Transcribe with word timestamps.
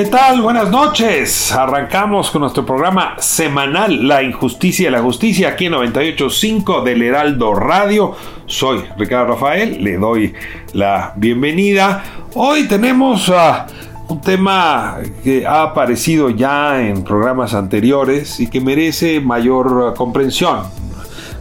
¿Qué 0.00 0.06
tal? 0.06 0.40
Buenas 0.40 0.70
noches. 0.70 1.52
Arrancamos 1.52 2.30
con 2.30 2.40
nuestro 2.40 2.64
programa 2.64 3.16
semanal 3.18 4.08
La 4.08 4.22
Injusticia 4.22 4.88
y 4.88 4.90
la 4.90 5.02
Justicia 5.02 5.50
aquí 5.50 5.66
en 5.66 5.74
98.5 5.74 6.82
del 6.82 7.02
Heraldo 7.02 7.52
Radio. 7.52 8.16
Soy 8.46 8.82
Ricardo 8.96 9.34
Rafael, 9.34 9.84
le 9.84 9.98
doy 9.98 10.32
la 10.72 11.12
bienvenida. 11.16 12.02
Hoy 12.32 12.66
tenemos 12.66 13.28
uh, 13.28 13.34
un 14.08 14.22
tema 14.22 14.96
que 15.22 15.46
ha 15.46 15.64
aparecido 15.64 16.30
ya 16.30 16.80
en 16.80 17.04
programas 17.04 17.52
anteriores 17.52 18.40
y 18.40 18.46
que 18.46 18.62
merece 18.62 19.20
mayor 19.20 19.92
comprensión 19.92 20.60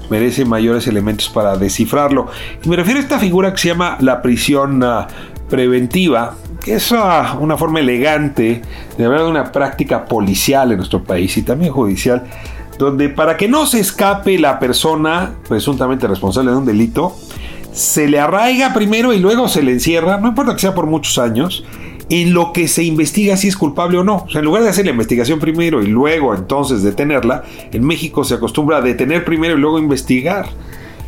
merece 0.09 0.43
mayores 0.43 0.87
elementos 0.87 1.29
para 1.29 1.55
descifrarlo. 1.55 2.27
Y 2.63 2.67
me 2.67 2.75
refiero 2.75 2.99
a 2.99 3.03
esta 3.03 3.19
figura 3.19 3.53
que 3.53 3.59
se 3.59 3.67
llama 3.69 3.95
la 4.01 4.21
prisión 4.21 4.83
uh, 4.83 5.05
preventiva, 5.49 6.35
es 6.65 6.91
una 6.91 7.57
forma 7.57 7.79
elegante 7.79 8.61
de 8.97 9.05
hablar 9.05 9.23
de 9.23 9.29
una 9.29 9.51
práctica 9.51 10.05
policial 10.05 10.71
en 10.71 10.77
nuestro 10.77 11.03
país 11.03 11.35
y 11.37 11.43
también 11.43 11.71
judicial, 11.71 12.23
donde 12.77 13.09
para 13.09 13.37
que 13.37 13.47
no 13.47 13.65
se 13.65 13.79
escape 13.79 14.37
la 14.37 14.59
persona 14.59 15.35
presuntamente 15.47 16.07
responsable 16.07 16.51
de 16.51 16.57
un 16.57 16.65
delito, 16.65 17.15
se 17.71 18.07
le 18.07 18.19
arraiga 18.19 18.73
primero 18.73 19.13
y 19.13 19.19
luego 19.19 19.47
se 19.47 19.63
le 19.63 19.71
encierra, 19.71 20.17
no 20.17 20.29
importa 20.29 20.53
que 20.53 20.59
sea 20.59 20.75
por 20.75 20.85
muchos 20.85 21.17
años, 21.17 21.63
en 22.09 22.33
lo 22.33 22.53
que 22.53 22.67
se 22.67 22.83
investiga 22.83 23.37
si 23.37 23.47
es 23.47 23.55
culpable 23.55 23.97
o 23.97 24.03
no. 24.03 24.23
O 24.25 24.29
sea, 24.29 24.39
en 24.39 24.45
lugar 24.45 24.63
de 24.63 24.69
hacer 24.69 24.85
la 24.85 24.91
investigación 24.91 25.39
primero 25.39 25.81
y 25.81 25.87
luego 25.87 26.33
entonces 26.33 26.81
detenerla, 26.81 27.43
en 27.71 27.85
México 27.85 28.23
se 28.23 28.35
acostumbra 28.35 28.77
a 28.77 28.81
detener 28.81 29.23
primero 29.23 29.55
y 29.55 29.59
luego 29.59 29.77
investigar. 29.77 30.47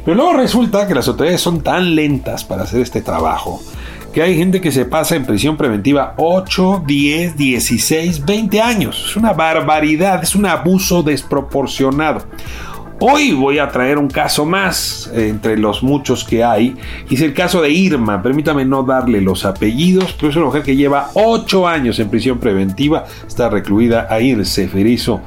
Pero 0.05 0.15
luego 0.15 0.33
resulta 0.33 0.87
que 0.87 0.95
las 0.95 1.07
autoridades 1.07 1.41
son 1.41 1.61
tan 1.61 1.95
lentas 1.95 2.43
para 2.43 2.63
hacer 2.63 2.81
este 2.81 3.01
trabajo 3.01 3.61
que 4.11 4.21
hay 4.21 4.37
gente 4.37 4.61
que 4.61 4.71
se 4.71 4.85
pasa 4.85 5.15
en 5.15 5.25
prisión 5.25 5.57
preventiva 5.57 6.13
8, 6.17 6.83
10, 6.85 7.37
16, 7.37 8.25
20 8.25 8.61
años. 8.61 9.05
Es 9.09 9.15
una 9.15 9.33
barbaridad, 9.33 10.21
es 10.23 10.35
un 10.35 10.45
abuso 10.45 11.01
desproporcionado. 11.03 12.25
Hoy 13.03 13.31
voy 13.31 13.57
a 13.57 13.67
traer 13.67 13.97
un 13.97 14.09
caso 14.09 14.45
más 14.45 15.09
eh, 15.15 15.29
entre 15.29 15.57
los 15.57 15.81
muchos 15.81 16.23
que 16.23 16.43
hay. 16.43 16.75
Y 17.09 17.15
es 17.15 17.21
el 17.21 17.33
caso 17.33 17.59
de 17.59 17.71
Irma. 17.71 18.21
Permítame 18.21 18.63
no 18.63 18.83
darle 18.83 19.21
los 19.21 19.43
apellidos, 19.43 20.13
pero 20.13 20.29
es 20.29 20.35
una 20.35 20.45
mujer 20.45 20.61
que 20.61 20.75
lleva 20.75 21.09
8 21.15 21.67
años 21.67 21.99
en 21.99 22.11
prisión 22.11 22.37
preventiva. 22.37 23.05
Está 23.27 23.49
recluida 23.49 24.05
ahí 24.07 24.29
en 24.29 24.41
el 24.41 24.45
Ceferizo 24.45 25.21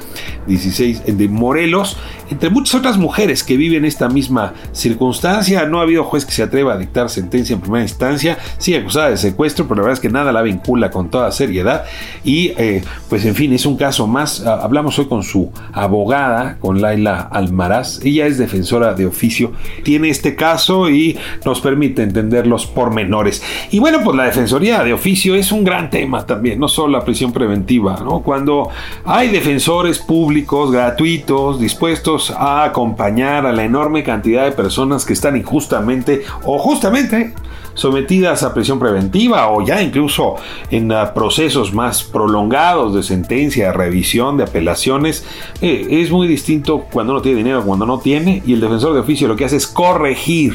16 0.47 1.19
de 1.19 1.29
Morelos. 1.29 1.97
Entre 2.31 2.51
muchas 2.51 2.77
otras 2.77 2.97
mujeres 2.97 3.43
que 3.43 3.57
viven 3.57 3.85
esta 3.85 4.09
misma 4.09 4.55
circunstancia, 4.73 5.67
no 5.67 5.81
ha 5.81 5.83
habido 5.83 6.05
juez 6.05 6.25
que 6.25 6.33
se 6.33 6.43
atreva 6.43 6.75
a 6.75 6.79
dictar 6.79 7.11
sentencia 7.11 7.55
en 7.55 7.61
primera 7.61 7.83
instancia. 7.83 8.39
Sí, 8.59 8.75
acusada 8.75 9.11
de 9.11 9.17
secuestro, 9.17 9.67
pero 9.67 9.77
la 9.77 9.83
verdad 9.83 9.95
es 9.95 10.01
que 10.01 10.11
nada 10.11 10.33
la 10.33 10.43
vincula 10.43 10.91
con 10.91 11.11
toda 11.11 11.33
seriedad. 11.33 11.85
Y 12.23 12.53
eh, 12.57 12.83
pues 13.09 13.25
en 13.25 13.35
fin, 13.35 13.53
es 13.53 13.67
un 13.67 13.77
caso 13.77 14.07
más. 14.07 14.45
Hablamos 14.47 14.99
hoy 14.99 15.07
con 15.07 15.23
su 15.23 15.51
abogada, 15.73 16.59
con 16.61 16.81
Laila 16.81 17.21
Alma 17.33 17.65
ella 18.03 18.27
es 18.27 18.39
defensora 18.39 18.95
de 18.95 19.07
oficio, 19.07 19.53
tiene 19.83 20.11
este 20.11 20.37
caso 20.37 20.91
y 20.91 21.19
nos 21.45 21.61
permite 21.61 22.03
entender 22.03 22.47
los 22.47 22.67
pormenores. 22.67 23.43
Y 23.71 23.79
bueno, 23.79 24.01
pues 24.05 24.17
la 24.17 24.25
defensoría 24.25 24.85
de 24.85 24.93
oficio 24.93 25.35
es 25.35 25.51
un 25.51 25.65
gran 25.65 25.89
tema 25.89 26.27
también, 26.27 26.59
no 26.59 26.69
solo 26.69 26.99
la 26.99 27.05
prisión 27.05 27.33
preventiva, 27.33 28.01
¿no? 28.05 28.21
Cuando 28.21 28.69
hay 29.05 29.29
defensores 29.29 29.99
públicos 29.99 30.71
gratuitos 30.71 31.59
dispuestos 31.59 32.14
a 32.31 32.65
acompañar 32.65 33.47
a 33.47 33.53
la 33.53 33.65
enorme 33.65 34.03
cantidad 34.03 34.45
de 34.45 34.53
personas 34.53 35.05
que 35.05 35.13
están 35.13 35.37
injustamente 35.37 36.23
o 36.45 36.59
justamente 36.59 37.35
sometidas 37.75 38.43
a 38.43 38.55
prisión 38.55 38.79
preventiva 38.79 39.51
o 39.51 39.65
ya 39.65 39.83
incluso 39.83 40.37
en 40.71 40.91
uh, 40.91 41.13
procesos 41.15 41.75
más 41.75 42.03
prolongados 42.03 42.95
de 42.95 43.03
sentencia, 43.03 43.67
de 43.67 43.73
revisión, 43.73 44.37
de 44.37 44.45
apelaciones. 44.45 45.27
Eh, 45.61 45.89
es 45.91 46.11
muy 46.11 46.29
distinto 46.29 46.87
cuando 46.91 47.13
uno 47.13 47.23
tiene 47.23 47.39
dinero, 47.39 47.65
cuando 47.65 47.87
no 47.87 47.99
tiene, 47.99 48.43
y 48.47 48.55
el 48.55 48.61
defensor 48.61 48.95
de 48.95 49.01
oficio 49.01 49.29
lo 49.29 49.37
que 49.37 49.45
hace 49.45 49.57
es 49.57 49.67
corregir 49.67 50.55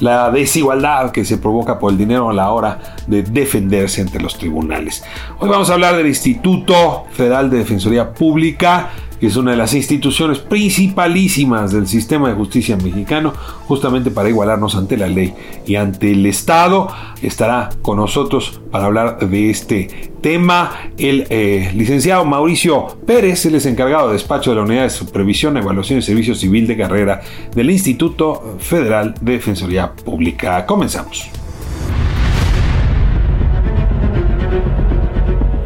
la 0.00 0.30
desigualdad 0.30 1.12
que 1.12 1.24
se 1.24 1.38
provoca 1.38 1.78
por 1.78 1.92
el 1.92 1.98
dinero 1.98 2.28
a 2.30 2.32
la 2.32 2.50
hora 2.50 2.96
de 3.06 3.22
defenderse 3.22 4.00
ante 4.00 4.20
los 4.20 4.36
tribunales. 4.36 5.04
Hoy 5.38 5.48
vamos 5.48 5.70
a 5.70 5.74
hablar 5.74 5.96
del 5.96 6.06
Instituto 6.06 7.04
Federal 7.12 7.48
de 7.48 7.58
Defensoría 7.58 8.12
Pública 8.12 8.90
que 9.24 9.28
es 9.28 9.36
una 9.36 9.52
de 9.52 9.56
las 9.56 9.72
instituciones 9.72 10.38
principalísimas 10.38 11.72
del 11.72 11.86
sistema 11.86 12.28
de 12.28 12.34
justicia 12.34 12.76
mexicano, 12.76 13.32
justamente 13.66 14.10
para 14.10 14.28
igualarnos 14.28 14.76
ante 14.76 14.98
la 14.98 15.06
ley 15.06 15.32
y 15.66 15.76
ante 15.76 16.10
el 16.10 16.26
Estado. 16.26 16.88
Estará 17.22 17.70
con 17.80 17.96
nosotros 17.96 18.60
para 18.70 18.84
hablar 18.84 19.18
de 19.26 19.48
este 19.48 20.12
tema 20.20 20.90
el 20.98 21.26
eh, 21.30 21.72
licenciado 21.74 22.26
Mauricio 22.26 22.98
Pérez, 23.06 23.46
él 23.46 23.54
es 23.54 23.64
encargado 23.64 24.08
de 24.08 24.12
despacho 24.12 24.50
de 24.50 24.56
la 24.56 24.62
Unidad 24.62 24.82
de 24.82 24.90
Supervisión, 24.90 25.56
Evaluación 25.56 26.00
y 26.00 26.02
Servicio 26.02 26.34
Civil 26.34 26.66
de 26.66 26.76
Carrera 26.76 27.22
del 27.54 27.70
Instituto 27.70 28.58
Federal 28.58 29.14
de 29.22 29.32
Defensoría 29.32 29.90
Pública. 29.90 30.66
Comenzamos. 30.66 31.30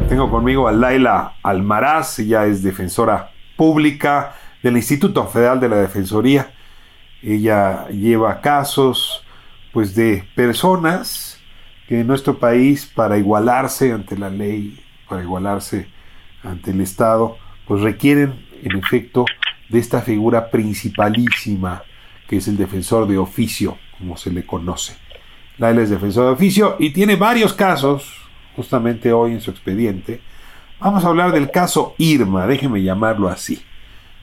Tengo 0.07 0.31
conmigo 0.31 0.65
a 0.69 0.71
Laila 0.71 1.33
Almaraz, 1.43 2.19
ella 2.19 2.45
es 2.45 2.63
defensora 2.63 3.31
pública 3.59 4.35
del 4.63 4.77
Instituto 4.77 5.27
Federal 5.27 5.59
de 5.59 5.67
la 5.67 5.75
Defensoría. 5.75 6.49
Ella 7.21 7.89
lleva 7.89 8.39
casos 8.39 9.25
pues 9.73 9.95
de 9.95 10.23
personas 10.33 11.41
que 11.85 11.99
en 11.99 12.07
nuestro 12.07 12.39
país 12.39 12.85
para 12.85 13.17
igualarse 13.17 13.91
ante 13.91 14.17
la 14.17 14.29
ley, 14.29 14.79
para 15.09 15.23
igualarse 15.23 15.89
ante 16.41 16.71
el 16.71 16.79
Estado, 16.79 17.35
pues 17.67 17.81
requieren 17.81 18.47
en 18.63 18.77
efecto 18.77 19.25
de 19.67 19.79
esta 19.79 20.01
figura 20.01 20.49
principalísima 20.49 21.83
que 22.29 22.37
es 22.37 22.47
el 22.47 22.55
defensor 22.55 23.09
de 23.09 23.17
oficio, 23.17 23.77
como 23.97 24.15
se 24.15 24.31
le 24.31 24.45
conoce. 24.45 24.95
Laila 25.57 25.81
es 25.81 25.89
defensor 25.89 26.27
de 26.27 26.31
oficio 26.31 26.77
y 26.79 26.91
tiene 26.91 27.17
varios 27.17 27.53
casos, 27.53 28.09
justamente 28.55 29.11
hoy 29.11 29.33
en 29.33 29.41
su 29.41 29.51
expediente, 29.51 30.21
Vamos 30.81 31.03
a 31.03 31.09
hablar 31.09 31.33
del 31.33 31.51
caso 31.51 31.93
Irma, 31.97 32.47
déjeme 32.47 32.81
llamarlo 32.81 33.27
así. 33.27 33.61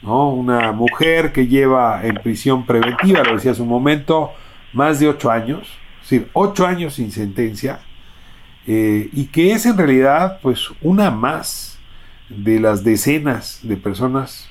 ¿no? 0.00 0.30
Una 0.30 0.72
mujer 0.72 1.30
que 1.30 1.48
lleva 1.48 2.00
en 2.02 2.14
prisión 2.14 2.64
preventiva, 2.64 3.22
lo 3.22 3.34
decía 3.34 3.50
hace 3.50 3.60
un 3.60 3.68
momento, 3.68 4.32
más 4.72 4.98
de 4.98 5.06
ocho 5.06 5.30
años, 5.30 5.68
es 6.02 6.08
decir, 6.08 6.30
ocho 6.32 6.66
años 6.66 6.94
sin 6.94 7.12
sentencia, 7.12 7.80
eh, 8.66 9.10
y 9.12 9.26
que 9.26 9.52
es 9.52 9.66
en 9.66 9.76
realidad 9.76 10.38
pues 10.40 10.70
una 10.80 11.10
más 11.10 11.78
de 12.30 12.58
las 12.58 12.82
decenas 12.82 13.60
de 13.62 13.76
personas 13.76 14.48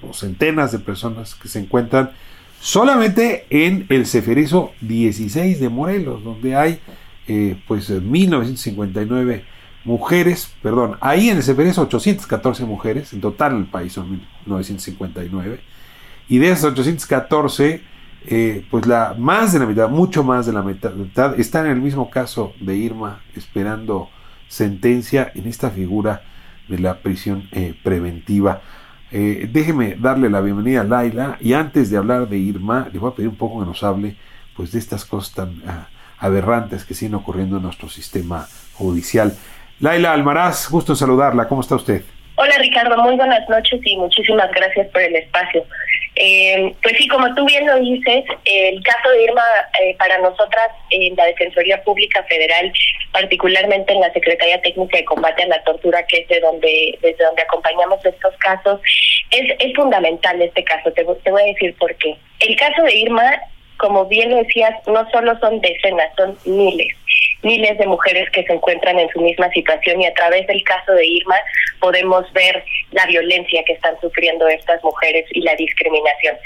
o 0.00 0.14
centenas 0.14 0.72
de 0.72 0.78
personas 0.78 1.34
que 1.34 1.48
se 1.48 1.58
encuentran 1.58 2.12
solamente 2.58 3.44
en 3.50 3.84
el 3.90 4.06
Ceferizo 4.06 4.72
16 4.80 5.60
de 5.60 5.68
Morelos, 5.68 6.24
donde 6.24 6.56
hay 6.56 6.80
eh, 7.28 7.56
pues 7.68 7.90
1959 7.90 9.44
mujeres, 9.84 10.52
perdón, 10.62 10.96
ahí 11.00 11.28
en 11.28 11.36
el 11.38 11.42
CPR 11.42 11.78
814 11.78 12.64
mujeres, 12.64 13.12
en 13.12 13.20
total 13.20 13.52
en 13.52 13.58
el 13.58 13.66
país 13.66 13.92
son 13.92 14.22
959, 14.46 15.60
y 16.28 16.38
de 16.38 16.50
esas 16.50 16.64
814, 16.72 17.82
eh, 18.26 18.66
pues 18.70 18.86
la, 18.86 19.14
más 19.18 19.52
de 19.52 19.58
la 19.58 19.66
mitad, 19.66 19.88
mucho 19.88 20.24
más 20.24 20.46
de 20.46 20.52
la 20.52 20.62
mitad, 20.62 21.38
están 21.38 21.66
en 21.66 21.72
el 21.72 21.80
mismo 21.80 22.08
caso 22.10 22.54
de 22.60 22.76
Irma, 22.76 23.20
esperando 23.36 24.08
sentencia 24.48 25.30
en 25.34 25.46
esta 25.46 25.70
figura 25.70 26.22
de 26.68 26.78
la 26.78 26.98
prisión 27.00 27.48
eh, 27.52 27.74
preventiva. 27.82 28.62
Eh, 29.10 29.48
déjeme 29.52 29.96
darle 29.96 30.30
la 30.30 30.40
bienvenida 30.40 30.80
a 30.80 30.84
Laila 30.84 31.36
y 31.40 31.52
antes 31.52 31.90
de 31.90 31.98
hablar 31.98 32.28
de 32.28 32.38
Irma, 32.38 32.88
le 32.92 32.98
voy 32.98 33.10
a 33.10 33.14
pedir 33.14 33.28
un 33.28 33.36
poco 33.36 33.60
que 33.60 33.66
nos 33.66 33.82
hable 33.82 34.16
pues, 34.56 34.72
de 34.72 34.78
estas 34.78 35.04
cosas 35.04 35.34
tan 35.34 35.62
ah, 35.66 35.88
aberrantes 36.18 36.84
que 36.84 36.94
siguen 36.94 37.14
ocurriendo 37.14 37.58
en 37.58 37.62
nuestro 37.64 37.88
sistema 37.88 38.46
judicial. 38.72 39.36
Laila 39.84 40.14
Almaraz, 40.14 40.70
gusto 40.70 40.96
saludarla, 40.96 41.46
¿cómo 41.46 41.60
está 41.60 41.74
usted? 41.74 42.00
Hola 42.36 42.54
Ricardo, 42.58 42.96
muy 43.02 43.16
buenas 43.16 43.46
noches 43.50 43.78
y 43.84 43.98
muchísimas 43.98 44.50
gracias 44.52 44.88
por 44.88 45.02
el 45.02 45.14
espacio. 45.14 45.62
Eh, 46.16 46.74
pues 46.82 46.96
sí, 46.96 47.06
como 47.06 47.34
tú 47.34 47.44
bien 47.44 47.66
lo 47.66 47.78
dices, 47.78 48.24
el 48.46 48.82
caso 48.82 49.10
de 49.10 49.24
Irma 49.24 49.42
eh, 49.82 49.94
para 49.98 50.16
nosotras 50.20 50.68
en 50.88 51.14
la 51.16 51.26
Defensoría 51.26 51.82
Pública 51.82 52.22
Federal, 52.30 52.72
particularmente 53.12 53.92
en 53.92 54.00
la 54.00 54.10
Secretaría 54.14 54.58
Técnica 54.62 54.96
de 54.96 55.04
Combate 55.04 55.42
a 55.42 55.48
la 55.48 55.62
Tortura, 55.64 56.02
que 56.06 56.20
es 56.20 56.28
de 56.28 56.40
donde 56.40 56.98
desde 57.02 57.22
donde 57.22 57.42
acompañamos 57.42 58.02
estos 58.06 58.34
casos, 58.38 58.80
es, 59.32 59.74
fundamental 59.76 60.40
este 60.40 60.64
caso. 60.64 60.92
Te, 60.92 61.04
te 61.04 61.30
voy 61.30 61.42
a 61.42 61.52
decir 61.52 61.76
por 61.76 61.94
qué. 61.96 62.16
El 62.40 62.56
caso 62.56 62.84
de 62.84 62.96
Irma, 62.96 63.38
como 63.76 64.06
bien 64.06 64.30
lo 64.30 64.36
decías, 64.38 64.72
no 64.86 65.06
solo 65.10 65.38
son 65.40 65.60
decenas, 65.60 66.08
son 66.16 66.38
miles 66.46 66.96
miles 67.44 67.78
de 67.78 67.86
mujeres 67.86 68.28
que 68.30 68.44
se 68.44 68.52
encuentran 68.52 68.98
en 68.98 69.08
su 69.10 69.20
misma 69.20 69.50
situación 69.50 70.00
y 70.00 70.06
a 70.06 70.14
través 70.14 70.46
del 70.46 70.62
caso 70.64 70.92
de 70.92 71.06
Irma 71.06 71.36
podemos 71.80 72.30
ver 72.32 72.64
la 72.92 73.06
violencia 73.06 73.62
que 73.64 73.74
están 73.74 73.98
sufriendo 74.00 74.48
estas 74.48 74.82
mujeres 74.82 75.26
y 75.32 75.42
la 75.42 75.54
discriminación. 75.56 76.36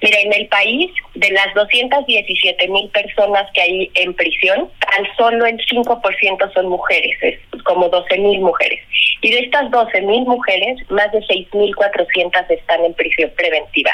Mira, 0.00 0.18
en 0.20 0.32
el 0.32 0.46
país, 0.48 0.90
de 1.14 1.30
las 1.30 1.52
217 1.54 2.68
mil 2.68 2.88
personas 2.90 3.50
que 3.52 3.62
hay 3.62 3.90
en 3.94 4.14
prisión, 4.14 4.70
tan 4.78 5.06
solo 5.16 5.46
el 5.46 5.58
5% 5.66 6.52
son 6.52 6.68
mujeres, 6.68 7.16
es 7.22 7.62
como 7.64 7.88
12 7.88 8.18
mil 8.18 8.40
mujeres. 8.40 8.80
Y 9.22 9.32
de 9.32 9.40
estas 9.40 9.70
12 9.70 10.02
mil 10.02 10.22
mujeres, 10.22 10.78
más 10.90 11.10
de 11.12 11.18
6.400 11.20 12.50
están 12.50 12.84
en 12.84 12.94
prisión 12.94 13.30
preventiva. 13.36 13.90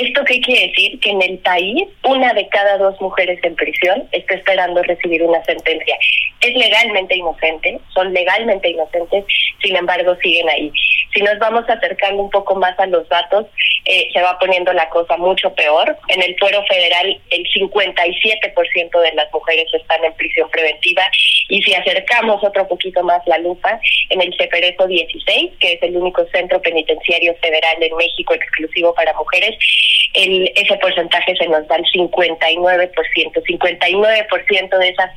¿Esto 0.00 0.24
qué 0.24 0.40
quiere 0.40 0.68
decir? 0.68 0.98
Que 1.00 1.10
en 1.10 1.22
el 1.22 1.38
país, 1.38 1.84
una 2.04 2.32
de 2.32 2.48
cada 2.48 2.78
dos 2.78 3.00
mujeres 3.00 3.38
en 3.44 3.54
prisión 3.54 4.08
está 4.10 4.34
esperando 4.34 4.82
recibir 4.82 5.22
una 5.22 5.42
sentencia. 5.44 5.83
Es 6.40 6.54
legalmente 6.54 7.16
inocente, 7.16 7.80
son 7.94 8.12
legalmente 8.12 8.70
inocentes, 8.70 9.24
sin 9.62 9.76
embargo 9.76 10.14
siguen 10.22 10.48
ahí. 10.48 10.70
Si 11.14 11.22
nos 11.22 11.38
vamos 11.38 11.64
acercando 11.68 12.22
un 12.22 12.30
poco 12.30 12.56
más 12.56 12.78
a 12.78 12.86
los 12.86 13.08
datos, 13.08 13.46
eh, 13.84 14.08
se 14.12 14.20
va 14.20 14.38
poniendo 14.38 14.72
la 14.72 14.88
cosa 14.88 15.16
mucho 15.16 15.54
peor. 15.54 15.96
En 16.08 16.22
el 16.22 16.36
fuero 16.38 16.64
federal, 16.66 17.20
el 17.30 17.44
57% 17.46 19.00
de 19.00 19.12
las 19.12 19.32
mujeres 19.32 19.66
están 19.72 20.04
en 20.04 20.12
prisión 20.14 20.50
preventiva. 20.50 21.02
Y 21.48 21.62
si 21.62 21.74
acercamos 21.74 22.42
otro 22.42 22.66
poquito 22.66 23.02
más 23.04 23.20
la 23.26 23.38
lupa, 23.38 23.78
en 24.10 24.22
el 24.22 24.34
CEPERESO 24.36 24.86
16, 24.86 25.52
que 25.60 25.74
es 25.74 25.82
el 25.82 25.96
único 25.96 26.26
centro 26.32 26.60
penitenciario 26.60 27.34
federal 27.36 27.82
en 27.82 27.96
México 27.96 28.34
exclusivo 28.34 28.94
para 28.94 29.12
mujeres, 29.14 29.56
el, 30.14 30.50
ese 30.56 30.76
porcentaje 30.78 31.36
se 31.36 31.46
nos 31.48 31.66
da 31.68 31.76
el 31.76 31.84
59%. 31.84 32.90
59% 33.44 34.78
de 34.78 34.88
esas 34.88 35.10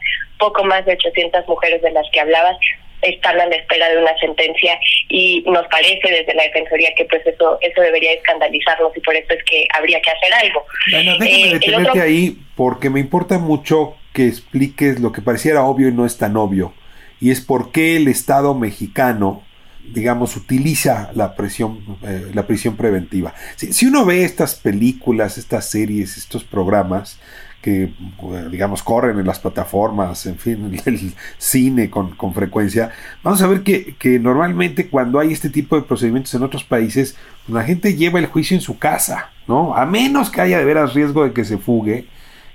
poco 0.58 0.68
más 0.68 0.86
de 0.86 0.94
800 0.94 1.48
mujeres 1.48 1.82
de 1.82 1.92
las 1.92 2.06
que 2.12 2.20
hablabas 2.20 2.58
están 3.04 3.40
a 3.40 3.46
la 3.46 3.56
espera 3.56 3.90
de 3.90 4.00
una 4.00 4.18
sentencia 4.18 4.80
y 5.08 5.44
nos 5.46 5.68
parece 5.68 6.02
desde 6.10 6.34
la 6.34 6.44
defensoría 6.44 6.90
que 6.98 7.06
pues 7.06 7.26
eso 7.28 7.60
eso 7.62 7.82
debería 7.82 8.14
escandalizarnos 8.14 8.92
y 8.96 9.00
por 9.02 9.16
eso 9.16 9.34
es 9.34 9.44
que 9.44 9.68
habría 9.78 10.02
que 10.02 10.10
hacer 10.10 10.34
algo. 10.34 10.66
déjame 10.92 11.50
eh, 11.50 11.54
detenerte 11.54 12.02
ahí 12.02 12.38
porque 12.56 12.90
me 12.90 13.00
importa 13.00 13.38
mucho 13.38 13.96
que 14.14 14.26
expliques 14.26 15.00
lo 15.00 15.12
que 15.12 15.22
pareciera 15.22 15.64
obvio 15.64 15.90
y 15.90 15.92
no 15.92 16.08
es 16.08 16.18
tan 16.18 16.36
obvio 16.38 16.74
y 17.22 17.30
es 17.30 17.40
por 17.40 17.72
qué 17.72 17.98
el 17.98 18.08
Estado 18.08 18.56
mexicano 18.56 19.44
digamos, 19.94 20.36
utiliza 20.36 21.12
la 21.16 21.34
presión, 21.34 21.80
eh, 22.06 22.32
la 22.34 22.46
prisión 22.46 22.76
preventiva. 22.76 23.34
Si, 23.56 23.72
si, 23.72 23.86
uno 23.86 24.04
ve 24.04 24.26
estas 24.26 24.56
películas, 24.56 25.38
estas 25.38 25.70
series, 25.70 26.18
estos 26.18 26.44
programas, 26.44 27.22
que, 27.62 27.84
eh, 27.84 28.48
digamos, 28.52 28.84
corren 28.84 29.20
en 29.20 29.26
las 29.26 29.40
plataformas, 29.40 30.26
en 30.26 30.38
fin, 30.38 30.80
el 30.86 31.14
cine 31.38 31.90
con, 31.90 32.16
con 32.16 32.34
frecuencia, 32.34 32.92
vamos 33.24 33.42
a 33.42 33.48
ver 33.48 33.64
que, 33.64 33.96
que, 33.98 34.20
normalmente 34.20 34.88
cuando 34.88 35.20
hay 35.20 35.34
este 35.34 35.50
tipo 35.50 35.76
de 35.76 35.82
procedimientos 35.82 36.34
en 36.34 36.44
otros 36.44 36.64
países, 36.64 37.16
la 37.48 37.64
gente 37.64 37.96
lleva 37.96 38.20
el 38.20 38.28
juicio 38.28 38.56
en 38.56 38.62
su 38.62 38.78
casa, 38.78 39.32
¿no? 39.48 39.76
A 39.76 39.86
menos 39.86 40.30
que 40.30 40.42
haya 40.42 40.60
de 40.60 40.66
veras 40.66 40.94
riesgo 40.94 41.24
de 41.24 41.34
que 41.34 41.46
se 41.46 41.58
fugue, 41.58 42.08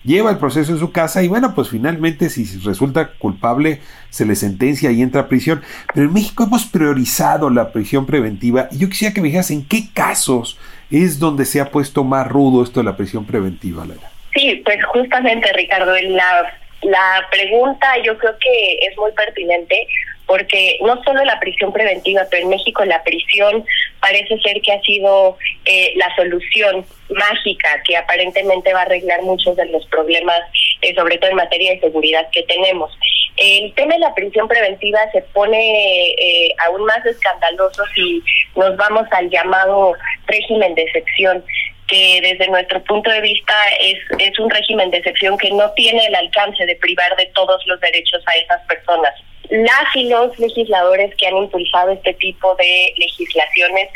lleva 0.04 0.31
el 0.31 0.38
proceso 0.38 0.72
en 0.72 0.78
su 0.78 0.90
casa 0.90 1.22
y 1.22 1.28
bueno, 1.28 1.55
pues 1.55 1.69
finalmente 1.69 2.28
si 2.28 2.44
resulta 2.58 3.12
culpable 3.19 3.81
se 4.10 4.26
le 4.26 4.34
sentencia 4.34 4.90
y 4.90 5.02
entra 5.02 5.22
a 5.22 5.28
prisión. 5.28 5.62
Pero 5.94 6.06
en 6.06 6.12
México 6.12 6.44
hemos 6.44 6.66
priorizado 6.66 7.50
la 7.50 7.72
prisión 7.72 8.06
preventiva 8.06 8.69
y 8.70 8.78
yo 8.78 8.88
quisiera 8.88 9.14
que 9.14 9.20
me 9.20 9.28
dijeras 9.28 9.50
en 9.50 9.64
qué 9.64 9.88
casos 9.93 10.58
es 10.90 11.19
donde 11.19 11.44
se 11.44 11.60
ha 11.60 11.70
puesto 11.70 12.05
más 12.05 12.28
rudo 12.28 12.62
esto 12.62 12.81
de 12.81 12.84
la 12.84 12.96
prisión 12.96 13.25
preventiva, 13.25 13.84
Lara. 13.84 14.12
Sí, 14.34 14.62
pues 14.64 14.82
justamente 14.84 15.52
Ricardo, 15.52 15.94
la, 16.00 16.58
la 16.82 17.26
pregunta 17.31 17.87
yo 18.02 18.17
creo 18.19 18.37
que 18.38 18.79
es 18.87 18.96
muy 18.96 19.12
pertinente 19.12 19.87
porque 20.26 20.79
no 20.81 21.02
solo 21.05 21.25
la 21.25 21.38
prisión 21.40 21.73
preventiva, 21.73 22.23
pero 22.31 22.44
en 22.44 22.50
México 22.50 22.84
la 22.84 23.02
prisión 23.02 23.64
parece 24.00 24.38
ser 24.40 24.61
que 24.62 24.73
ha 24.73 24.81
sido 24.81 25.37
eh, 25.64 25.93
la 25.96 26.14
solución 26.17 26.87
mágica 27.11 27.82
que 27.84 27.96
aparentemente 27.96 28.73
va 28.73 28.81
a 28.81 28.84
arreglar 28.84 29.23
muchos 29.23 29.56
de 29.56 29.67
los 29.67 29.84
problemas, 29.87 30.40
eh, 30.81 30.94
sobre 30.94 31.19
todo 31.19 31.31
en 31.31 31.37
materia 31.37 31.73
de 31.73 31.81
seguridad 31.81 32.29
que 32.32 32.43
tenemos. 32.44 32.90
El 33.37 33.73
tema 33.75 33.94
de 33.94 34.00
la 34.00 34.14
prisión 34.14 34.49
preventiva 34.49 35.00
se 35.12 35.23
pone 35.34 36.11
eh, 36.12 36.55
aún 36.67 36.84
más 36.84 37.05
escandaloso 37.05 37.82
si 37.94 38.23
nos 38.56 38.76
vamos 38.76 39.06
al 39.11 39.29
llamado 39.31 39.94
régimen 40.26 40.75
de 40.75 40.82
excepción 40.82 41.44
que 41.93 42.21
desde 42.23 42.49
nuestro 42.49 42.83
punto 42.85 43.11
de 43.11 43.21
vista 43.21 43.55
es, 43.79 43.99
es 44.19 44.39
un 44.39 44.49
régimen 44.49 44.91
de 44.91 44.97
excepción 44.97 45.37
que 45.37 45.50
no 45.50 45.71
tiene 45.73 46.06
el 46.06 46.15
alcance 46.15 46.65
de 46.65 46.75
privar 46.77 47.15
de 47.17 47.27
todos 47.35 47.62
los 47.67 47.79
derechos 47.81 48.23
a 48.27 48.33
esas 48.33 48.67
personas. 48.67 49.12
Las 49.50 49.94
y 49.94 50.09
los 50.09 50.39
legisladores 50.39 51.15
que 51.17 51.27
han 51.27 51.37
impulsado 51.37 51.91
este 51.93 52.15
tipo 52.15 52.55
de 52.55 52.94
legislaciones, 52.97 53.91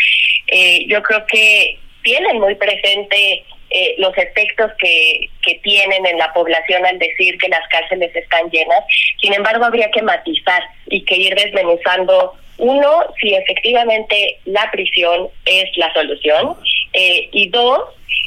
eh, 0.49 0.85
yo 0.87 1.03
creo 1.03 1.25
que 1.27 1.79
tienen 2.03 2.39
muy 2.39 2.55
presente 2.57 3.43
eh, 3.71 3.95
los 3.97 4.17
efectos 4.19 4.71
que, 4.79 5.31
que 5.43 5.55
tienen 5.63 6.05
en 6.05 6.19
la 6.19 6.31
población 6.35 6.85
al 6.85 6.99
decir 6.99 7.39
que 7.39 7.49
las 7.49 7.67
cárceles 7.69 8.15
están 8.15 8.51
llenas. 8.51 8.81
Sin 9.23 9.33
embargo, 9.33 9.65
habría 9.65 9.91
que 9.91 10.03
matizar 10.03 10.63
y 10.89 11.03
que 11.03 11.17
ir 11.17 11.35
desmenuzando 11.35 12.35
uno, 12.59 13.05
si 13.21 13.35
efectivamente 13.35 14.39
la 14.45 14.71
prisión 14.71 15.29
es 15.47 15.77
la 15.77 15.93
solución, 15.95 16.57
eh, 16.99 17.29
y 17.31 17.51
dos, 17.51 17.81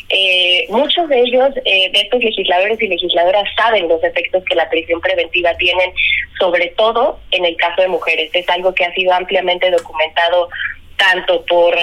eh, 0.10 0.68
muchos 0.70 1.10
de 1.10 1.20
ellos, 1.22 1.50
eh, 1.66 1.92
de 1.92 2.02
estos 2.02 2.24
legisladores 2.24 2.80
y 2.80 2.88
legisladoras, 2.88 3.44
saben 3.58 3.88
los 3.88 4.04
efectos 4.04 4.44
que 4.46 4.54
la 4.54 4.70
prisión 4.70 5.02
preventiva 5.02 5.56
tienen, 5.58 5.92
sobre 6.40 6.68
todo 6.78 7.20
en 7.32 7.46
el 7.46 7.56
caso 7.56 7.82
de 7.82 7.88
mujeres. 7.88 8.30
Es 8.32 8.48
algo 8.50 8.72
que 8.76 8.86
ha 8.86 8.94
sido 8.94 9.12
ampliamente 9.12 9.72
documentado 9.72 10.50
tanto 10.98 11.44
por 11.46 11.74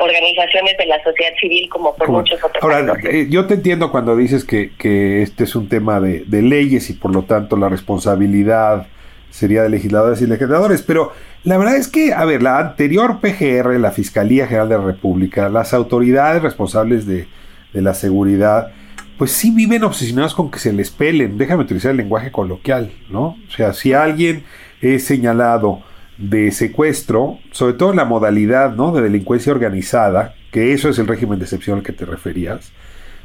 organizaciones 0.00 0.76
de 0.76 0.86
la 0.86 1.02
sociedad 1.04 1.32
civil 1.40 1.68
como 1.70 1.94
por 1.94 2.08
muchos 2.08 2.42
otros. 2.42 2.62
Ahora, 2.62 2.96
yo 3.28 3.46
te 3.46 3.54
entiendo 3.54 3.92
cuando 3.92 4.16
dices 4.16 4.44
que, 4.44 4.72
que 4.76 5.22
este 5.22 5.44
es 5.44 5.54
un 5.54 5.68
tema 5.68 6.00
de, 6.00 6.24
de 6.26 6.42
leyes 6.42 6.90
y 6.90 6.94
por 6.94 7.14
lo 7.14 7.22
tanto 7.22 7.56
la 7.56 7.68
responsabilidad 7.68 8.88
sería 9.30 9.62
de 9.62 9.70
legisladores 9.70 10.20
y 10.20 10.26
legisladores, 10.26 10.82
pero 10.82 11.12
la 11.44 11.58
verdad 11.58 11.76
es 11.76 11.88
que, 11.88 12.12
a 12.12 12.24
ver, 12.24 12.42
la 12.42 12.58
anterior 12.58 13.20
PGR, 13.20 13.78
la 13.78 13.92
Fiscalía 13.92 14.46
General 14.46 14.68
de 14.68 14.78
la 14.78 14.84
República, 14.84 15.48
las 15.48 15.72
autoridades 15.72 16.42
responsables 16.42 17.06
de, 17.06 17.28
de 17.72 17.82
la 17.82 17.94
seguridad, 17.94 18.72
pues 19.16 19.32
sí 19.32 19.50
viven 19.50 19.84
obsesionados 19.84 20.34
con 20.34 20.50
que 20.50 20.58
se 20.58 20.72
les 20.72 20.90
pelen. 20.90 21.38
Déjame 21.38 21.62
utilizar 21.62 21.90
el 21.90 21.98
lenguaje 21.98 22.30
coloquial, 22.32 22.92
¿no? 23.10 23.36
O 23.46 23.50
sea, 23.54 23.72
si 23.72 23.92
alguien 23.92 24.44
es 24.80 25.04
señalado 25.04 25.82
de 26.16 26.50
secuestro, 26.52 27.38
sobre 27.50 27.74
todo 27.74 27.92
la 27.92 28.04
modalidad, 28.04 28.74
¿no? 28.74 28.92
De 28.92 29.02
delincuencia 29.02 29.52
organizada, 29.52 30.34
que 30.50 30.72
eso 30.72 30.88
es 30.88 30.98
el 30.98 31.06
régimen 31.06 31.38
de 31.38 31.44
excepción 31.44 31.78
al 31.78 31.84
que 31.84 31.92
te 31.92 32.04
referías, 32.04 32.72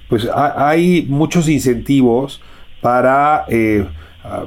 pues 0.09 0.27
hay 0.33 1.05
muchos 1.09 1.49
incentivos 1.49 2.41
para, 2.81 3.45
eh, 3.47 3.85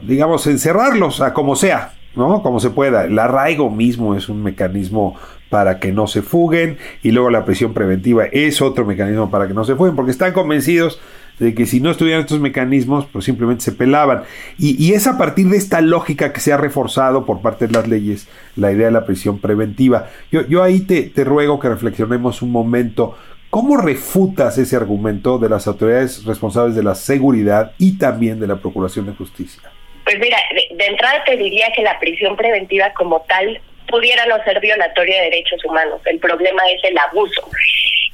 digamos, 0.03 0.47
encerrarlos 0.47 1.21
a 1.21 1.35
como 1.35 1.57
sea, 1.57 1.93
¿no? 2.19 2.43
Como 2.43 2.61
se 2.61 2.71
pueda. 2.71 3.05
El 3.05 3.19
arraigo 3.19 3.71
mismo 3.71 4.15
es 4.15 4.29
un 4.29 4.43
mecanismo 4.43 5.17
para 5.49 5.79
que 5.79 5.93
no 5.93 6.07
se 6.07 6.21
fuguen 6.21 6.77
y 7.03 7.13
luego 7.13 7.31
la 7.31 7.45
prisión 7.47 7.73
preventiva 7.73 8.27
es 8.27 8.61
otro 8.61 8.85
mecanismo 8.85 9.31
para 9.31 9.49
que 9.49 9.55
no 9.55 9.65
se 9.65 9.77
fuguen 9.77 9.97
porque 9.97 10.11
están 10.11 10.35
convencidos 10.35 11.01
de 11.39 11.55
que 11.55 11.65
si 11.65 11.81
no 11.81 11.91
estuvieran 11.91 12.23
estos 12.23 12.41
mecanismos 12.41 13.07
pues 13.11 13.25
simplemente 13.25 13.65
se 13.65 13.73
pelaban 13.73 14.25
y, 14.59 14.93
es 14.93 15.07
a 15.07 15.17
partir 15.17 15.49
de 15.49 15.57
esta 15.57 15.81
lógica 15.81 16.33
que 16.35 16.41
se 16.41 16.53
ha 16.53 16.59
reforzado 16.59 17.25
por 17.25 17.41
parte 17.41 17.67
de 17.67 17.73
las 17.73 17.89
leyes 17.89 18.29
la 18.57 18.73
idea 18.73 18.87
de 18.87 18.93
la 18.93 19.07
prisión 19.07 19.39
preventiva 19.39 20.09
yo, 20.31 20.47
yo 20.47 20.63
ahí 20.63 20.81
te, 20.81 21.05
te 21.05 21.25
ruego 21.25 21.61
que 21.61 21.69
reflexionemos 21.71 22.43
un 22.43 22.53
momento 22.53 23.17
¿Cómo 23.51 23.79
refutas 23.79 24.59
ese 24.59 24.77
argumento 24.77 25.39
de 25.39 25.49
las 25.49 25.67
autoridades 25.67 26.23
responsables 26.27 26.77
de 26.77 26.83
la 26.83 26.95
seguridad 26.95 27.73
y 27.79 27.93
también 27.93 28.39
de 28.41 28.47
la 28.47 28.61
Procuración 28.61 29.07
de 29.07 29.15
Justicia? 29.15 29.63
Pues 30.09 30.21
mira, 30.21 30.39
de, 30.71 30.87
entrada 30.87 31.23
te 31.25 31.37
diría 31.37 31.71
que 31.77 31.83
la 31.83 31.99
prisión 31.99 32.35
preventiva 32.35 32.91
como 32.95 33.21
tal 33.29 33.61
pudiera 33.89 34.25
no 34.25 34.43
ser 34.43 34.59
violatoria 34.59 35.19
de 35.19 35.25
derechos 35.25 35.63
humanos. 35.67 36.01
El 36.07 36.19
problema 36.19 36.63
es 36.71 36.83
el 36.85 36.97
abuso. 36.97 37.47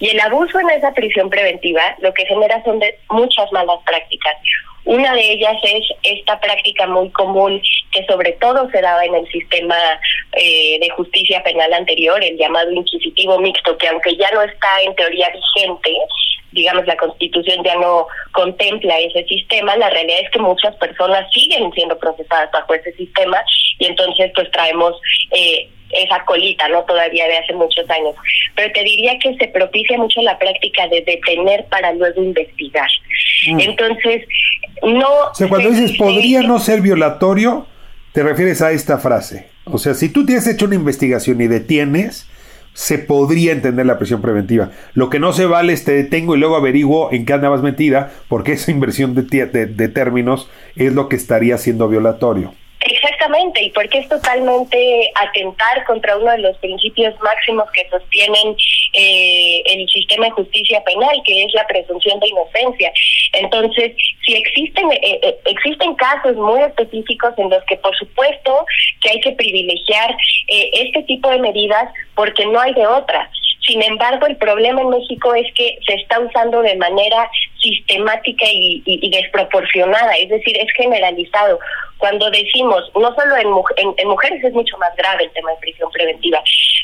Y 0.01 0.09
el 0.09 0.19
abuso 0.19 0.59
en 0.59 0.71
esa 0.71 0.93
prisión 0.93 1.31
preventiva 1.31 1.95
lo 2.01 2.13
que 2.13 2.27
genera 2.27 2.61
son 2.65 2.81
de 2.81 2.99
muchas 3.11 3.47
malas 3.53 3.79
prácticas. 3.87 4.35
Una 4.87 5.15
de 5.15 5.21
ellas 5.21 5.55
es 5.63 5.85
esta 6.03 6.41
práctica 6.41 6.89
muy 6.89 7.11
común 7.11 7.63
que 7.93 8.05
sobre 8.07 8.33
todo 8.33 8.69
se 8.71 8.81
daba 8.81 9.05
en 9.05 9.15
el 9.15 9.29
sistema 9.29 9.77
eh, 10.33 10.79
de 10.81 10.91
justicia 10.97 11.45
penal 11.45 11.73
anterior, 11.75 12.23
el 12.25 12.37
llamado 12.37 12.73
inquisitivo 12.73 13.39
mixto, 13.39 13.79
que 13.79 13.87
aunque 13.87 14.17
ya 14.17 14.33
no 14.33 14.43
está 14.43 14.83
en 14.83 14.97
teoría 14.97 15.31
vigente, 15.31 15.97
digamos, 16.55 16.87
la 16.87 16.97
Constitución 16.97 17.63
ya 17.65 17.75
no 17.77 18.07
contempla 18.33 18.99
ese 19.01 19.25
sistema, 19.25 19.77
la 19.77 19.91
realidad 19.91 20.21
es 20.23 20.31
que 20.31 20.39
muchas 20.39 20.75
personas 20.77 21.31
siguen 21.33 21.71
siendo 21.73 21.99
procesadas 21.99 22.51
bajo 22.53 22.75
ese 22.75 22.93
sistema 22.93 23.39
y 23.79 23.87
entonces 23.87 24.31
pues 24.35 24.51
traemos 24.53 24.95
eh, 25.33 25.69
esa 25.91 26.25
colita, 26.25 26.69
¿no? 26.69 26.83
Todavía 26.85 27.27
de 27.27 27.39
hace 27.39 27.53
muchos 27.53 27.89
años. 27.91 28.15
Pero 28.55 28.73
te 28.73 28.83
diría 28.83 29.19
que 29.19 29.37
se 29.37 29.49
propicia 29.49 29.99
mucho 29.99 30.21
la 30.23 30.39
práctica 30.39 30.89
de 30.89 31.03
detener 31.03 31.67
para 31.67 31.93
luego 31.93 32.23
investigar. 32.23 32.89
Mm. 33.49 33.61
Entonces, 33.61 34.27
no... 34.83 35.09
O 35.31 35.35
sea, 35.35 35.49
cuando 35.49 35.71
dices 35.71 35.97
podría 35.97 36.43
no 36.43 36.59
ser 36.59 36.81
violatorio, 36.81 37.67
te 38.13 38.23
refieres 38.23 38.63
a 38.63 38.73
esta 38.73 38.99
frase. 38.99 39.49
O 39.65 39.79
sea, 39.79 39.95
si 39.95 40.13
tú 40.13 40.27
tienes 40.27 40.47
hecho 40.47 40.67
una 40.67 40.75
investigación 40.75 41.41
y 41.41 41.47
detienes, 41.47 42.29
se 42.75 42.99
podría 42.99 43.53
entender 43.53 43.87
la 43.87 43.99
prisión 43.99 44.21
preventiva. 44.21 44.71
Lo 44.93 45.09
que 45.09 45.21
no 45.21 45.33
se 45.33 45.47
vale 45.47 45.73
es 45.73 45.85
te 45.85 45.93
detengo 45.93 46.37
y 46.37 46.39
luego 46.39 46.57
averiguo 46.57 47.11
en 47.13 47.25
qué 47.25 47.33
andabas 47.33 47.63
metida, 47.63 48.13
porque 48.29 48.53
esa 48.53 48.71
inversión 48.71 49.15
de, 49.15 49.23
de 49.23 49.89
términos 49.89 50.51
es 50.77 50.93
lo 50.93 51.09
que 51.09 51.17
estaría 51.17 51.57
siendo 51.57 51.89
violatorio. 51.89 52.53
Exactamente, 53.25 53.63
y 53.63 53.71
porque 53.71 53.99
es 54.01 54.09
totalmente 54.09 55.11
atentar 55.15 55.83
contra 55.87 56.17
uno 56.19 56.31
de 56.33 56.39
los 56.39 56.59
principios 56.59 57.15
máximos 57.21 57.65
que 57.73 57.89
sostienen 57.89 58.55
eh, 58.93 59.63
el 59.65 59.89
sistema 59.89 60.27
de 60.27 60.33
justicia 60.33 60.85
penal, 60.85 61.23
que 61.25 61.45
es 61.45 61.55
la 61.55 61.67
presunción 61.67 62.21
de 62.21 62.29
inocencia. 62.29 62.93
Entonces, 63.33 63.93
si 64.27 64.35
existen 64.35 64.93
eh, 64.93 65.21
eh, 65.23 65.39
existen 65.47 65.95
casos 65.95 66.37
muy 66.37 66.61
específicos 66.61 67.33
en 67.39 67.49
los 67.49 67.65
que, 67.65 67.77
por 67.77 67.97
supuesto, 67.97 68.67
que 69.01 69.11
hay 69.13 69.21
que 69.21 69.33
privilegiar 69.33 70.15
este 70.47 71.03
tipo 71.05 71.31
de 71.31 71.39
medidas 71.39 71.91
porque 72.15 72.45
no 72.45 72.61
hay 72.61 72.75
de 72.75 72.87
otra. 72.87 73.31
Sin 73.67 73.83
embargo, 73.83 74.27
el 74.27 74.37
problema 74.37 74.83
en 74.83 74.91
México 74.91 75.35
es 75.35 75.47
que 75.55 75.79
se 75.87 75.95
está 75.95 76.21
usando 76.21 76.61
de 76.61 76.77
manera 76.77 77.31
sistemática 77.63 78.45
y, 78.51 79.11
desproporcionada, 79.11 80.13
es 80.17 80.29
decir, 80.29 80.57
es 80.59 80.71
generalizado. 80.77 81.59
Cuando 82.05 82.31
decimos, 82.31 82.83
no 82.95 83.15
solo 83.15 83.35
en, 83.35 83.97
en, 83.97 84.09
mujeres 84.09 84.45
es 84.45 84.53
mucho 84.53 84.77
más 84.77 84.95
grave 84.95 85.25
el 85.25 85.31
tema 85.31 85.53
de 85.53 85.57
prisión 85.57 85.91
preventiva, 85.91 86.43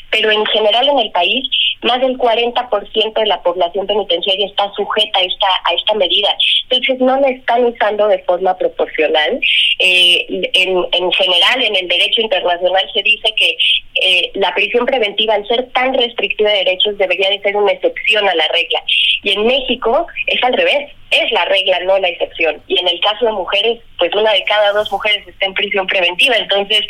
pero 0.09 0.31
en 0.31 0.43
general 0.47 0.89
en 0.89 0.97
el 0.97 1.11
país, 1.11 1.47
más 1.83 2.01
del 2.01 2.17
40% 2.17 3.13
de 3.13 3.25
la 3.27 3.39
población 3.43 3.85
penitenciaria 3.85 4.47
está 4.47 4.71
sujeta 4.73 5.19
a 5.19 5.21
esta, 5.21 5.47
a 5.65 5.73
esta 5.75 5.93
medida. 5.93 6.27
Entonces, 6.63 6.99
no 7.01 7.19
la 7.19 7.29
están 7.29 7.65
usando 7.65 8.07
de 8.07 8.17
forma 8.23 8.57
proporcional. 8.57 9.39
Eh, 9.77 10.25
en, 10.53 10.87
en 10.91 11.11
general, 11.11 11.63
en 11.65 11.75
el 11.75 11.87
derecho 11.87 12.21
internacional 12.21 12.89
se 12.91 13.03
dice 13.03 13.31
que 13.37 13.57
eh, 14.03 14.31
la 14.33 14.55
prisión 14.55 14.87
preventiva, 14.87 15.35
al 15.35 15.47
ser 15.47 15.69
tan 15.69 15.93
restrictiva 15.93 16.49
de 16.49 16.65
derechos, 16.65 16.97
debería 16.97 17.29
de 17.29 17.41
ser 17.41 17.55
una 17.55 17.73
excepción 17.73 18.27
a 18.27 18.33
la 18.33 18.47
regla. 18.47 18.81
Y 19.21 19.33
en 19.33 19.45
México 19.45 20.07
es 20.25 20.43
al 20.43 20.53
revés, 20.53 20.89
es 21.11 21.31
la 21.31 21.45
regla, 21.45 21.79
no 21.81 21.99
la 21.99 22.07
excepción. 22.07 22.61
Y 22.67 22.79
en 22.79 22.87
el 22.87 22.99
caso 23.01 23.25
de 23.25 23.33
mujeres, 23.33 23.79
pues 23.99 24.13
una 24.15 24.31
de 24.31 24.43
cada 24.45 24.71
dos 24.71 24.91
mujeres 24.91 25.27
está 25.27 25.45
en 25.45 25.53
prisión 25.53 25.85
preventiva. 25.85 26.35
Entonces, 26.37 26.81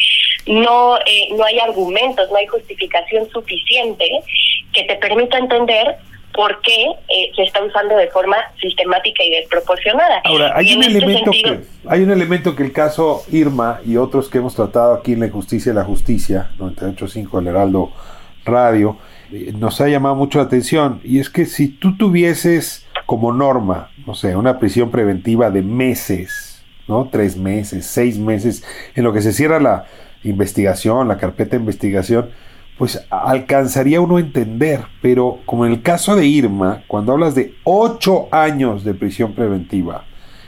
no, 0.46 0.98
eh, 1.00 1.30
no 1.36 1.44
hay 1.44 1.60
argumentos, 1.60 2.30
no 2.30 2.38
hay 2.38 2.48
justificación 2.48 3.30
suficiente 3.32 4.08
que 4.74 4.84
te 4.84 4.96
permita 4.96 5.38
entender 5.38 5.98
por 6.34 6.62
qué 6.62 6.86
eh, 7.10 7.32
se 7.36 7.44
está 7.44 7.64
usando 7.64 7.96
de 7.98 8.08
forma 8.08 8.38
sistemática 8.62 9.24
y 9.24 9.32
desproporcionada. 9.32 10.22
Ahora, 10.24 10.54
hay 10.56 10.76
un, 10.76 10.84
este 10.84 10.98
elemento 10.98 11.32
que, 11.32 11.60
hay 11.88 12.02
un 12.02 12.12
elemento 12.12 12.56
que 12.56 12.64
el 12.64 12.72
caso 12.72 13.24
Irma 13.32 13.82
y 13.86 13.98
otros 13.98 14.30
que 14.30 14.38
hemos 14.38 14.56
tratado 14.56 14.94
aquí 14.94 15.14
en 15.14 15.22
la 15.22 15.30
Justicia 15.30 15.72
y 15.72 15.76
la 15.76 15.84
Justicia, 15.84 16.52
98.5 16.58 17.40
el 17.40 17.48
Heraldo 17.48 17.92
Radio, 18.46 18.98
eh, 19.32 19.52
nos 19.54 19.82
ha 19.82 19.88
llamado 19.88 20.16
mucho 20.16 20.40
la 20.40 20.46
atención, 20.46 21.02
y 21.04 21.20
es 21.20 21.30
que 21.30 21.46
si 21.46 21.68
tú 21.68 21.98
tuvieses 21.98 22.88
como 23.06 23.34
norma, 23.34 23.91
no 24.06 24.16
sé, 24.16 24.36
una 24.36 24.60
prisión 24.60 24.92
preventiva 24.92 25.52
de 25.52 25.62
meses, 25.62 26.64
¿no? 26.88 27.10
Tres 27.12 27.38
meses, 27.38 27.86
seis 27.86 28.18
meses, 28.18 28.64
en 28.96 29.04
lo 29.04 29.14
que 29.14 29.22
se 29.22 29.34
cierra 29.34 29.60
la 29.60 29.86
investigación, 30.24 31.08
la 31.08 31.18
carpeta 31.18 31.52
de 31.52 31.62
investigación, 31.64 32.30
pues 32.78 33.06
alcanzaría 33.10 34.02
uno 34.02 34.18
a 34.18 34.22
entender, 34.22 34.82
pero 35.02 35.40
como 35.46 35.66
en 35.66 35.74
el 35.74 35.82
caso 35.82 36.16
de 36.16 36.26
Irma, 36.26 36.84
cuando 36.88 37.12
hablas 37.12 37.36
de 37.36 37.54
8 37.64 38.30
años 38.32 38.84
de 38.84 38.94
prisión 38.94 39.34
preventiva, 39.34 40.06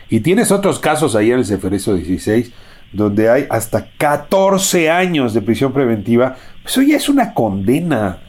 y 0.09 0.19
tienes 0.19 0.51
otros 0.51 0.79
casos 0.79 1.15
ahí 1.15 1.31
en 1.31 1.39
el 1.39 1.45
Ceferezo 1.45 1.95
16, 1.95 2.51
donde 2.93 3.29
hay 3.29 3.45
hasta 3.49 3.87
14 3.97 4.89
años 4.89 5.33
de 5.33 5.41
prisión 5.41 5.73
preventiva, 5.73 6.37
pues 6.61 6.77
eso 6.77 6.81
ya 6.81 6.95
es 6.95 7.09
una 7.09 7.33
condena. 7.33 8.19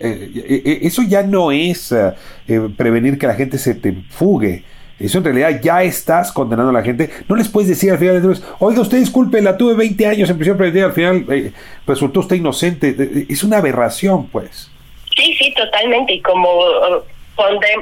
Eh, 0.00 0.30
eh, 0.34 0.62
eh, 0.64 0.78
eso 0.82 1.02
ya 1.02 1.22
no 1.22 1.52
es 1.52 1.94
prevenir 2.76 3.18
que 3.18 3.26
la 3.26 3.34
gente 3.34 3.56
se 3.56 3.74
te 3.74 3.92
fugue. 4.10 4.64
Eso 4.98 5.18
en 5.18 5.24
realidad 5.24 5.60
ya 5.62 5.82
estás 5.82 6.30
condenando 6.30 6.70
a 6.70 6.74
la 6.74 6.82
gente. 6.82 7.08
No 7.26 7.36
les 7.36 7.48
puedes 7.48 7.70
decir 7.70 7.90
al 7.90 7.98
final 7.98 8.20
de 8.20 8.38
oiga, 8.58 8.82
usted 8.82 8.98
disculpe, 8.98 9.40
la 9.40 9.56
tuve 9.56 9.74
20 9.74 10.06
años 10.06 10.28
en 10.28 10.36
prisión 10.36 10.58
preventiva, 10.58 10.86
al 10.86 10.92
final 10.92 11.52
resultó 11.86 12.20
usted 12.20 12.36
inocente. 12.36 13.24
Es 13.28 13.42
una 13.42 13.58
aberración, 13.58 14.26
pues. 14.26 14.70
Sí, 15.16 15.34
sí, 15.38 15.54
totalmente. 15.56 16.14
Y 16.14 16.20
como 16.20 16.50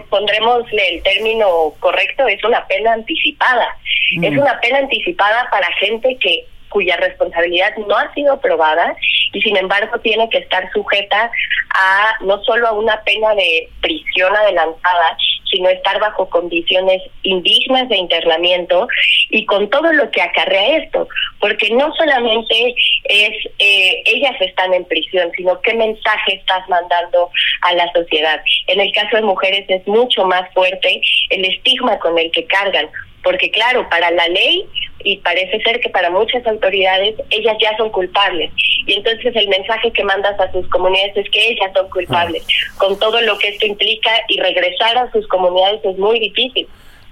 pondremos 0.09 0.65
el 0.73 1.03
término 1.03 1.75
correcto, 1.81 2.27
es 2.27 2.43
una 2.45 2.67
pena 2.67 2.93
anticipada. 2.93 3.69
Mm. 4.17 4.25
Es 4.25 4.39
una 4.39 4.61
pena 4.61 4.79
anticipada 4.79 5.49
para 5.51 5.67
gente 5.75 6.17
que 6.21 6.45
cuya 6.69 6.97
responsabilidad 6.97 7.75
no 7.87 7.97
ha 7.97 8.13
sido 8.15 8.39
probada 8.41 8.95
y 9.33 9.41
sin 9.41 9.57
embargo 9.57 9.99
tiene 10.01 10.29
que 10.29 10.39
estar 10.39 10.71
sujeta 10.73 11.31
a 11.75 12.13
no 12.21 12.43
solo 12.45 12.69
a 12.69 12.73
una 12.73 13.01
pena 13.03 13.35
de 13.35 13.69
prisión 13.81 14.35
adelantada, 14.37 15.17
sino 15.51 15.69
estar 15.69 15.99
bajo 16.01 16.29
condiciones 16.29 17.03
indignas 17.23 17.89
de 17.89 17.97
internamiento 17.97 18.87
y 19.31 19.45
con 19.47 19.69
todo 19.71 19.93
lo 19.93 20.11
que 20.11 20.23
acarrea 20.23 20.79
esto, 20.79 21.09
porque 21.41 21.71
no 21.71 21.93
solamente 21.95 22.75
es 23.05 23.33
eh, 23.59 24.03
ellas 24.07 24.35
están 24.41 24.75
en 24.75 24.85
prisión, 24.85 25.31
sino 25.37 25.61
qué 25.61 25.75
mensaje 25.75 26.35
estás 26.35 26.69
mandando 26.69 27.31
a 27.63 27.75
la 27.75 27.91
sociedad. 27.93 28.41
En 28.67 28.81
el 28.81 28.93
caso 28.93 29.17
de 29.17 29.23
mujeres 29.23 29.65
es 29.69 29.87
mucho 29.87 30.25
más 30.25 30.53
fuerte 30.53 31.01
el 31.31 31.45
estigma 31.45 31.99
con 31.99 32.19
el 32.19 32.31
que 32.31 32.45
cargan, 32.45 32.89
porque 33.29 33.51
claro, 33.51 33.87
para 33.91 34.11
la 34.11 34.27
ley 34.29 34.65
y 35.05 35.19
parece 35.19 35.61
ser 35.61 35.81
que 35.81 35.91
para 35.91 36.09
muchas 36.09 36.47
autoridades 36.47 37.15
ellas 37.29 37.59
ya 37.61 37.77
son 37.77 37.91
culpables. 37.91 38.51
Y 38.87 38.95
entonces 38.95 39.37
el 39.37 39.49
mensaje 39.49 39.93
que 39.93 40.03
mandas 40.03 40.41
a 40.41 40.51
sus 40.51 40.67
comunidades 40.71 41.15
es 41.15 41.29
que 41.29 41.51
ellas 41.51 41.71
son 41.75 41.91
culpables, 41.91 42.43
con 42.79 42.99
todo 42.99 43.21
lo 43.21 43.37
que 43.37 43.49
esto 43.49 43.67
implica 43.67 44.11
y 44.29 44.41
regresar 44.41 44.97
a 44.97 45.13
sus 45.13 45.29
comunidades 45.29 45.85
es 45.85 45.99
muy 45.99 46.19
difícil. 46.21 46.67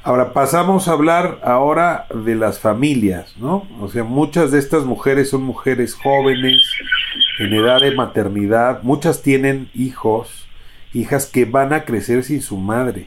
Ahora 0.04 0.32
pasamos 0.32 0.88
a 0.88 0.92
hablar 0.92 1.38
ahora 1.42 2.06
de 2.08 2.34
las 2.34 2.60
familias, 2.60 3.36
¿no? 3.36 3.68
O 3.82 3.88
sea, 3.88 4.02
muchas 4.02 4.52
de 4.52 4.58
estas 4.58 4.84
mujeres 4.84 5.28
son 5.28 5.42
mujeres 5.42 5.94
jóvenes, 5.94 6.62
en 7.40 7.52
edad 7.52 7.80
de 7.80 7.90
maternidad, 7.90 8.82
muchas 8.82 9.20
tienen 9.20 9.68
hijos, 9.74 10.48
hijas 10.94 11.26
que 11.26 11.44
van 11.44 11.74
a 11.74 11.84
crecer 11.84 12.24
sin 12.24 12.40
su 12.40 12.56
madre. 12.56 13.06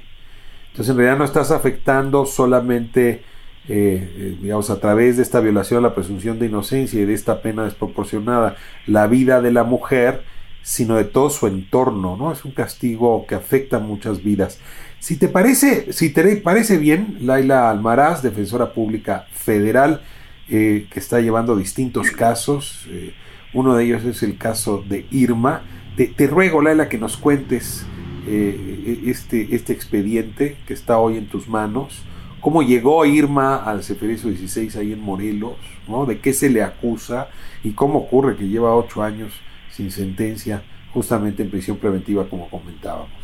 Entonces 0.79 0.93
en 0.93 0.97
realidad 0.99 1.17
no 1.17 1.25
estás 1.25 1.51
afectando 1.51 2.25
solamente 2.25 3.21
eh, 3.67 4.13
eh, 4.17 4.37
digamos, 4.41 4.69
a 4.69 4.79
través 4.79 5.17
de 5.17 5.23
esta 5.23 5.41
violación 5.41 5.79
a 5.79 5.89
la 5.89 5.93
presunción 5.93 6.39
de 6.39 6.45
inocencia 6.45 7.01
y 7.01 7.03
de 7.03 7.13
esta 7.13 7.41
pena 7.41 7.65
desproporcionada, 7.65 8.55
la 8.87 9.05
vida 9.07 9.41
de 9.41 9.51
la 9.51 9.65
mujer, 9.65 10.23
sino 10.63 10.95
de 10.95 11.03
todo 11.03 11.31
su 11.31 11.47
entorno, 11.47 12.15
¿no? 12.15 12.31
Es 12.31 12.45
un 12.45 12.51
castigo 12.51 13.25
que 13.27 13.35
afecta 13.35 13.79
muchas 13.79 14.23
vidas. 14.23 14.61
Si 14.99 15.17
te 15.17 15.27
parece, 15.27 15.91
si 15.91 16.11
te 16.11 16.37
parece 16.37 16.77
bien, 16.77 17.17
Laila 17.23 17.69
Almaraz, 17.69 18.23
defensora 18.23 18.71
pública 18.71 19.27
federal, 19.33 20.01
eh, 20.47 20.87
que 20.89 20.99
está 21.01 21.19
llevando 21.19 21.57
distintos 21.57 22.09
casos, 22.11 22.87
uno 23.53 23.75
de 23.75 23.83
ellos 23.83 24.05
es 24.05 24.23
el 24.23 24.37
caso 24.37 24.81
de 24.87 25.05
Irma. 25.11 25.61
Te, 25.97 26.07
te 26.07 26.25
ruego, 26.25 26.61
Laila, 26.61 26.87
que 26.87 26.97
nos 26.97 27.17
cuentes 27.17 27.85
este, 28.27 29.55
este 29.55 29.73
expediente 29.73 30.57
que 30.67 30.73
está 30.73 30.99
hoy 30.99 31.17
en 31.17 31.27
tus 31.27 31.47
manos 31.47 32.03
cómo 32.39 32.61
llegó 32.63 33.05
Irma 33.05 33.57
al 33.57 33.83
Ceferizo 33.83 34.29
16 34.29 34.75
ahí 34.77 34.93
en 34.93 35.01
Morelos, 35.01 35.57
¿no? 35.87 36.05
de 36.05 36.19
qué 36.19 36.33
se 36.33 36.49
le 36.49 36.63
acusa 36.63 37.29
y 37.63 37.71
cómo 37.71 37.99
ocurre 37.99 38.35
que 38.35 38.47
lleva 38.47 38.75
ocho 38.75 39.03
años 39.03 39.33
sin 39.71 39.91
sentencia, 39.91 40.63
justamente 40.93 41.43
en 41.43 41.49
prisión 41.49 41.77
preventiva 41.77 42.27
como 42.27 42.49
comentábamos. 42.49 43.18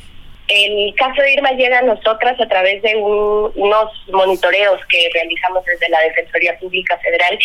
El 0.47 0.93
caso 0.95 1.21
de 1.21 1.33
Irma 1.33 1.51
llega 1.51 1.79
a 1.79 1.83
nosotras 1.83 2.39
a 2.39 2.47
través 2.47 2.81
de 2.83 2.95
unos 2.95 3.91
monitoreos 4.11 4.79
que 4.89 5.09
realizamos 5.13 5.65
desde 5.65 5.89
la 5.89 5.99
Defensoría 6.01 6.57
Pública 6.59 6.97
Federal, 6.99 7.37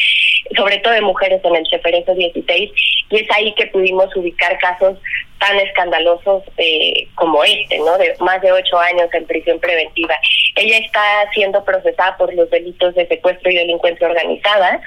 sobre 0.57 0.79
todo 0.79 0.93
de 0.93 1.01
mujeres 1.01 1.41
en 1.45 1.57
el 1.57 1.65
CFRS 1.65 2.17
16, 2.17 2.71
y 3.11 3.17
es 3.17 3.31
ahí 3.35 3.55
que 3.55 3.67
pudimos 3.69 4.15
ubicar 4.15 4.59
casos 4.59 4.99
tan 5.39 5.59
escandalosos 5.59 6.45
eh, 6.59 7.07
como 7.15 7.43
este, 7.43 7.79
¿no? 7.79 7.97
De 7.97 8.15
más 8.21 8.43
de 8.43 8.53
ocho 8.53 8.79
años 8.79 9.09
en 9.15 9.27
prisión 9.27 9.59
preventiva. 9.59 10.15
Ella 10.55 10.79
está 10.79 11.03
siendo 11.33 11.65
procesada 11.65 12.17
por 12.19 12.33
los 12.35 12.51
delitos 12.51 12.95
de 12.95 13.07
secuestro 13.07 13.51
y 13.51 13.57
delincuencia 13.57 14.07
organizada 14.07 14.81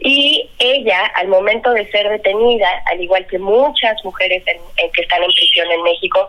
y 0.00 0.48
ella, 0.58 1.06
al 1.14 1.28
momento 1.28 1.72
de 1.72 1.90
ser 1.90 2.08
detenida, 2.08 2.68
al 2.86 3.00
igual 3.02 3.26
que 3.26 3.38
muchas 3.38 3.96
mujeres 4.04 4.42
en, 4.46 4.90
que 4.92 5.02
están 5.02 5.22
en 5.22 5.32
prisión 5.32 5.70
en 5.70 5.82
México, 5.82 6.26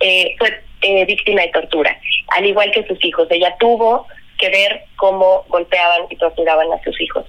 eh, 0.00 0.34
fue 0.38 0.60
eh, 0.82 1.04
víctima 1.06 1.42
de 1.42 1.48
tortura, 1.48 1.98
al 2.28 2.44
igual 2.44 2.70
que 2.72 2.86
sus 2.86 3.02
hijos. 3.04 3.26
Ella 3.30 3.56
tuvo 3.58 4.06
que 4.38 4.50
ver 4.50 4.84
cómo 4.96 5.44
golpeaban 5.48 6.02
y 6.10 6.16
torturaban 6.16 6.66
a 6.72 6.82
sus 6.82 7.00
hijos. 7.00 7.24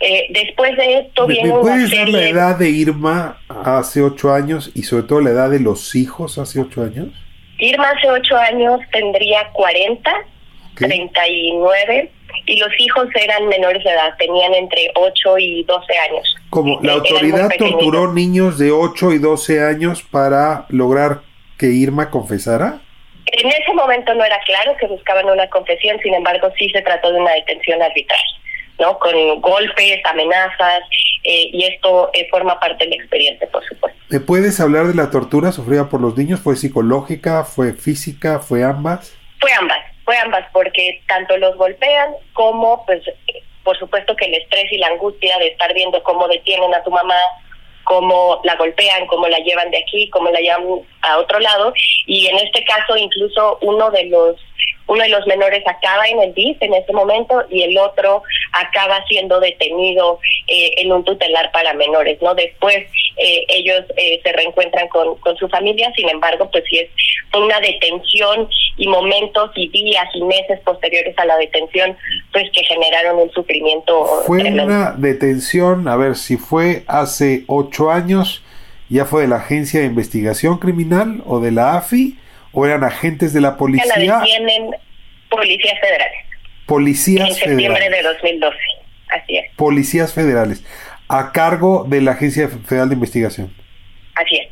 Eh, 0.00 0.26
después 0.30 0.76
de 0.76 0.98
esto 0.98 1.26
¿Me, 1.26 1.34
viene 1.34 1.48
¿me 1.48 1.54
una 1.54 1.62
puedes 1.62 1.90
dar 1.90 2.08
la 2.08 2.28
edad 2.28 2.58
de 2.58 2.68
Irma 2.68 3.38
hace 3.48 4.02
ocho 4.02 4.32
años 4.32 4.72
y 4.74 4.82
sobre 4.82 5.04
todo 5.04 5.20
la 5.20 5.30
edad 5.30 5.50
de 5.50 5.60
los 5.60 5.94
hijos 5.94 6.38
hace 6.38 6.60
ocho 6.60 6.82
años? 6.82 7.08
Irma 7.58 7.90
hace 7.90 8.10
ocho 8.10 8.36
años 8.36 8.80
tendría 8.92 9.48
40, 9.52 10.10
Ok. 10.72 10.78
39 10.78 12.12
y 12.46 12.58
los 12.58 12.70
hijos 12.78 13.08
eran 13.14 13.46
menores 13.48 13.82
de 13.84 13.90
edad, 13.90 14.14
tenían 14.18 14.54
entre 14.54 14.90
8 14.94 15.38
y 15.38 15.64
12 15.64 15.98
años. 15.98 16.36
Como 16.50 16.80
la 16.82 16.94
autoridad 16.94 17.50
torturó 17.58 18.12
niños 18.12 18.58
de 18.58 18.70
8 18.70 19.12
y 19.12 19.18
12 19.18 19.64
años 19.64 20.02
para 20.02 20.66
lograr 20.68 21.20
que 21.58 21.66
Irma 21.66 22.10
confesara. 22.10 22.80
En 23.26 23.48
ese 23.48 23.72
momento 23.74 24.14
no 24.14 24.24
era 24.24 24.38
claro 24.46 24.76
que 24.78 24.86
buscaban 24.86 25.26
una 25.26 25.48
confesión, 25.48 25.98
sin 26.02 26.14
embargo 26.14 26.50
sí 26.58 26.70
se 26.70 26.80
trató 26.82 27.12
de 27.12 27.20
una 27.20 27.32
detención 27.32 27.82
arbitral, 27.82 28.20
¿no? 28.78 28.98
Con 28.98 29.40
golpes, 29.40 30.00
amenazas, 30.04 30.82
eh, 31.24 31.50
y 31.52 31.64
esto 31.64 32.10
eh, 32.14 32.26
forma 32.30 32.58
parte 32.58 32.84
del 32.84 32.94
expediente, 32.94 33.46
por 33.48 33.62
supuesto. 33.66 33.98
¿Me 34.08 34.20
puedes 34.20 34.60
hablar 34.60 34.86
de 34.86 34.94
la 34.94 35.10
tortura 35.10 35.52
sufrida 35.52 35.90
por 35.90 36.00
los 36.00 36.16
niños? 36.16 36.40
¿Fue 36.40 36.56
psicológica? 36.56 37.44
¿Fue 37.44 37.74
física? 37.74 38.38
¿Fue 38.38 38.64
ambas? 38.64 39.14
Fue 39.40 39.52
ambas, 39.52 39.78
fue 40.08 40.16
ambas, 40.16 40.46
porque 40.54 41.02
tanto 41.06 41.36
los 41.36 41.54
golpean 41.58 42.14
como, 42.32 42.82
pues, 42.86 43.02
por 43.62 43.78
supuesto 43.78 44.16
que 44.16 44.24
el 44.24 44.36
estrés 44.36 44.72
y 44.72 44.78
la 44.78 44.86
angustia 44.86 45.36
de 45.36 45.48
estar 45.48 45.74
viendo 45.74 46.02
cómo 46.02 46.26
detienen 46.28 46.72
a 46.72 46.82
tu 46.82 46.90
mamá, 46.90 47.20
cómo 47.84 48.40
la 48.42 48.56
golpean, 48.56 49.06
cómo 49.06 49.28
la 49.28 49.38
llevan 49.40 49.70
de 49.70 49.76
aquí, 49.76 50.08
cómo 50.08 50.30
la 50.30 50.40
llevan 50.40 50.64
a 51.02 51.18
otro 51.18 51.38
lado, 51.40 51.74
y 52.06 52.26
en 52.26 52.38
este 52.38 52.64
caso 52.64 52.96
incluso 52.96 53.58
uno 53.60 53.90
de 53.90 54.06
los 54.06 54.36
uno 54.88 55.02
de 55.02 55.08
los 55.10 55.26
menores 55.26 55.62
acaba 55.66 56.06
en 56.08 56.20
el 56.20 56.34
DIF 56.34 56.60
en 56.62 56.74
ese 56.74 56.92
momento 56.92 57.44
y 57.50 57.62
el 57.62 57.78
otro 57.78 58.22
acaba 58.52 59.04
siendo 59.06 59.38
detenido 59.38 60.18
eh, 60.48 60.72
en 60.78 60.92
un 60.92 61.04
tutelar 61.04 61.52
para 61.52 61.74
menores, 61.74 62.20
¿no? 62.22 62.34
Después 62.34 62.76
eh, 63.16 63.44
ellos 63.48 63.84
eh, 63.96 64.20
se 64.22 64.32
reencuentran 64.32 64.88
con, 64.88 65.16
con 65.16 65.36
su 65.36 65.48
familia, 65.48 65.92
sin 65.94 66.08
embargo, 66.08 66.48
pues 66.50 66.64
sí 66.68 66.78
es 66.78 66.88
una 67.38 67.60
detención 67.60 68.48
y 68.78 68.88
momentos 68.88 69.50
y 69.56 69.68
días 69.68 70.06
y 70.14 70.22
meses 70.24 70.58
posteriores 70.64 71.16
a 71.18 71.24
la 71.26 71.36
detención, 71.36 71.96
pues 72.32 72.50
que 72.52 72.64
generaron 72.64 73.18
un 73.18 73.30
sufrimiento 73.32 74.04
Fue 74.26 74.40
tremendo. 74.40 74.64
una 74.64 74.92
detención, 74.92 75.86
a 75.88 75.96
ver 75.96 76.16
si 76.16 76.36
fue 76.36 76.84
hace 76.86 77.44
ocho 77.46 77.90
años, 77.90 78.42
ya 78.88 79.04
fue 79.04 79.22
de 79.22 79.28
la 79.28 79.36
Agencia 79.36 79.80
de 79.80 79.86
Investigación 79.86 80.58
Criminal 80.58 81.22
o 81.26 81.40
de 81.40 81.50
la 81.50 81.76
AFI, 81.76 82.16
o 82.58 82.66
eran 82.66 82.82
agentes 82.82 83.32
de 83.32 83.40
la 83.40 83.50
Ya 83.50 83.52
la 83.52 83.56
policía, 83.56 84.18
detienen 84.18 84.70
policías 85.30 85.78
federales 85.80 86.18
en 86.32 86.66
policías 86.66 87.36
septiembre 87.36 87.82
federales, 87.84 88.02
de 88.02 88.08
2012. 88.08 88.58
Así 89.10 89.36
es, 89.36 89.44
policías 89.54 90.12
federales, 90.12 90.64
a 91.08 91.30
cargo 91.30 91.86
de 91.88 92.00
la 92.00 92.12
Agencia 92.12 92.48
Federal 92.48 92.88
de 92.88 92.94
Investigación. 92.96 93.54
así 94.16 94.38
es. 94.38 94.48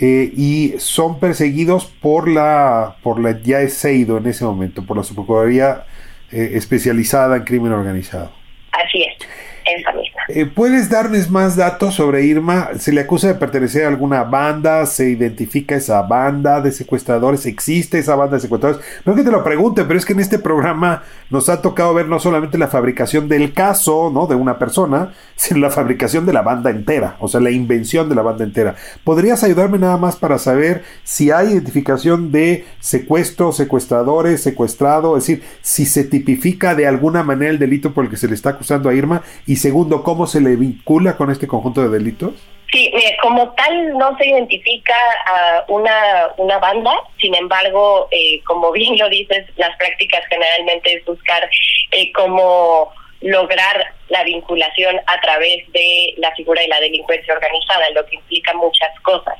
Eh, 0.00 0.32
y 0.36 0.74
son 0.78 1.20
perseguidos 1.20 1.86
por 1.86 2.28
la 2.28 2.96
por 3.02 3.20
la 3.20 3.40
ya 3.42 3.60
es 3.60 3.74
Seido 3.74 4.16
en 4.16 4.26
ese 4.26 4.44
momento, 4.44 4.84
por 4.86 4.96
la 4.96 5.04
Subprocuraduría 5.04 5.84
eh, 6.32 6.52
especializada 6.54 7.36
en 7.36 7.44
crimen 7.44 7.72
organizado. 7.72 8.32
Así 8.72 9.02
es, 9.02 9.18
esa 9.66 9.92
misma. 9.92 10.03
Eh, 10.28 10.46
¿Puedes 10.46 10.88
darles 10.88 11.30
más 11.30 11.54
datos 11.54 11.96
sobre 11.96 12.24
Irma? 12.24 12.70
¿Se 12.78 12.92
le 12.92 13.02
acusa 13.02 13.28
de 13.28 13.34
pertenecer 13.34 13.84
a 13.84 13.88
alguna 13.88 14.24
banda? 14.24 14.86
¿Se 14.86 15.10
identifica 15.10 15.74
esa 15.74 16.00
banda 16.00 16.62
de 16.62 16.72
secuestradores? 16.72 17.44
¿Existe 17.44 17.98
esa 17.98 18.14
banda 18.14 18.36
de 18.36 18.40
secuestradores? 18.40 18.82
No 19.04 19.14
que 19.14 19.22
te 19.22 19.30
lo 19.30 19.44
pregunte, 19.44 19.84
pero 19.84 19.98
es 19.98 20.06
que 20.06 20.14
en 20.14 20.20
este 20.20 20.38
programa 20.38 21.02
nos 21.28 21.50
ha 21.50 21.60
tocado 21.60 21.92
ver 21.92 22.08
no 22.08 22.18
solamente 22.20 22.56
la 22.56 22.68
fabricación 22.68 23.28
del 23.28 23.52
caso, 23.52 24.10
¿no? 24.14 24.26
De 24.26 24.34
una 24.34 24.58
persona, 24.58 25.12
sino 25.36 25.60
la 25.60 25.70
fabricación 25.70 26.24
de 26.24 26.32
la 26.32 26.40
banda 26.40 26.70
entera, 26.70 27.16
o 27.20 27.28
sea, 27.28 27.40
la 27.40 27.50
invención 27.50 28.08
de 28.08 28.14
la 28.14 28.22
banda 28.22 28.44
entera. 28.44 28.76
¿Podrías 29.04 29.44
ayudarme 29.44 29.78
nada 29.78 29.98
más 29.98 30.16
para 30.16 30.38
saber 30.38 30.84
si 31.02 31.32
hay 31.32 31.48
identificación 31.48 32.32
de 32.32 32.64
secuestro, 32.80 33.52
secuestradores, 33.52 34.42
secuestrado? 34.42 35.18
Es 35.18 35.26
decir, 35.26 35.42
si 35.60 35.84
se 35.84 36.04
tipifica 36.04 36.74
de 36.74 36.86
alguna 36.86 37.22
manera 37.22 37.50
el 37.50 37.58
delito 37.58 37.92
por 37.92 38.04
el 38.04 38.10
que 38.10 38.16
se 38.16 38.28
le 38.28 38.34
está 38.34 38.50
acusando 38.50 38.88
a 38.88 38.94
Irma. 38.94 39.20
Y 39.44 39.56
segundo, 39.56 40.02
¿cómo 40.02 40.13
se 40.26 40.40
le 40.40 40.56
vincula 40.56 41.16
con 41.16 41.30
este 41.30 41.46
conjunto 41.48 41.82
de 41.82 41.88
delitos? 41.98 42.32
Sí, 42.72 42.92
como 43.22 43.52
tal 43.52 43.96
no 43.98 44.16
se 44.18 44.26
identifica 44.26 44.94
a 45.26 45.64
una, 45.68 46.28
una 46.38 46.58
banda, 46.58 46.92
sin 47.20 47.34
embargo, 47.36 48.08
eh, 48.10 48.40
como 48.44 48.72
bien 48.72 48.98
lo 48.98 49.08
dices, 49.08 49.46
las 49.56 49.76
prácticas 49.76 50.22
generalmente 50.28 50.94
es 50.94 51.04
buscar 51.04 51.48
eh, 51.92 52.10
cómo 52.12 52.92
lograr 53.20 53.94
la 54.08 54.24
vinculación 54.24 54.96
a 55.06 55.20
través 55.20 55.70
de 55.72 56.14
la 56.18 56.34
figura 56.34 56.60
de 56.62 56.68
la 56.68 56.80
delincuencia 56.80 57.32
organizada, 57.32 57.88
lo 57.94 58.04
que 58.06 58.16
implica 58.16 58.52
muchas 58.54 58.90
cosas. 59.02 59.34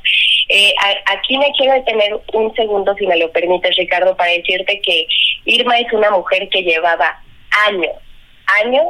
Eh, 0.48 0.72
a- 0.80 1.12
aquí 1.14 1.36
me 1.36 1.50
quiero 1.56 1.74
detener 1.74 2.18
un 2.34 2.54
segundo, 2.54 2.94
si 2.94 3.06
me 3.06 3.16
lo 3.16 3.30
permites, 3.32 3.76
Ricardo, 3.76 4.16
para 4.16 4.30
decirte 4.30 4.80
que 4.80 5.06
Irma 5.44 5.78
es 5.78 5.92
una 5.92 6.10
mujer 6.10 6.48
que 6.50 6.62
llevaba 6.62 7.20
años, 7.66 7.92
años 8.62 8.84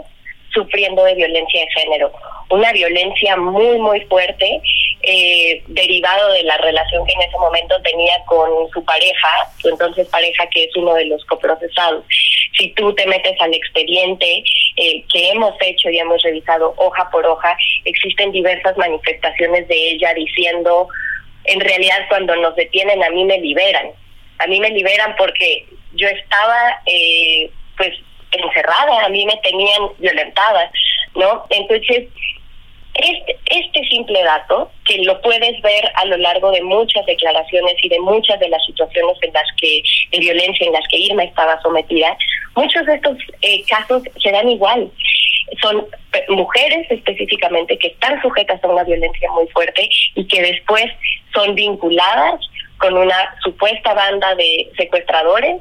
sufriendo 0.54 1.04
de 1.04 1.14
violencia 1.14 1.60
de 1.60 1.80
género. 1.80 2.12
Una 2.50 2.72
violencia 2.72 3.36
muy, 3.36 3.78
muy 3.78 4.00
fuerte, 4.02 4.60
eh, 5.02 5.62
derivado 5.66 6.32
de 6.32 6.44
la 6.44 6.56
relación 6.58 7.04
que 7.04 7.12
en 7.12 7.22
ese 7.22 7.38
momento 7.38 7.74
tenía 7.82 8.14
con 8.26 8.48
su 8.72 8.84
pareja, 8.84 9.28
su 9.58 9.68
entonces 9.68 10.08
pareja 10.08 10.46
que 10.48 10.64
es 10.64 10.76
uno 10.76 10.94
de 10.94 11.06
los 11.06 11.24
coprocesados. 11.24 12.04
Si 12.56 12.68
tú 12.70 12.94
te 12.94 13.06
metes 13.06 13.38
al 13.40 13.52
expediente 13.52 14.44
eh, 14.76 15.04
que 15.12 15.30
hemos 15.30 15.54
hecho 15.60 15.90
y 15.90 15.98
hemos 15.98 16.22
revisado 16.22 16.74
hoja 16.76 17.10
por 17.10 17.26
hoja, 17.26 17.56
existen 17.84 18.32
diversas 18.32 18.76
manifestaciones 18.76 19.66
de 19.68 19.90
ella 19.90 20.14
diciendo, 20.14 20.88
en 21.44 21.60
realidad 21.60 22.06
cuando 22.08 22.36
nos 22.36 22.54
detienen 22.56 23.02
a 23.02 23.10
mí 23.10 23.24
me 23.24 23.38
liberan. 23.38 23.90
A 24.38 24.46
mí 24.46 24.60
me 24.60 24.70
liberan 24.70 25.14
porque 25.16 25.66
yo 25.94 26.08
estaba, 26.08 26.80
eh, 26.86 27.50
pues, 27.76 27.92
encerrada, 28.42 29.04
a 29.04 29.08
mí 29.08 29.24
me 29.26 29.36
tenían 29.38 29.82
violentada, 29.98 30.70
¿no? 31.14 31.44
Entonces, 31.50 32.08
este, 32.94 33.36
este 33.46 33.88
simple 33.88 34.22
dato, 34.22 34.70
que 34.84 34.98
lo 35.02 35.20
puedes 35.20 35.60
ver 35.62 35.90
a 35.96 36.04
lo 36.04 36.16
largo 36.16 36.52
de 36.52 36.62
muchas 36.62 37.04
declaraciones 37.06 37.74
y 37.82 37.88
de 37.88 37.98
muchas 38.00 38.38
de 38.38 38.48
las 38.48 38.64
situaciones 38.66 39.16
en 39.22 39.32
las 39.32 39.46
que, 39.60 39.82
de 40.12 40.18
violencia 40.20 40.66
en 40.66 40.72
las 40.72 40.86
que 40.88 40.98
Irma 40.98 41.24
estaba 41.24 41.60
sometida, 41.62 42.16
muchos 42.54 42.86
de 42.86 42.94
estos 42.94 43.16
eh, 43.42 43.64
casos 43.68 44.02
se 44.22 44.30
dan 44.30 44.48
igual. 44.48 44.88
Son 45.60 45.86
pe- 46.12 46.24
mujeres 46.28 46.86
específicamente 46.90 47.76
que 47.78 47.88
están 47.88 48.20
sujetas 48.22 48.62
a 48.62 48.68
una 48.68 48.84
violencia 48.84 49.30
muy 49.32 49.48
fuerte 49.48 49.88
y 50.14 50.26
que 50.28 50.40
después 50.40 50.86
son 51.34 51.54
vinculadas 51.56 52.40
con 52.78 52.96
una 52.96 53.34
supuesta 53.42 53.92
banda 53.92 54.34
de 54.36 54.70
secuestradores 54.76 55.60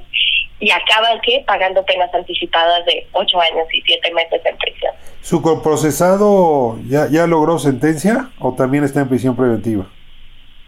y 0.60 0.72
acaban 0.72 1.20
que 1.22 1.44
pagando 1.46 1.84
penas 1.86 2.14
anticipadas 2.14 2.86
de 2.86 3.06
ocho 3.12 3.40
años 3.42 3.68
y 3.74 3.82
siete 3.82 4.12
meses 4.14 4.42
en 4.46 4.58
prisión. 4.58 4.94
¿Su 5.22 5.42
coprocesado 5.42 6.78
ya, 6.88 7.08
ya 7.10 7.28
logró 7.28 7.60
sentencia 7.60 8.30
o 8.40 8.54
también 8.54 8.84
está 8.84 9.02
en 9.02 9.10
prisión 9.10 9.36
preventiva? 9.36 9.86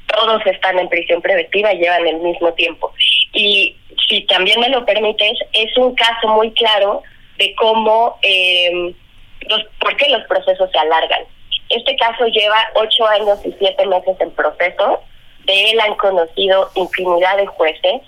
Todos 0.07 0.45
están 0.45 0.79
en 0.79 0.89
prisión 0.89 1.21
preventiva 1.21 1.73
y 1.73 1.79
llevan 1.79 2.07
el 2.07 2.17
mismo 2.17 2.53
tiempo. 2.53 2.93
Y 3.33 3.75
si 4.07 4.21
también 4.27 4.59
me 4.59 4.69
lo 4.69 4.85
permites, 4.85 5.37
es 5.53 5.77
un 5.77 5.93
caso 5.95 6.27
muy 6.29 6.51
claro 6.51 7.01
de 7.37 7.53
cómo, 7.55 8.17
eh, 8.21 8.93
los, 9.41 9.63
por 9.79 9.95
qué 9.97 10.09
los 10.09 10.23
procesos 10.27 10.69
se 10.71 10.77
alargan. 10.77 11.23
Este 11.69 11.95
caso 11.97 12.25
lleva 12.27 12.57
ocho 12.75 13.05
años 13.07 13.39
y 13.43 13.53
siete 13.59 13.85
meses 13.87 14.15
en 14.19 14.31
proceso. 14.31 15.01
De 15.45 15.71
él 15.71 15.79
han 15.79 15.95
conocido 15.95 16.69
infinidad 16.75 17.37
de 17.37 17.45
jueces. 17.47 18.01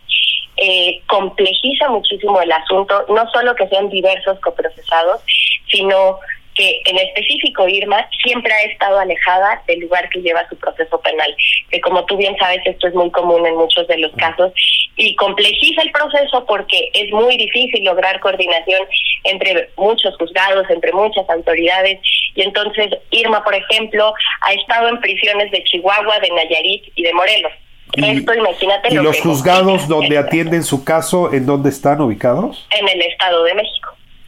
Eh, 0.58 1.02
complejiza 1.08 1.88
muchísimo 1.90 2.42
el 2.42 2.52
asunto, 2.52 3.06
no 3.10 3.30
solo 3.30 3.54
que 3.56 3.68
sean 3.68 3.90
diversos 3.90 4.40
coprocesados, 4.40 5.22
sino 5.70 6.20
que 6.58 6.82
en 6.86 6.98
específico 6.98 7.68
Irma 7.68 8.10
siempre 8.24 8.52
ha 8.52 8.64
estado 8.64 9.00
alejada 9.00 9.62
del 9.68 9.82
lugar 9.82 10.10
que 10.10 10.22
lleva 10.22 10.50
su 10.50 10.58
proceso 10.58 11.00
penal, 11.02 11.34
que 11.70 11.80
como 11.82 12.04
tú 12.06 12.18
bien 12.18 12.36
sabes 12.38 12.62
esto 12.66 12.88
es 12.88 12.96
muy 12.96 13.12
común 13.12 13.46
en 13.46 13.56
muchos 13.56 13.88
de 13.88 14.00
los 14.00 14.12
casos 14.14 14.52
y 14.96 15.16
complejiza 15.16 15.84
el 15.84 15.92
proceso 15.92 16.44
porque 16.48 16.90
es 16.94 17.12
muy 17.12 17.38
difícil 17.38 17.84
lograr 17.86 18.20
coordinación 18.20 18.80
entre 19.24 19.70
muchos 19.78 20.18
juzgados, 20.18 20.68
entre 20.70 20.92
muchas 20.92 21.30
autoridades 21.30 22.00
y 22.34 22.42
entonces 22.42 22.90
Irma, 23.12 23.44
por 23.44 23.54
ejemplo, 23.54 24.12
ha 24.42 24.54
estado 24.54 24.90
en 24.90 25.00
prisiones 25.00 25.52
de 25.52 25.64
Chihuahua, 25.64 26.20
de 26.20 26.32
Nayarit 26.32 26.92
y 26.96 27.04
de 27.04 27.14
Morelos. 27.14 27.52
Esto, 27.98 28.34
imagínate. 28.34 28.94
¿Y 28.94 28.96
los 28.96 29.20
juzgados 29.22 29.88
donde 29.88 30.18
atienden 30.18 30.64
su 30.64 30.84
caso, 30.84 31.34
en 31.34 31.46
dónde 31.46 31.70
están 31.70 32.00
ubicados? 32.02 32.68
En 32.80 32.88
el 32.88 33.02
Estado 33.02 33.44
de 33.44 33.56
México. 33.56 33.78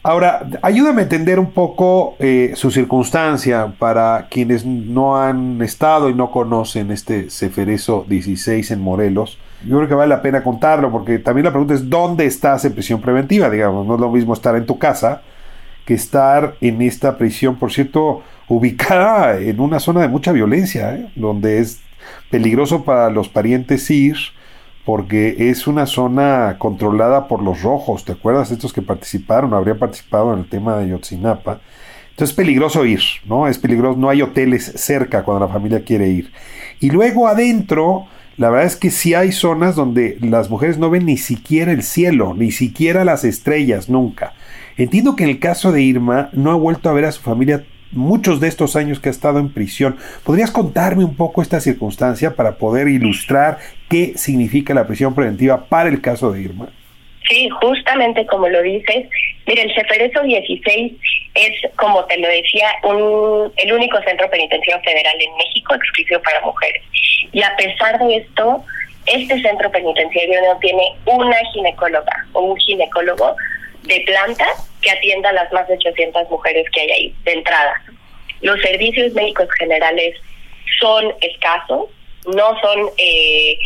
Ahora, 0.02 0.46
ayúdame 0.62 1.02
a 1.02 1.04
entender 1.04 1.40
un 1.40 1.52
poco 1.52 2.16
eh, 2.20 2.54
su 2.56 2.72
circunstancia 2.72 3.74
para 3.78 4.28
quienes 4.30 4.66
no 4.66 5.22
han 5.22 5.62
estado 5.62 6.10
y 6.10 6.14
no 6.14 6.32
conocen 6.32 6.90
este 6.90 7.30
Ceferezo 7.30 8.06
16 8.08 8.72
en 8.72 8.82
Morelos. 8.82 9.38
Yo 9.66 9.76
creo 9.76 9.90
que 9.90 9.96
vale 9.96 10.10
la 10.10 10.22
pena 10.22 10.42
contarlo 10.42 10.90
porque 10.90 11.20
también 11.20 11.46
la 11.46 11.52
pregunta 11.52 11.74
es 11.74 11.90
dónde 11.90 12.26
estás 12.26 12.64
en 12.64 12.74
prisión 12.74 13.02
preventiva, 13.02 13.50
digamos. 13.50 13.86
No 13.86 13.96
es 13.96 14.00
lo 14.00 14.10
mismo 14.10 14.34
estar 14.34 14.56
en 14.56 14.66
tu 14.66 14.80
casa 14.80 15.22
que 15.86 15.96
estar 15.96 16.56
en 16.62 16.82
esta 16.82 17.18
prisión, 17.18 17.58
por 17.58 17.74
cierto, 17.74 18.24
ubicada 18.48 19.38
en 19.38 19.60
una 19.60 19.82
zona 19.82 20.02
de 20.02 20.08
mucha 20.08 20.32
violencia, 20.32 20.96
¿eh? 20.96 21.10
donde 21.16 21.60
es 21.60 21.82
peligroso 22.30 22.84
para 22.84 23.10
los 23.10 23.30
parientes 23.30 23.90
ir 23.90 24.18
porque 24.86 25.50
es 25.50 25.68
una 25.68 25.86
zona 25.86 26.56
controlada 26.58 27.28
por 27.28 27.44
los 27.44 27.62
rojos, 27.62 28.06
¿te 28.06 28.14
acuerdas? 28.14 28.50
Estos 28.50 28.74
que 28.74 28.82
participaron, 28.82 29.54
habrían 29.54 29.78
participado 29.78 30.34
en 30.34 30.40
el 30.40 30.50
tema 30.50 30.78
de 30.78 30.90
Yotzinapa. 30.90 31.62
Entonces 32.10 32.32
es 32.32 32.36
peligroso 32.36 32.86
ir, 32.86 33.02
¿no? 33.26 33.48
Es 33.48 33.60
peligroso, 33.60 34.00
no 34.00 34.10
hay 34.10 34.22
hoteles 34.22 34.74
cerca 34.76 35.24
cuando 35.24 35.46
la 35.46 35.54
familia 35.54 35.84
quiere 35.84 36.10
ir. 36.10 36.32
Y 36.80 36.90
luego 36.90 37.28
adentro, 37.28 38.08
la 38.38 38.50
verdad 38.50 38.66
es 38.66 38.76
que 38.76 38.90
sí 38.90 39.14
hay 39.14 39.32
zonas 39.32 39.76
donde 39.76 40.18
las 40.22 40.50
mujeres 40.50 40.78
no 40.78 40.90
ven 40.90 41.06
ni 41.06 41.18
siquiera 41.18 41.72
el 41.72 41.84
cielo, 41.84 42.34
ni 42.34 42.52
siquiera 42.52 43.06
las 43.06 43.24
estrellas, 43.26 43.90
nunca. 43.90 44.34
Entiendo 44.76 45.16
que 45.16 45.24
en 45.24 45.30
el 45.30 45.40
caso 45.40 45.72
de 45.72 45.82
Irma 45.82 46.30
no 46.34 46.52
ha 46.52 46.56
vuelto 46.56 46.90
a 46.90 46.94
ver 46.94 47.06
a 47.06 47.12
su 47.12 47.22
familia 47.22 47.64
muchos 47.92 48.40
de 48.40 48.48
estos 48.48 48.76
años 48.76 49.00
que 49.00 49.10
ha 49.10 49.12
estado 49.12 49.40
en 49.40 49.54
prisión. 49.54 49.98
¿Podrías 50.24 50.52
contarme 50.52 51.04
un 51.04 51.16
poco 51.16 51.42
esta 51.42 51.60
circunstancia 51.60 52.36
para 52.36 52.56
poder 52.56 52.88
ilustrar 52.88 53.58
qué 53.90 54.14
significa 54.16 54.74
la 54.74 54.88
prisión 54.88 55.16
preventiva 55.16 55.66
para 55.66 55.90
el 55.90 56.02
caso 56.02 56.32
de 56.32 56.42
Irma? 56.42 56.70
Sí, 57.28 57.48
justamente 57.62 58.26
como 58.26 58.48
lo 58.48 58.62
dices, 58.62 59.08
mire, 59.46 59.62
el 59.62 59.74
Ceferezo 59.76 60.22
16 60.24 60.94
es, 61.36 61.72
como 61.76 62.04
te 62.06 62.18
lo 62.18 62.28
decía, 62.28 62.68
un, 62.84 63.52
el 63.58 63.74
único 63.74 64.02
centro 64.02 64.30
penitenciario 64.30 64.84
federal 64.84 65.14
en 65.20 65.38
México 65.38 65.76
exclusivo 65.76 66.22
para 66.22 66.42
mujeres. 66.42 66.82
Y 67.32 67.44
a 67.44 67.56
pesar 67.56 68.00
de 68.00 68.18
esto, 68.18 68.64
este 69.06 69.40
centro 69.42 69.70
penitenciario 69.72 70.40
no 70.42 70.60
tiene 70.60 70.84
una 71.06 71.38
ginecóloga 71.54 72.26
o 72.34 72.42
un 72.42 72.58
ginecólogo 72.58 73.36
de 73.84 74.02
planta 74.02 74.48
que 74.82 74.92
atienda 74.92 75.30
a 75.30 75.34
las 75.34 75.52
más 75.52 75.68
de 75.68 75.76
800 75.76 76.30
mujeres 76.30 76.66
que 76.72 76.82
hay 76.82 76.92
ahí 76.92 77.16
de 77.24 77.34
entrada. 77.34 77.82
Los 78.42 78.60
servicios 78.62 79.14
médicos 79.14 79.48
generales 79.58 80.16
son 80.80 81.14
escasos, 81.22 81.90
no 82.26 82.60
son, 82.62 82.90
eh, 82.98 83.58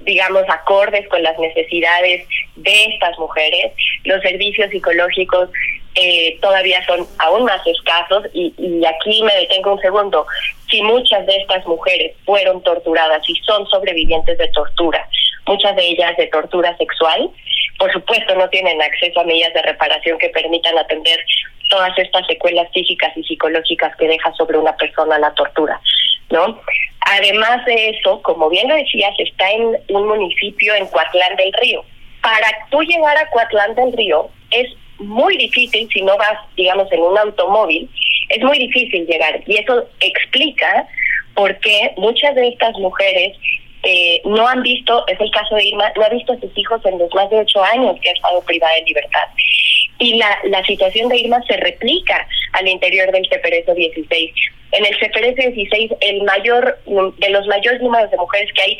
digamos, 0.00 0.42
acordes 0.48 1.06
con 1.08 1.22
las 1.22 1.38
necesidades 1.38 2.26
de 2.56 2.84
estas 2.86 3.18
mujeres. 3.18 3.72
Los 4.04 4.20
servicios 4.22 4.70
psicológicos 4.70 5.50
eh, 5.94 6.38
todavía 6.40 6.84
son 6.86 7.06
aún 7.18 7.44
más 7.44 7.64
escasos 7.66 8.24
y, 8.32 8.54
y 8.58 8.84
aquí 8.84 9.22
me 9.22 9.34
detengo 9.34 9.74
un 9.74 9.80
segundo. 9.80 10.26
Si 10.70 10.82
muchas 10.82 11.26
de 11.26 11.36
estas 11.36 11.64
mujeres 11.66 12.14
fueron 12.24 12.62
torturadas 12.62 13.22
y 13.28 13.34
son 13.44 13.66
sobrevivientes 13.68 14.36
de 14.38 14.48
tortura, 14.48 15.08
muchas 15.46 15.74
de 15.76 15.82
ellas 15.82 16.16
de 16.16 16.26
tortura 16.26 16.76
sexual, 16.76 17.30
por 17.78 17.92
supuesto 17.92 18.34
no 18.34 18.48
tienen 18.48 18.80
acceso 18.82 19.20
a 19.20 19.24
medidas 19.24 19.54
de 19.54 19.62
reparación 19.62 20.18
que 20.18 20.28
permitan 20.30 20.76
atender 20.76 21.24
todas 21.70 21.96
estas 21.98 22.26
secuelas 22.26 22.68
físicas 22.72 23.16
y 23.16 23.22
psicológicas 23.22 23.94
que 23.96 24.08
deja 24.08 24.32
sobre 24.34 24.58
una 24.58 24.76
persona 24.76 25.18
la 25.18 25.32
tortura, 25.34 25.80
¿no? 26.30 26.60
Además 27.00 27.64
de 27.66 27.90
eso, 27.90 28.20
como 28.22 28.48
bien 28.48 28.68
lo 28.68 28.74
decías, 28.74 29.14
está 29.18 29.50
en 29.50 29.76
un 29.88 30.08
municipio 30.08 30.74
en 30.74 30.86
Coatlán 30.88 31.36
del 31.36 31.52
Río. 31.54 31.84
Para 32.20 32.48
tú 32.70 32.82
llegar 32.82 33.16
a 33.16 33.30
Coatlán 33.30 33.74
del 33.74 33.92
Río 33.92 34.28
es 34.50 34.68
muy 34.98 35.36
difícil 35.36 35.88
si 35.92 36.02
no 36.02 36.16
vas, 36.16 36.38
digamos, 36.56 36.90
en 36.90 37.00
un 37.00 37.16
automóvil, 37.16 37.88
es 38.30 38.42
muy 38.42 38.58
difícil 38.58 39.06
llegar 39.06 39.40
y 39.46 39.56
eso 39.56 39.86
explica 40.00 40.86
por 41.34 41.56
qué 41.60 41.92
muchas 41.96 42.34
de 42.34 42.48
estas 42.48 42.76
mujeres 42.78 43.36
eh, 43.82 44.20
no 44.24 44.46
han 44.46 44.62
visto, 44.62 45.06
es 45.06 45.20
el 45.20 45.30
caso 45.30 45.54
de 45.54 45.64
Irma, 45.64 45.92
no 45.96 46.04
ha 46.04 46.08
visto 46.08 46.32
a 46.32 46.40
sus 46.40 46.56
hijos 46.56 46.84
en 46.84 46.98
los 46.98 47.12
más 47.14 47.30
de 47.30 47.38
ocho 47.38 47.62
años 47.62 47.96
que 48.02 48.10
ha 48.10 48.12
estado 48.12 48.42
privada 48.42 48.74
de 48.74 48.82
libertad. 48.82 49.28
Y 49.98 50.16
la, 50.16 50.38
la 50.44 50.64
situación 50.64 51.08
de 51.08 51.18
Irma 51.18 51.40
se 51.46 51.56
replica 51.56 52.26
al 52.52 52.68
interior 52.68 53.10
del 53.12 53.28
CPRS 53.28 53.74
16. 53.74 54.32
En 54.72 54.84
el 54.84 54.94
CPRS 54.98 55.54
16, 55.54 55.92
el 56.00 56.22
mayor, 56.24 56.78
de 56.86 57.30
los 57.30 57.46
mayores 57.46 57.80
números 57.80 58.10
de 58.10 58.16
mujeres 58.16 58.52
que 58.52 58.62
hay, 58.62 58.78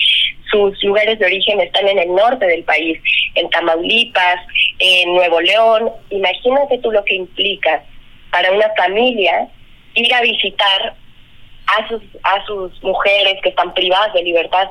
sus 0.50 0.82
lugares 0.82 1.18
de 1.18 1.26
origen 1.26 1.60
están 1.60 1.88
en 1.88 1.98
el 1.98 2.14
norte 2.14 2.46
del 2.46 2.64
país, 2.64 2.98
en 3.34 3.48
Tamaulipas, 3.50 4.40
en 4.78 5.14
Nuevo 5.14 5.40
León. 5.40 5.90
Imagínate 6.10 6.78
tú 6.78 6.90
lo 6.90 7.04
que 7.04 7.14
implica 7.14 7.82
para 8.30 8.52
una 8.52 8.68
familia 8.76 9.48
ir 9.94 10.12
a 10.14 10.20
visitar 10.20 10.94
a 11.76 11.88
sus, 11.88 12.02
a 12.22 12.44
sus 12.46 12.82
mujeres 12.82 13.34
que 13.42 13.50
están 13.50 13.74
privadas 13.74 14.12
de 14.14 14.22
libertad 14.22 14.68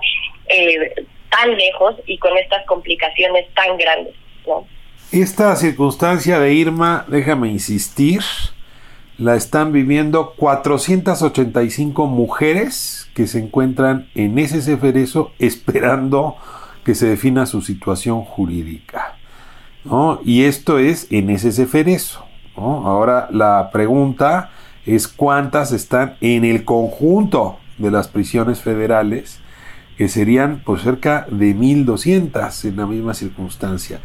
eh, 0.49 1.05
tan 1.29 1.55
lejos 1.55 1.95
y 2.05 2.17
con 2.17 2.35
estas 2.37 2.65
complicaciones 2.65 3.45
tan 3.53 3.77
grandes. 3.77 4.15
Esta 5.11 5.55
circunstancia 5.55 6.39
de 6.39 6.53
Irma, 6.53 7.05
déjame 7.07 7.49
insistir, 7.49 8.21
la 9.17 9.35
están 9.35 9.71
viviendo 9.71 10.33
485 10.35 12.07
mujeres 12.07 13.09
que 13.13 13.25
se 13.25 13.39
encuentran 13.39 14.09
en 14.15 14.37
ese 14.37 14.61
ceferezo 14.61 15.31
esperando 15.39 16.37
que 16.83 16.95
se 16.95 17.07
defina 17.07 17.45
su 17.45 17.61
situación 17.61 18.23
jurídica. 18.23 19.17
¿no? 19.83 20.19
Y 20.23 20.45
esto 20.45 20.79
es 20.79 21.11
en 21.11 21.29
ese 21.29 21.51
ceferezo. 21.51 22.25
¿no? 22.55 22.87
Ahora 22.87 23.27
la 23.31 23.69
pregunta 23.71 24.51
es 24.87 25.07
cuántas 25.07 25.73
están 25.73 26.15
en 26.21 26.45
el 26.45 26.63
conjunto 26.63 27.59
de 27.77 27.91
las 27.91 28.07
prisiones 28.07 28.61
federales, 28.61 29.39
que 29.97 30.07
serían 30.07 30.61
pues 30.65 30.81
cerca 30.81 31.27
de 31.29 31.55
1.200 31.55 32.65
en 32.65 32.77
la 32.77 32.85
misma 32.85 33.13
circunstancia. 33.13 33.99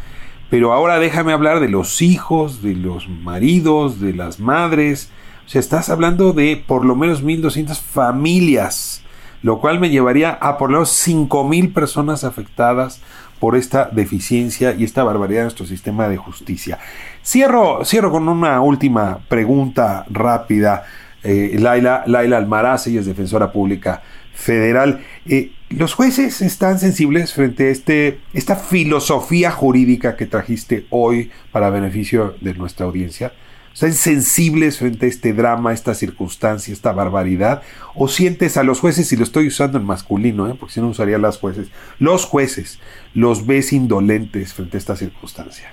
Pero 0.50 0.72
ahora 0.72 0.98
déjame 0.98 1.32
hablar 1.32 1.60
de 1.60 1.68
los 1.68 2.02
hijos, 2.02 2.62
de 2.62 2.74
los 2.74 3.08
maridos, 3.08 4.00
de 4.00 4.12
las 4.12 4.40
madres. 4.40 5.10
O 5.46 5.48
sea, 5.48 5.60
estás 5.60 5.88
hablando 5.88 6.32
de 6.32 6.62
por 6.66 6.84
lo 6.84 6.96
menos 6.96 7.22
1.200 7.22 7.80
familias, 7.80 9.02
lo 9.42 9.60
cual 9.60 9.80
me 9.80 9.90
llevaría 9.90 10.30
a 10.32 10.58
por 10.58 10.70
lo 10.70 10.78
menos 10.78 11.08
5.000 11.08 11.72
personas 11.72 12.24
afectadas 12.24 13.00
por 13.42 13.56
esta 13.56 13.90
deficiencia 13.90 14.72
y 14.72 14.84
esta 14.84 15.02
barbaridad 15.02 15.40
de 15.40 15.44
nuestro 15.46 15.66
sistema 15.66 16.08
de 16.08 16.16
justicia. 16.16 16.78
Cierro, 17.24 17.84
cierro 17.84 18.12
con 18.12 18.28
una 18.28 18.60
última 18.60 19.18
pregunta 19.26 20.06
rápida. 20.08 20.84
Eh, 21.24 21.56
Laila, 21.58 22.04
Laila 22.06 22.36
Almaraz, 22.36 22.86
ella 22.86 23.00
es 23.00 23.06
defensora 23.06 23.50
pública 23.50 24.00
federal. 24.32 25.00
Eh, 25.26 25.50
¿Los 25.70 25.92
jueces 25.92 26.40
están 26.40 26.78
sensibles 26.78 27.34
frente 27.34 27.66
a 27.66 27.70
este, 27.70 28.20
esta 28.32 28.54
filosofía 28.54 29.50
jurídica 29.50 30.14
que 30.14 30.26
trajiste 30.26 30.86
hoy 30.90 31.32
para 31.50 31.68
beneficio 31.68 32.36
de 32.40 32.54
nuestra 32.54 32.86
audiencia? 32.86 33.32
¿Están 33.72 33.92
sensibles 33.94 34.78
frente 34.78 35.06
a 35.06 35.08
este 35.08 35.32
drama, 35.32 35.72
esta 35.72 35.94
circunstancia, 35.94 36.72
esta 36.72 36.92
barbaridad? 36.92 37.62
¿O 37.94 38.08
sientes 38.08 38.56
a 38.56 38.62
los 38.62 38.80
jueces, 38.80 39.12
y 39.12 39.16
lo 39.16 39.24
estoy 39.24 39.46
usando 39.46 39.78
en 39.78 39.84
masculino, 39.84 40.48
¿eh? 40.48 40.54
porque 40.58 40.74
si 40.74 40.80
no 40.80 40.88
usaría 40.88 41.18
las 41.18 41.38
jueces, 41.38 41.68
los 41.98 42.26
jueces, 42.26 42.80
los 43.14 43.46
ves 43.46 43.72
indolentes 43.72 44.52
frente 44.54 44.76
a 44.76 44.78
esta 44.78 44.96
circunstancia? 44.96 45.72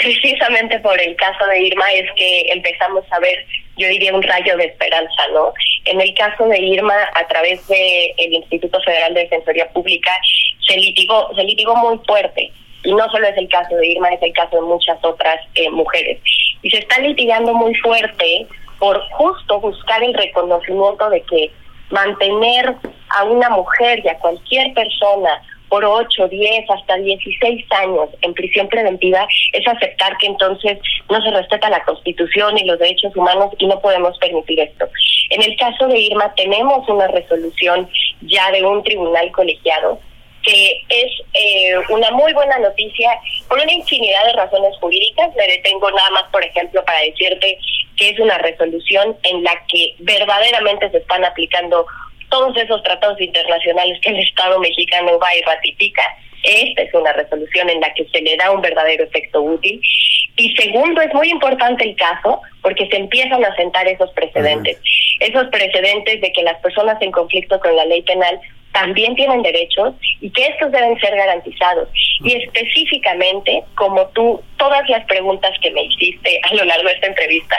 precisamente 0.00 0.78
por 0.80 1.00
el 1.00 1.14
caso 1.16 1.46
de 1.46 1.62
Irma 1.62 1.90
es 1.92 2.10
que 2.16 2.52
empezamos 2.52 3.04
a 3.10 3.18
ver, 3.20 3.46
yo 3.76 3.88
diría, 3.88 4.14
un 4.14 4.22
rayo 4.22 4.56
de 4.56 4.64
esperanza, 4.64 5.22
¿no? 5.32 5.52
En 5.84 6.00
el 6.00 6.12
caso 6.14 6.46
de 6.46 6.58
Irma, 6.58 6.94
a 7.14 7.26
través 7.28 7.66
del 7.68 7.78
el 8.18 8.32
Instituto 8.34 8.80
Federal 8.82 9.14
de 9.14 9.20
Defensoría 9.20 9.68
Pública, 9.70 10.12
se 10.66 10.76
litigó, 10.76 11.34
se 11.34 11.44
litigó 11.44 11.76
muy 11.76 11.98
fuerte. 12.06 12.50
Y 12.84 12.92
no 12.94 13.08
solo 13.10 13.26
es 13.26 13.36
el 13.36 13.48
caso 13.48 13.76
de 13.76 13.86
Irma, 13.86 14.08
es 14.08 14.22
el 14.22 14.32
caso 14.32 14.56
de 14.56 14.62
muchas 14.62 14.98
otras 15.02 15.36
eh, 15.54 15.70
mujeres 15.70 16.18
y 16.62 16.70
se 16.70 16.78
está 16.78 17.00
litigando 17.00 17.54
muy 17.54 17.74
fuerte 17.76 18.46
por 18.78 19.00
justo 19.10 19.60
buscar 19.60 20.02
el 20.02 20.14
reconocimiento 20.14 21.10
de 21.10 21.22
que 21.22 21.50
mantener 21.90 22.74
a 23.10 23.24
una 23.24 23.50
mujer 23.50 24.00
y 24.04 24.08
a 24.08 24.18
cualquier 24.18 24.72
persona 24.74 25.42
por 25.68 25.84
8, 25.84 26.28
10, 26.28 26.68
hasta 26.68 26.96
16 26.96 27.64
años 27.70 28.08
en 28.22 28.34
prisión 28.34 28.66
preventiva, 28.68 29.26
es 29.52 29.68
aceptar 29.68 30.16
que 30.18 30.26
entonces 30.26 30.78
no 31.08 31.22
se 31.22 31.30
respeta 31.30 31.70
la 31.70 31.84
Constitución 31.84 32.58
y 32.58 32.64
los 32.64 32.78
derechos 32.78 33.14
humanos 33.14 33.52
y 33.58 33.66
no 33.68 33.78
podemos 33.80 34.18
permitir 34.18 34.58
esto. 34.58 34.88
En 35.30 35.42
el 35.42 35.56
caso 35.56 35.86
de 35.86 36.00
Irma 36.00 36.32
tenemos 36.34 36.88
una 36.88 37.06
resolución 37.08 37.88
ya 38.22 38.50
de 38.50 38.64
un 38.64 38.82
tribunal 38.82 39.30
colegiado 39.30 40.00
que 40.42 40.82
es 40.88 41.12
eh, 41.34 41.74
una 41.90 42.10
muy 42.12 42.32
buena 42.32 42.58
noticia 42.58 43.10
por 43.48 43.58
una 43.58 43.72
infinidad 43.72 44.24
de 44.26 44.32
razones 44.34 44.76
jurídicas. 44.80 45.34
Me 45.36 45.46
detengo 45.46 45.90
nada 45.90 46.10
más, 46.10 46.24
por 46.30 46.44
ejemplo, 46.44 46.84
para 46.84 47.00
decirte 47.00 47.58
que 47.96 48.10
es 48.10 48.18
una 48.18 48.38
resolución 48.38 49.16
en 49.24 49.42
la 49.44 49.52
que 49.68 49.94
verdaderamente 49.98 50.90
se 50.90 50.98
están 50.98 51.24
aplicando 51.24 51.86
todos 52.30 52.56
esos 52.56 52.82
tratados 52.82 53.20
internacionales 53.20 53.98
que 54.00 54.10
el 54.10 54.20
Estado 54.20 54.58
mexicano 54.60 55.18
va 55.18 55.34
y 55.34 55.42
ratifica. 55.42 56.02
Esta 56.42 56.82
es 56.82 56.94
una 56.94 57.12
resolución 57.12 57.68
en 57.68 57.80
la 57.80 57.92
que 57.92 58.06
se 58.06 58.22
le 58.22 58.36
da 58.36 58.50
un 58.50 58.62
verdadero 58.62 59.04
efecto 59.04 59.42
útil. 59.42 59.80
Y 60.36 60.54
segundo, 60.56 61.02
es 61.02 61.12
muy 61.12 61.28
importante 61.28 61.84
el 61.84 61.96
caso 61.96 62.40
porque 62.62 62.88
se 62.88 62.96
empiezan 62.96 63.44
a 63.44 63.54
sentar 63.56 63.86
esos 63.88 64.10
precedentes. 64.12 64.80
Esos 65.18 65.48
precedentes 65.48 66.20
de 66.22 66.32
que 66.32 66.42
las 66.42 66.58
personas 66.60 66.96
en 67.02 67.10
conflicto 67.10 67.60
con 67.60 67.76
la 67.76 67.84
ley 67.84 68.00
penal 68.02 68.40
también 68.72 69.14
tienen 69.14 69.42
derechos 69.42 69.94
y 70.20 70.30
que 70.30 70.46
estos 70.46 70.70
deben 70.72 70.98
ser 71.00 71.14
garantizados. 71.16 71.88
Y 72.22 72.34
específicamente, 72.34 73.64
como 73.74 74.06
tú, 74.08 74.40
todas 74.58 74.88
las 74.88 75.04
preguntas 75.06 75.52
que 75.62 75.70
me 75.70 75.84
hiciste 75.84 76.40
a 76.50 76.54
lo 76.54 76.64
largo 76.64 76.88
de 76.88 76.94
esta 76.94 77.06
entrevista 77.06 77.56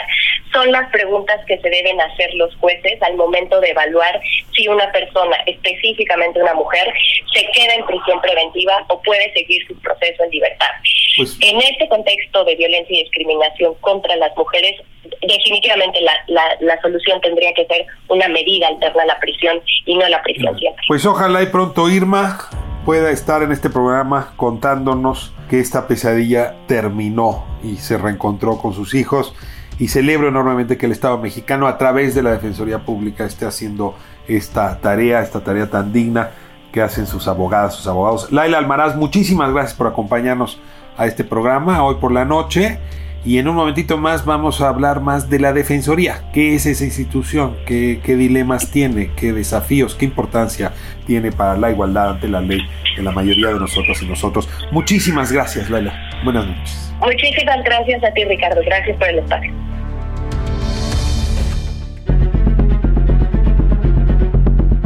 son 0.52 0.70
las 0.70 0.90
preguntas 0.90 1.40
que 1.46 1.58
se 1.58 1.68
deben 1.68 2.00
hacer 2.00 2.32
los 2.34 2.54
jueces 2.56 3.00
al 3.02 3.16
momento 3.16 3.60
de 3.60 3.70
evaluar 3.70 4.20
si 4.54 4.68
una 4.68 4.90
persona, 4.92 5.36
específicamente 5.46 6.40
una 6.40 6.54
mujer, 6.54 6.92
se 7.34 7.44
queda 7.52 7.74
en 7.74 7.86
prisión 7.86 8.20
preventiva 8.20 8.84
o 8.88 9.00
puede 9.02 9.32
seguir 9.32 9.66
su 9.66 9.74
proceso 9.80 10.24
en 10.24 10.30
libertad. 10.30 10.68
Pues 11.16 11.38
en 11.40 11.58
este 11.58 11.88
contexto 11.88 12.44
de 12.44 12.54
violencia 12.56 12.98
y 12.98 13.02
discriminación 13.02 13.74
contra 13.80 14.16
las 14.16 14.34
mujeres, 14.36 14.80
definitivamente 15.20 16.00
la, 16.00 16.12
la, 16.28 16.56
la, 16.60 16.80
solución 16.80 17.20
tendría 17.20 17.52
que 17.54 17.66
ser 17.66 17.84
una 18.08 18.28
medida 18.28 18.68
alterna 18.68 19.02
a 19.02 19.06
la 19.06 19.20
prisión 19.20 19.60
y 19.84 19.94
no 19.94 20.08
la 20.08 20.22
prisión 20.22 20.58
siempre. 20.58 20.82
Pues 20.88 21.01
ojalá 21.06 21.42
y 21.42 21.46
pronto 21.46 21.88
Irma 21.88 22.38
pueda 22.84 23.10
estar 23.10 23.42
en 23.42 23.52
este 23.52 23.70
programa 23.70 24.32
contándonos 24.36 25.34
que 25.48 25.60
esta 25.60 25.86
pesadilla 25.86 26.56
terminó 26.66 27.44
y 27.62 27.76
se 27.76 27.98
reencontró 27.98 28.58
con 28.58 28.72
sus 28.72 28.94
hijos 28.94 29.34
y 29.78 29.88
celebro 29.88 30.28
enormemente 30.28 30.76
que 30.76 30.86
el 30.86 30.92
Estado 30.92 31.18
mexicano 31.18 31.66
a 31.66 31.78
través 31.78 32.14
de 32.14 32.22
la 32.22 32.30
Defensoría 32.30 32.84
Pública 32.84 33.24
esté 33.24 33.46
haciendo 33.46 33.96
esta 34.28 34.80
tarea, 34.80 35.22
esta 35.22 35.42
tarea 35.42 35.70
tan 35.70 35.92
digna 35.92 36.30
que 36.72 36.82
hacen 36.82 37.06
sus 37.06 37.26
abogadas, 37.26 37.74
sus 37.74 37.86
abogados. 37.86 38.30
Laila 38.30 38.58
Almaraz, 38.58 38.96
muchísimas 38.96 39.52
gracias 39.52 39.74
por 39.74 39.86
acompañarnos 39.86 40.60
a 40.96 41.06
este 41.06 41.24
programa 41.24 41.82
hoy 41.84 41.96
por 41.96 42.12
la 42.12 42.24
noche. 42.24 42.78
Y 43.24 43.38
en 43.38 43.46
un 43.46 43.54
momentito 43.54 43.98
más 43.98 44.24
vamos 44.24 44.60
a 44.60 44.68
hablar 44.68 45.00
más 45.00 45.30
de 45.30 45.38
la 45.38 45.52
Defensoría. 45.52 46.24
¿Qué 46.32 46.56
es 46.56 46.66
esa 46.66 46.84
institución? 46.84 47.56
¿Qué, 47.66 48.00
¿Qué, 48.02 48.16
dilemas 48.16 48.70
tiene? 48.72 49.12
¿Qué 49.14 49.32
desafíos? 49.32 49.94
¿Qué 49.94 50.04
importancia 50.04 50.72
tiene 51.06 51.30
para 51.30 51.56
la 51.56 51.70
igualdad 51.70 52.10
ante 52.10 52.28
la 52.28 52.40
ley 52.40 52.60
de 52.96 53.02
la 53.02 53.12
mayoría 53.12 53.48
de 53.48 53.60
nosotros 53.60 54.02
y 54.02 54.06
nosotros? 54.06 54.48
Muchísimas 54.72 55.30
gracias, 55.30 55.70
Laila. 55.70 55.94
Buenas 56.24 56.46
noches. 56.46 56.92
Muchísimas 57.00 57.62
gracias 57.64 58.02
a 58.02 58.12
ti, 58.12 58.24
Ricardo. 58.24 58.60
Gracias 58.64 58.96
por 58.98 59.08
el 59.08 59.18
espacio. 59.20 59.52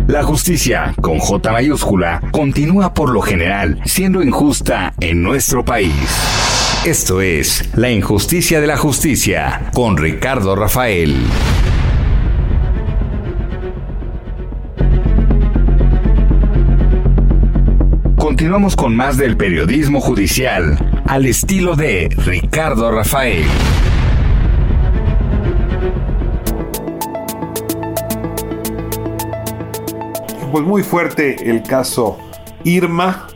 La 0.09 0.23
justicia, 0.23 0.95
con 1.01 1.19
J 1.19 1.53
mayúscula, 1.53 2.21
continúa 2.31 2.95
por 2.95 3.11
lo 3.11 3.23
general 3.23 3.81
siendo 3.87 4.23
injusta 4.23 4.93
en 5.01 5.23
nuestro 5.23 5.65
país. 5.65 6.46
Esto 6.87 7.21
es 7.21 7.69
La 7.75 7.91
injusticia 7.91 8.61
de 8.61 8.69
la 8.69 8.77
justicia 8.77 9.73
con 9.75 9.97
Ricardo 9.97 10.55
Rafael. 10.55 11.17
Continuamos 18.17 18.77
con 18.77 18.95
más 18.95 19.17
del 19.17 19.37
periodismo 19.37 20.01
judicial 20.01 20.79
al 21.07 21.27
estilo 21.27 21.75
de 21.75 22.09
Ricardo 22.25 22.93
Rafael. 22.93 23.45
Pues 30.53 30.65
muy 30.65 30.85
fuerte 30.85 31.51
el 31.51 31.65
caso 31.65 32.17
Irma, 32.63 33.27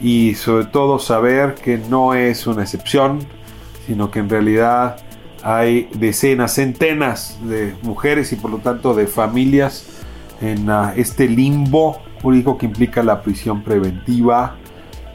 y 0.00 0.34
sobre 0.34 0.66
todo 0.66 0.98
saber 0.98 1.54
que 1.54 1.78
no 1.78 2.14
es 2.14 2.46
una 2.46 2.62
excepción, 2.62 3.20
sino 3.86 4.10
que 4.10 4.20
en 4.20 4.28
realidad 4.28 4.96
hay 5.42 5.88
decenas, 5.94 6.54
centenas 6.54 7.38
de 7.42 7.74
mujeres 7.82 8.32
y 8.32 8.36
por 8.36 8.50
lo 8.50 8.58
tanto 8.58 8.94
de 8.94 9.06
familias 9.06 9.86
en 10.40 10.68
ah, 10.70 10.92
este 10.96 11.28
limbo 11.28 12.00
jurídico 12.22 12.58
que 12.58 12.66
implica 12.66 13.02
la 13.02 13.22
prisión 13.22 13.62
preventiva, 13.62 14.56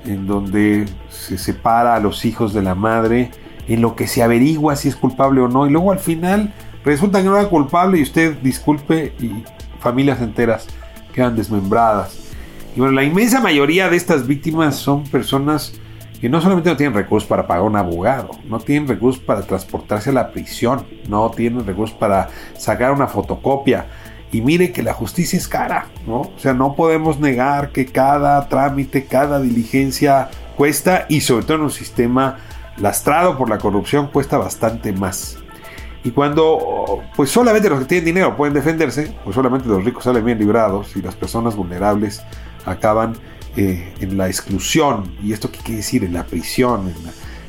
en 0.06 0.26
donde 0.26 0.86
se 1.10 1.38
separa 1.38 1.96
a 1.96 2.00
los 2.00 2.26
hijos 2.26 2.54
de 2.54 2.62
la 2.62 2.76
madre, 2.76 3.32
en 3.68 3.82
lo 3.82 3.96
que 3.96 4.08
se 4.08 4.24
averigua 4.24 4.76
si 4.76 4.88
es 4.88 4.96
culpable 4.96 5.42
o 5.42 5.48
no, 5.48 5.68
y 5.68 5.70
luego 5.70 5.92
al 5.92 6.00
final 6.00 6.54
resulta 6.84 7.20
que 7.20 7.26
no 7.26 7.38
era 7.38 7.50
culpable 7.50 8.00
y 8.00 8.04
usted 8.04 8.38
disculpe 8.42 9.14
y 9.20 9.44
familias 9.80 10.22
enteras 10.22 10.68
quedan 11.14 11.36
desmembradas. 11.36 12.31
Y 12.76 12.80
bueno, 12.80 12.94
la 12.94 13.04
inmensa 13.04 13.42
mayoría 13.42 13.90
de 13.90 13.98
estas 13.98 14.28
víctimas 14.28 14.78
son 14.78 15.04
personas 15.04 15.74
que 16.22 16.30
no 16.30 16.40
solamente 16.40 16.70
no 16.70 16.78
tienen 16.78 16.96
recursos 16.96 17.28
para 17.28 17.48
pagar 17.48 17.64
un 17.64 17.76
abogado, 17.76 18.30
no 18.48 18.60
tienen 18.60 18.88
recursos 18.88 19.22
para 19.22 19.42
transportarse 19.42 20.12
a 20.12 20.14
la 20.14 20.32
prisión, 20.32 20.86
no 21.10 21.30
tienen 21.32 21.66
recursos 21.66 21.98
para 21.98 22.30
sacar 22.58 22.92
una 22.92 23.08
fotocopia. 23.08 23.88
Y 24.32 24.42
mire 24.42 24.72
que 24.72 24.84
la 24.84 24.94
justicia 24.94 25.38
es 25.38 25.48
cara, 25.48 25.88
¿no? 26.08 26.22
O 26.22 26.34
sea, 26.38 26.54
no 26.54 26.76
podemos 26.76 27.20
negar 27.20 27.72
que 27.72 27.88
cada 27.88 28.48
trámite, 28.48 29.06
cada 29.06 29.42
diligencia 29.42 30.30
cuesta 30.56 31.06
y 31.10 31.22
sobre 31.22 31.44
todo 31.44 31.58
en 31.58 31.64
un 31.64 31.72
sistema 31.72 32.38
lastrado 32.78 33.38
por 33.38 33.50
la 33.50 33.58
corrupción 33.58 34.08
cuesta 34.08 34.38
bastante 34.38 34.94
más. 34.94 35.38
Y 36.04 36.12
cuando 36.12 37.04
pues 37.16 37.30
solamente 37.30 37.70
los 37.70 37.80
que 37.80 37.86
tienen 37.86 38.06
dinero 38.06 38.38
pueden 38.38 38.54
defenderse, 38.54 39.14
pues 39.24 39.36
solamente 39.36 39.68
los 39.68 39.84
ricos 39.84 40.04
salen 40.04 40.24
bien 40.24 40.40
librados 40.40 40.96
y 40.96 41.02
las 41.02 41.16
personas 41.16 41.56
vulnerables 41.56 42.24
acaban 42.66 43.14
eh, 43.56 43.94
en 44.00 44.18
la 44.18 44.28
exclusión. 44.28 45.16
¿Y 45.22 45.34
esto 45.34 45.52
qué 45.52 45.60
quiere 45.60 45.78
decir? 45.78 46.04
En 46.04 46.14
la 46.14 46.26
prisión, 46.26 46.94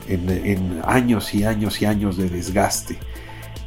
en, 0.08 0.82
años 0.84 1.32
y 1.34 1.44
años 1.44 1.80
y 1.80 1.86
años 1.86 2.16
de 2.16 2.28
desgaste. 2.28 2.98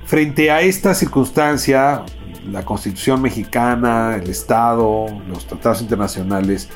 Frente 0.05 0.51
a 0.51 0.61
esta 0.61 0.93
circunstancia, 0.93 2.03
la 2.51 2.63
Constitución 2.63 3.21
mexicana, 3.21 4.17
el 4.21 4.29
Estado, 4.29 5.07
los 5.27 5.47
tratados 5.47 5.81
internacionales, 5.81 6.69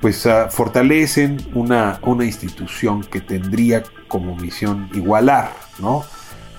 pues 0.00 0.26
ah, 0.26 0.48
fortalecen 0.50 1.38
una, 1.54 2.00
una 2.02 2.24
institución 2.24 3.02
que 3.02 3.20
tendría 3.20 3.84
como 4.08 4.34
misión 4.34 4.88
igualar, 4.92 5.52
¿no? 5.78 6.04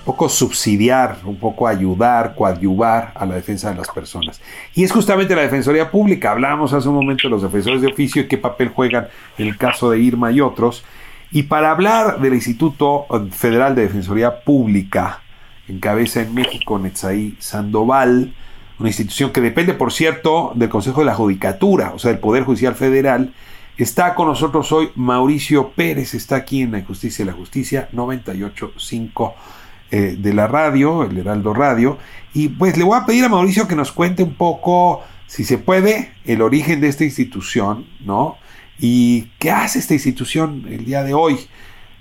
Poco 0.04 0.28
subsidiar, 0.28 1.18
un 1.24 1.36
poco 1.36 1.66
ayudar, 1.66 2.34
coadyuvar 2.34 3.12
a 3.14 3.26
la 3.26 3.34
defensa 3.34 3.70
de 3.70 3.76
las 3.76 3.88
personas. 3.88 4.40
Y 4.74 4.84
es 4.84 4.92
justamente 4.92 5.34
la 5.34 5.42
Defensoría 5.42 5.90
Pública. 5.90 6.30
Hablábamos 6.30 6.72
hace 6.72 6.88
un 6.88 6.94
momento 6.94 7.26
de 7.26 7.30
los 7.30 7.42
defensores 7.42 7.80
de 7.80 7.88
oficio 7.88 8.22
y 8.22 8.28
qué 8.28 8.38
papel 8.38 8.68
juegan 8.68 9.08
en 9.38 9.48
el 9.48 9.56
caso 9.56 9.90
de 9.90 9.98
Irma 9.98 10.30
y 10.30 10.40
otros. 10.40 10.84
Y 11.32 11.44
para 11.44 11.70
hablar 11.70 12.20
del 12.20 12.34
Instituto 12.34 13.06
Federal 13.32 13.74
de 13.74 13.82
Defensoría 13.82 14.40
Pública, 14.40 15.20
en 15.66 15.80
cabeza 15.80 16.20
en 16.22 16.34
México 16.34 16.78
Netzaí 16.78 17.36
Sandoval, 17.40 18.34
una 18.78 18.88
institución 18.88 19.30
que 19.32 19.40
depende, 19.40 19.74
por 19.74 19.92
cierto, 19.92 20.52
del 20.54 20.68
Consejo 20.68 21.00
de 21.00 21.06
la 21.06 21.14
Judicatura, 21.14 21.92
o 21.94 21.98
sea, 21.98 22.10
del 22.10 22.20
Poder 22.20 22.44
Judicial 22.44 22.74
Federal, 22.74 23.32
Está 23.76 24.14
con 24.14 24.28
nosotros 24.28 24.70
hoy 24.70 24.90
Mauricio 24.94 25.70
Pérez, 25.70 26.14
está 26.14 26.36
aquí 26.36 26.62
en 26.62 26.70
la 26.70 26.78
Injusticia 26.78 27.24
y 27.24 27.26
la 27.26 27.32
Justicia 27.32 27.88
985 27.90 29.34
eh, 29.90 30.16
de 30.18 30.34
la 30.34 30.46
radio, 30.46 31.04
el 31.04 31.18
Heraldo 31.18 31.54
Radio. 31.54 31.98
Y 32.32 32.48
pues 32.48 32.76
le 32.76 32.84
voy 32.84 32.98
a 32.98 33.06
pedir 33.06 33.24
a 33.24 33.28
Mauricio 33.28 33.68
que 33.68 33.76
nos 33.76 33.92
cuente 33.92 34.22
un 34.22 34.34
poco, 34.34 35.02
si 35.26 35.44
se 35.44 35.58
puede, 35.58 36.12
el 36.24 36.42
origen 36.42 36.80
de 36.80 36.88
esta 36.88 37.04
institución, 37.04 37.86
¿no? 38.00 38.36
Y 38.78 39.30
qué 39.38 39.50
hace 39.50 39.78
esta 39.78 39.94
institución 39.94 40.64
el 40.68 40.84
día 40.84 41.02
de 41.04 41.14
hoy. 41.14 41.38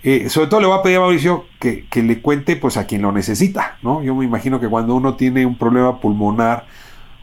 Eh, 0.03 0.29
sobre 0.29 0.47
todo 0.47 0.59
le 0.59 0.67
voy 0.67 0.77
a 0.77 0.81
pedir 0.81 0.97
a 0.97 1.01
Mauricio 1.01 1.45
que, 1.59 1.87
le 1.95 2.21
cuente 2.21 2.57
pues 2.57 2.75
a 2.75 2.85
quien 2.85 3.01
lo 3.01 3.11
necesita, 3.11 3.77
¿no? 3.81 4.03
Yo 4.03 4.15
me 4.15 4.25
imagino 4.25 4.59
que 4.59 4.67
cuando 4.67 4.95
uno 4.95 5.15
tiene 5.15 5.45
un 5.45 5.57
problema 5.57 5.99
pulmonar 6.01 6.65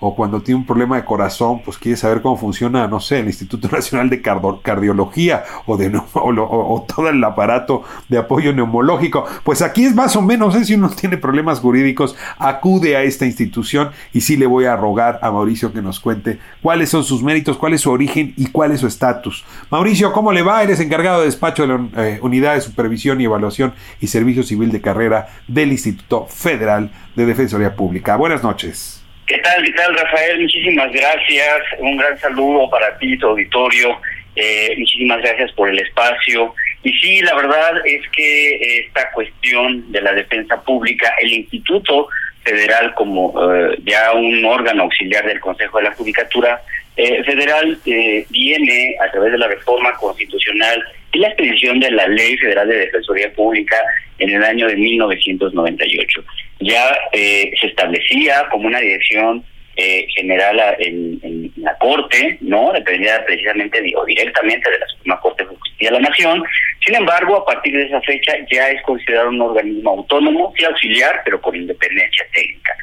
o 0.00 0.14
cuando 0.14 0.40
tiene 0.40 0.60
un 0.60 0.66
problema 0.66 0.96
de 0.96 1.04
corazón, 1.04 1.60
pues 1.64 1.78
quiere 1.78 1.96
saber 1.96 2.22
cómo 2.22 2.36
funciona, 2.36 2.88
no 2.88 3.00
sé, 3.00 3.20
el 3.20 3.26
Instituto 3.26 3.68
Nacional 3.72 4.10
de 4.10 4.22
Cardiología 4.22 5.44
o, 5.66 5.76
de, 5.76 6.00
o, 6.14 6.86
todo 6.88 7.08
el 7.08 7.22
aparato 7.22 7.82
de 8.08 8.18
apoyo 8.18 8.52
neumológico. 8.52 9.26
Pues 9.44 9.62
aquí 9.62 9.84
es 9.84 9.94
más 9.94 10.16
o 10.16 10.22
menos, 10.22 10.56
¿eh? 10.56 10.64
si 10.64 10.74
uno 10.74 10.90
tiene 11.00 11.16
problemas 11.16 11.60
jurídicos, 11.60 12.16
acude 12.38 12.96
a 12.96 13.02
esta 13.02 13.26
institución 13.26 13.90
y 14.12 14.22
sí 14.22 14.36
le 14.36 14.46
voy 14.46 14.64
a 14.64 14.76
rogar 14.76 15.18
a 15.22 15.30
Mauricio 15.30 15.72
que 15.72 15.82
nos 15.82 16.00
cuente 16.00 16.38
cuáles 16.62 16.88
son 16.90 17.04
sus 17.04 17.22
méritos, 17.22 17.58
cuál 17.58 17.74
es 17.74 17.82
su 17.82 17.90
origen 17.90 18.32
y 18.36 18.46
cuál 18.46 18.72
es 18.72 18.80
su 18.80 18.86
estatus. 18.86 19.44
Mauricio, 19.70 20.12
¿cómo 20.12 20.32
le 20.32 20.42
va? 20.42 20.62
Eres 20.62 20.80
encargado 20.80 21.20
de 21.20 21.26
despacho 21.26 21.66
de 21.66 21.68
la 21.68 22.04
eh, 22.04 22.18
Unidad 22.22 22.54
de 22.54 22.60
Supervisión 22.62 23.20
y 23.20 23.24
Evaluación 23.24 23.74
y 24.00 24.06
Servicio 24.06 24.42
Civil 24.42 24.72
de 24.72 24.80
Carrera 24.80 25.28
del 25.46 25.72
Instituto 25.72 26.26
Federal 26.28 26.90
de 27.16 27.26
Defensoría 27.26 27.74
Pública. 27.74 28.16
Buenas 28.16 28.42
noches. 28.42 28.99
¿Qué 29.31 29.38
tal, 29.38 29.62
qué 29.62 29.71
tal, 29.71 29.95
Rafael? 29.95 30.40
Muchísimas 30.40 30.90
gracias. 30.90 31.62
Un 31.79 31.97
gran 31.97 32.19
saludo 32.19 32.69
para 32.69 32.99
ti, 32.99 33.16
tu 33.16 33.29
auditorio. 33.29 33.97
Eh, 34.35 34.75
muchísimas 34.77 35.23
gracias 35.23 35.53
por 35.53 35.69
el 35.69 35.79
espacio. 35.79 36.53
Y 36.83 36.93
sí, 36.95 37.21
la 37.21 37.37
verdad 37.37 37.75
es 37.85 38.03
que 38.11 38.81
esta 38.81 39.09
cuestión 39.12 39.93
de 39.93 40.03
la 40.03 40.14
defensa 40.14 40.61
pública, 40.64 41.14
el 41.23 41.33
Instituto 41.33 42.09
Federal 42.43 42.93
como 42.95 43.33
eh, 43.55 43.79
ya 43.85 44.11
un 44.14 44.45
órgano 44.45 44.83
auxiliar 44.83 45.25
del 45.25 45.38
Consejo 45.38 45.79
de 45.79 45.85
la 45.85 45.95
Judicatura 45.95 46.61
eh, 46.97 47.23
Federal, 47.23 47.79
viene 47.85 48.97
a 49.01 49.12
través 49.12 49.31
de 49.31 49.38
la 49.38 49.47
reforma 49.47 49.93
constitucional 49.93 50.83
y 51.12 51.21
la 51.21 51.29
expedición 51.29 51.79
de 51.79 51.93
la 51.93 52.09
Ley 52.09 52.37
Federal 52.37 52.66
de 52.66 52.79
Defensoría 52.79 53.33
Pública 53.33 53.77
en 54.19 54.31
el 54.31 54.43
año 54.43 54.66
de 54.66 54.75
1998 54.75 56.25
ya 56.61 56.96
eh, 57.12 57.51
se 57.61 57.68
establecía 57.68 58.46
como 58.51 58.68
una 58.68 58.81
dirección 58.81 59.44
eh, 59.77 60.07
general 60.14 60.77
en, 60.79 61.53
la 61.57 61.77
Corte, 61.79 62.38
¿no? 62.40 62.73
Dependía 62.73 63.25
precisamente 63.25 63.83
o 63.96 64.05
directamente 64.05 64.70
de 64.70 64.79
la 64.79 64.87
Suprema 64.88 65.20
Corte 65.20 65.42
de 65.42 65.49
Justicia 65.49 65.90
de 65.90 66.01
la 66.01 66.09
Nación. 66.09 66.42
Sin 66.85 66.94
embargo, 66.94 67.37
a 67.37 67.44
partir 67.46 67.75
de 67.75 67.85
esa 67.85 68.01
fecha 68.03 68.35
ya 68.51 68.68
es 68.68 68.83
considerado 68.83 69.31
un 69.31 69.40
organismo 69.40 69.90
autónomo, 69.90 70.53
y 70.59 70.64
auxiliar, 70.64 71.23
pero 71.25 71.40
con 71.40 71.57
independencia 71.57 72.27
técnica. 72.33 72.75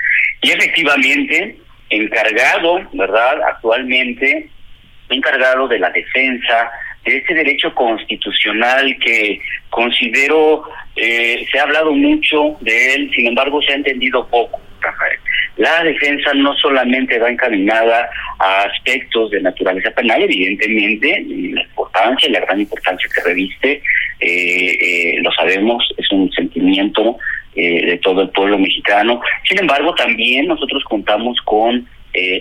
Y 0.41 0.51
efectivamente, 0.51 1.57
encargado, 1.89 2.87
¿verdad? 2.93 3.41
Actualmente, 3.43 4.49
encargado 5.09 5.67
de 5.67 5.79
la 5.79 5.89
defensa 5.89 6.71
de 7.05 7.17
este 7.17 7.33
derecho 7.33 7.73
constitucional 7.73 8.97
que 8.99 9.39
considero 9.69 10.63
eh, 10.97 11.45
se 11.51 11.59
ha 11.59 11.63
hablado 11.63 11.91
mucho 11.91 12.57
de 12.61 12.95
él, 12.95 13.11
sin 13.15 13.27
embargo 13.27 13.61
se 13.61 13.71
ha 13.71 13.75
entendido 13.75 14.27
poco, 14.27 14.59
Rafael. 14.81 15.19
La 15.57 15.83
defensa 15.83 16.33
no 16.33 16.55
solamente 16.55 17.19
va 17.19 17.29
encaminada 17.29 18.09
a 18.39 18.63
aspectos 18.63 19.31
de 19.31 19.41
naturaleza 19.41 19.91
penal, 19.91 20.23
evidentemente, 20.23 21.23
la 21.53 21.61
importancia, 21.61 22.29
la 22.29 22.41
gran 22.41 22.59
importancia 22.59 23.09
que 23.13 23.21
reviste, 23.29 23.81
eh, 24.19 24.77
eh, 24.81 25.19
lo 25.21 25.31
sabemos, 25.31 25.87
es 25.97 26.11
un 26.11 26.31
sentimiento 26.31 27.17
de 27.55 27.99
todo 28.03 28.21
el 28.21 28.29
pueblo 28.29 28.59
mexicano. 28.59 29.19
Sin 29.49 29.59
embargo, 29.59 29.95
también 29.95 30.45
nosotros 30.45 30.83
contamos 30.83 31.41
con 31.43 31.87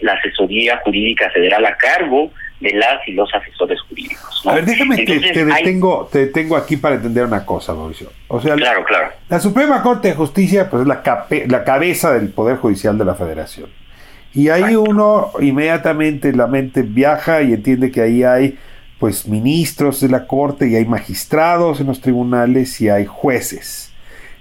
la 0.03 0.13
asesoría 0.13 0.77
jurídica 0.85 1.31
federal 1.31 1.65
a 1.65 1.75
cargo 1.79 2.31
de 2.61 2.73
las 2.73 3.07
y 3.07 3.13
los 3.13 3.33
asesores 3.35 3.81
jurídicos. 3.83 4.43
A 4.47 4.55
ver, 4.55 4.65
déjame 4.65 5.05
que 5.05 5.21
te 5.21 5.45
detengo, 5.45 6.09
te 6.11 6.27
detengo 6.27 6.57
aquí 6.57 6.77
para 6.77 6.97
entender 6.97 7.25
una 7.25 7.45
cosa, 7.45 7.75
Mauricio. 7.75 8.11
O 8.29 8.41
sea, 8.41 8.55
claro, 8.55 8.85
claro. 8.85 9.11
La 9.29 9.41
Suprema 9.41 9.83
Corte 9.83 10.09
de 10.09 10.15
Justicia 10.15 10.71
pues, 10.71 10.83
es 10.83 10.89
la, 10.89 11.03
la 11.49 11.65
cabeza 11.65 12.13
del 12.13 12.31
Poder 12.31 12.57
Judicial 12.57 12.97
de 12.97 13.05
la 13.05 13.15
Federación. 13.15 13.69
Y 14.33 14.51
ahí 14.51 14.77
uno 14.77 15.31
inmediatamente 15.41 16.33
la 16.33 16.47
mente 16.47 16.83
viaja 16.83 17.43
y 17.43 17.55
entiende 17.55 17.91
que 17.91 18.03
ahí 18.03 18.23
hay 18.23 18.59
pues 18.99 19.27
ministros 19.27 20.01
de 20.01 20.09
la 20.09 20.27
Corte 20.27 20.69
y 20.69 20.77
hay 20.77 20.85
magistrados 20.85 21.81
en 21.81 21.87
los 21.87 22.01
tribunales 22.01 22.81
y 22.81 22.89
hay 22.89 23.07
jueces. 23.07 23.93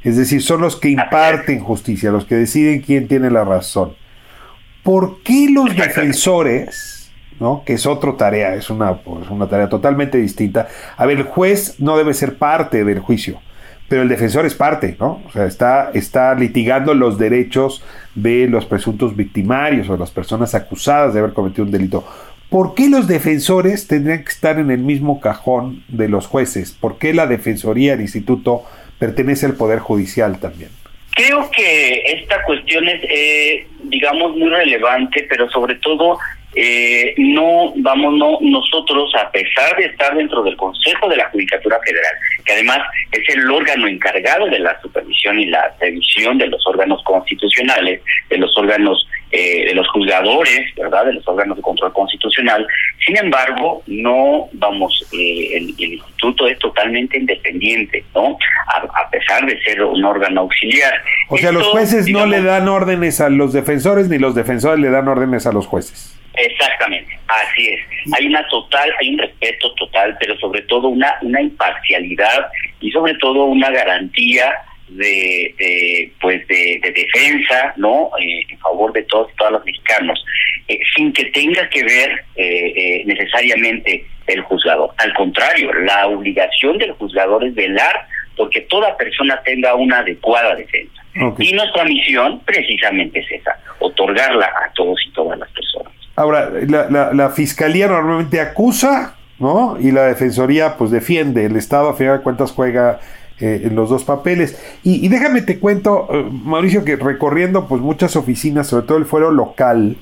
Es 0.04 0.18
decir, 0.18 0.42
son 0.42 0.62
los 0.62 0.76
que 0.76 0.90
imparten 0.90 1.60
justicia, 1.62 2.12
los 2.12 2.26
que 2.26 2.36
deciden 2.36 2.82
quién 2.82 3.08
tiene 3.08 3.32
la 3.32 3.44
razón. 3.44 3.96
¿Por 4.84 5.24
qué 5.24 5.48
los 5.50 5.76
defensores 5.76 6.95
¿no? 7.40 7.64
que 7.66 7.74
es 7.74 7.86
otra 7.86 8.16
tarea, 8.16 8.56
es 8.56 8.70
una, 8.70 8.96
pues, 8.96 9.30
una 9.30 9.48
tarea 9.48 9.70
totalmente 9.70 10.18
distinta. 10.18 10.68
A 10.98 11.06
ver, 11.06 11.18
el 11.18 11.24
juez 11.24 11.76
no 11.80 11.98
debe 11.98 12.14
ser 12.14 12.38
parte 12.38 12.84
del 12.84 13.00
juicio, 13.00 13.40
pero 13.88 14.02
el 14.02 14.10
defensor 14.10 14.46
es 14.46 14.56
parte, 14.56 14.96
¿no? 15.00 15.22
O 15.28 15.32
sea, 15.32 15.46
está, 15.46 15.92
está 15.94 16.34
litigando 16.36 16.94
los 16.94 17.18
derechos 17.18 17.84
de 18.16 18.48
los 18.48 18.66
presuntos 18.66 19.16
victimarios 19.16 19.90
o 19.90 19.98
las 19.98 20.12
personas 20.12 20.56
acusadas 20.56 21.14
de 21.14 21.20
haber 21.20 21.34
cometido 21.34 21.66
un 21.66 21.72
delito. 21.72 22.06
¿Por 22.50 22.74
qué 22.76 22.90
los 22.90 23.08
defensores 23.08 23.88
tendrían 23.88 24.24
que 24.24 24.30
estar 24.30 24.60
en 24.60 24.72
el 24.72 24.80
mismo 24.80 25.20
cajón 25.20 25.84
de 25.88 26.08
los 26.08 26.28
jueces? 26.28 26.72
¿Por 26.72 26.98
qué 26.98 27.14
la 27.14 27.28
defensoría, 27.28 27.94
el 27.94 28.02
instituto, 28.02 28.64
pertenece 29.00 29.46
al 29.46 29.54
Poder 29.54 29.80
Judicial 29.80 30.38
también? 30.38 30.70
Creo 31.16 31.50
que 31.50 32.04
esta 32.06 32.44
cuestión 32.44 32.88
es, 32.90 33.02
eh, 33.10 33.68
digamos, 33.84 34.36
muy 34.36 34.50
relevante, 34.50 35.26
pero 35.30 35.50
sobre 35.50 35.76
todo 35.76 36.20
eh, 36.56 37.14
no 37.18 37.74
vamos 37.78 38.14
no 38.14 38.38
nosotros 38.42 39.14
a 39.16 39.30
pesar 39.32 39.76
de 39.78 39.86
estar 39.88 40.16
dentro 40.16 40.42
del 40.44 40.56
Consejo 40.56 41.10
de 41.10 41.18
la 41.18 41.30
Judicatura 41.30 41.78
Federal 41.86 42.14
que 42.46 42.54
además 42.54 42.80
es 43.12 43.36
el 43.36 43.52
órgano 43.52 43.88
encargado 43.88 44.46
de 44.48 44.60
la 44.60 44.80
supervisión 44.82 45.38
y 45.38 45.48
la 45.48 45.76
revisión 45.82 46.38
de 46.38 46.48
los 46.48 46.66
órganos 46.66 47.04
constitucionales 47.04 48.02
de 48.30 48.38
los 48.38 48.58
órganos 48.58 49.06
eh, 49.38 49.66
de 49.66 49.76
los 49.76 49.86
juzgadores 49.90 50.74
verdad 50.78 51.06
de 51.06 51.14
los 51.14 51.28
órganos 51.28 51.58
de 51.58 51.62
control 51.62 51.92
constitucional. 51.92 52.66
Sin 53.06 53.18
embargo 53.18 53.84
no 53.86 54.48
vamos 54.54 55.06
eh, 55.12 55.58
el, 55.58 55.76
instituto 55.78 56.48
es 56.48 56.58
totalmente 56.60 57.18
independiente 57.18 58.06
no 58.16 58.38
a, 58.68 59.10
pesar 59.10 59.46
de 59.46 59.62
ser 59.64 59.84
un 59.84 60.06
órgano 60.06 60.42
auxiliar. 60.42 60.94
O 61.28 61.38
sea 61.38 61.52
los 61.52 61.68
jueces 61.68 62.08
no 62.08 62.26
le 62.26 62.42
dan 62.42 62.70
órdenes 62.70 63.20
a 63.20 63.30
los 63.30 63.52
defensores 63.52 64.08
ni 64.08 64.20
los 64.20 64.36
defensores 64.36 64.80
le 64.80 64.90
dan 64.90 65.08
órdenes 65.10 65.46
a 65.46 65.52
los 65.52 65.68
jueces. 65.68 66.18
Exactamente, 66.38 67.20
así 67.28 67.70
es. 67.70 67.82
Hay 68.18 68.28
una 68.28 68.48
total, 68.48 68.90
hay 69.00 69.10
un 69.10 69.20
respeto 69.20 69.74
total, 69.76 70.16
pero 70.18 70.38
sobre 70.40 70.62
todo 70.62 70.88
una 70.88 71.14
una 71.22 71.42
imparcialidad 71.42 72.48
y 72.80 72.90
sobre 72.92 73.16
todo 73.16 73.46
una 73.46 73.70
garantía 73.70 74.54
de, 74.90 76.12
pues 76.22 76.48
de, 76.48 76.80
defensa, 76.84 77.74
¿no? 77.78 78.12
Eh, 78.20 78.44
en 78.50 78.58
favor 78.60 78.94
de 78.94 79.04
todos 79.04 79.32
todos 79.38 79.52
los 79.52 79.66
mexicanos, 79.66 80.24
eh, 80.68 80.80
sin 80.96 81.12
que 81.12 81.26
tenga 81.26 81.68
que 81.70 81.84
ver 81.84 82.24
eh, 82.36 83.04
necesariamente 83.06 84.06
el 84.28 84.42
juzgador. 84.42 84.92
Al 84.98 85.14
contrario, 85.14 85.74
la 85.74 86.08
obligación 86.08 86.78
del 86.78 86.92
juzgador 86.94 87.44
es 87.46 87.56
velar 87.56 88.08
porque 88.36 88.62
toda 88.62 88.96
persona 88.98 89.42
tenga 89.44 89.76
una 89.76 90.00
adecuada 90.00 90.56
defensa. 90.56 91.02
Y 91.40 91.54
nuestra 91.54 91.86
misión 91.86 92.42
precisamente 92.42 93.20
es 93.20 93.32
esa, 93.32 93.58
otorgarla 93.80 94.48
a 94.48 94.72
todos 94.74 95.00
y 95.08 95.12
todas 95.14 95.40
las 95.40 95.50
personas. 95.52 95.94
Ahora, 96.18 96.50
la, 96.68 97.14
la, 97.14 97.30
fiscalía 97.30 97.88
normalmente 97.88 98.42
acusa, 98.42 99.16
¿no? 99.40 99.78
Y 99.80 99.92
la 99.92 100.08
defensoría, 100.08 100.76
pues 100.78 100.92
defiende. 100.92 101.46
El 101.46 101.56
Estado, 101.56 101.90
a 101.90 101.94
final 101.94 102.18
de 102.18 102.24
cuentas, 102.24 102.52
juega 102.52 103.00
eh, 103.40 103.62
en 103.66 103.76
los 103.76 103.90
dos 103.90 104.04
papeles. 104.04 104.60
Y, 104.84 105.08
déjame 105.08 105.42
te 105.42 105.60
cuento, 105.60 106.08
eh, 106.12 106.30
Mauricio, 106.32 106.84
que 106.84 106.96
recorriendo, 106.96 107.68
pues 107.68 107.82
muchas 107.82 108.16
oficinas, 108.16 108.68
sobre 108.68 108.86
todo 108.86 108.98
el 108.98 109.06
fuero 109.06 109.32
local, 109.32 109.98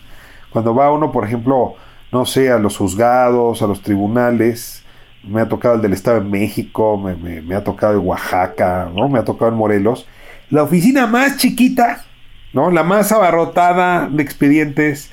cuando 0.50 0.76
va 0.76 0.92
uno, 0.92 1.12
por 1.12 1.26
ejemplo, 1.26 1.76
no 2.12 2.26
sé, 2.26 2.52
a 2.52 2.60
los 2.60 2.78
juzgados, 2.78 3.62
a 3.62 3.68
los 3.68 3.82
tribunales, 3.82 4.84
me 5.24 5.42
ha 5.42 5.50
tocado 5.50 5.76
el 5.76 5.82
del 5.82 5.94
Estado 5.94 6.22
de 6.22 6.30
México, 6.30 6.98
me, 6.98 7.42
me, 7.42 7.56
ha 7.56 7.64
tocado 7.64 7.94
en 7.94 8.06
Oaxaca, 8.06 8.90
¿no? 8.94 9.08
Me 9.10 9.20
ha 9.20 9.24
tocado 9.24 9.52
en 9.52 9.58
Morelos. 9.58 10.06
La 10.50 10.64
oficina 10.64 11.08
más 11.08 11.38
chiquita, 11.38 12.04
¿no? 12.52 12.70
La 12.72 12.84
más 12.84 13.12
abarrotada 13.12 14.08
de 14.12 14.22
expedientes 14.22 15.12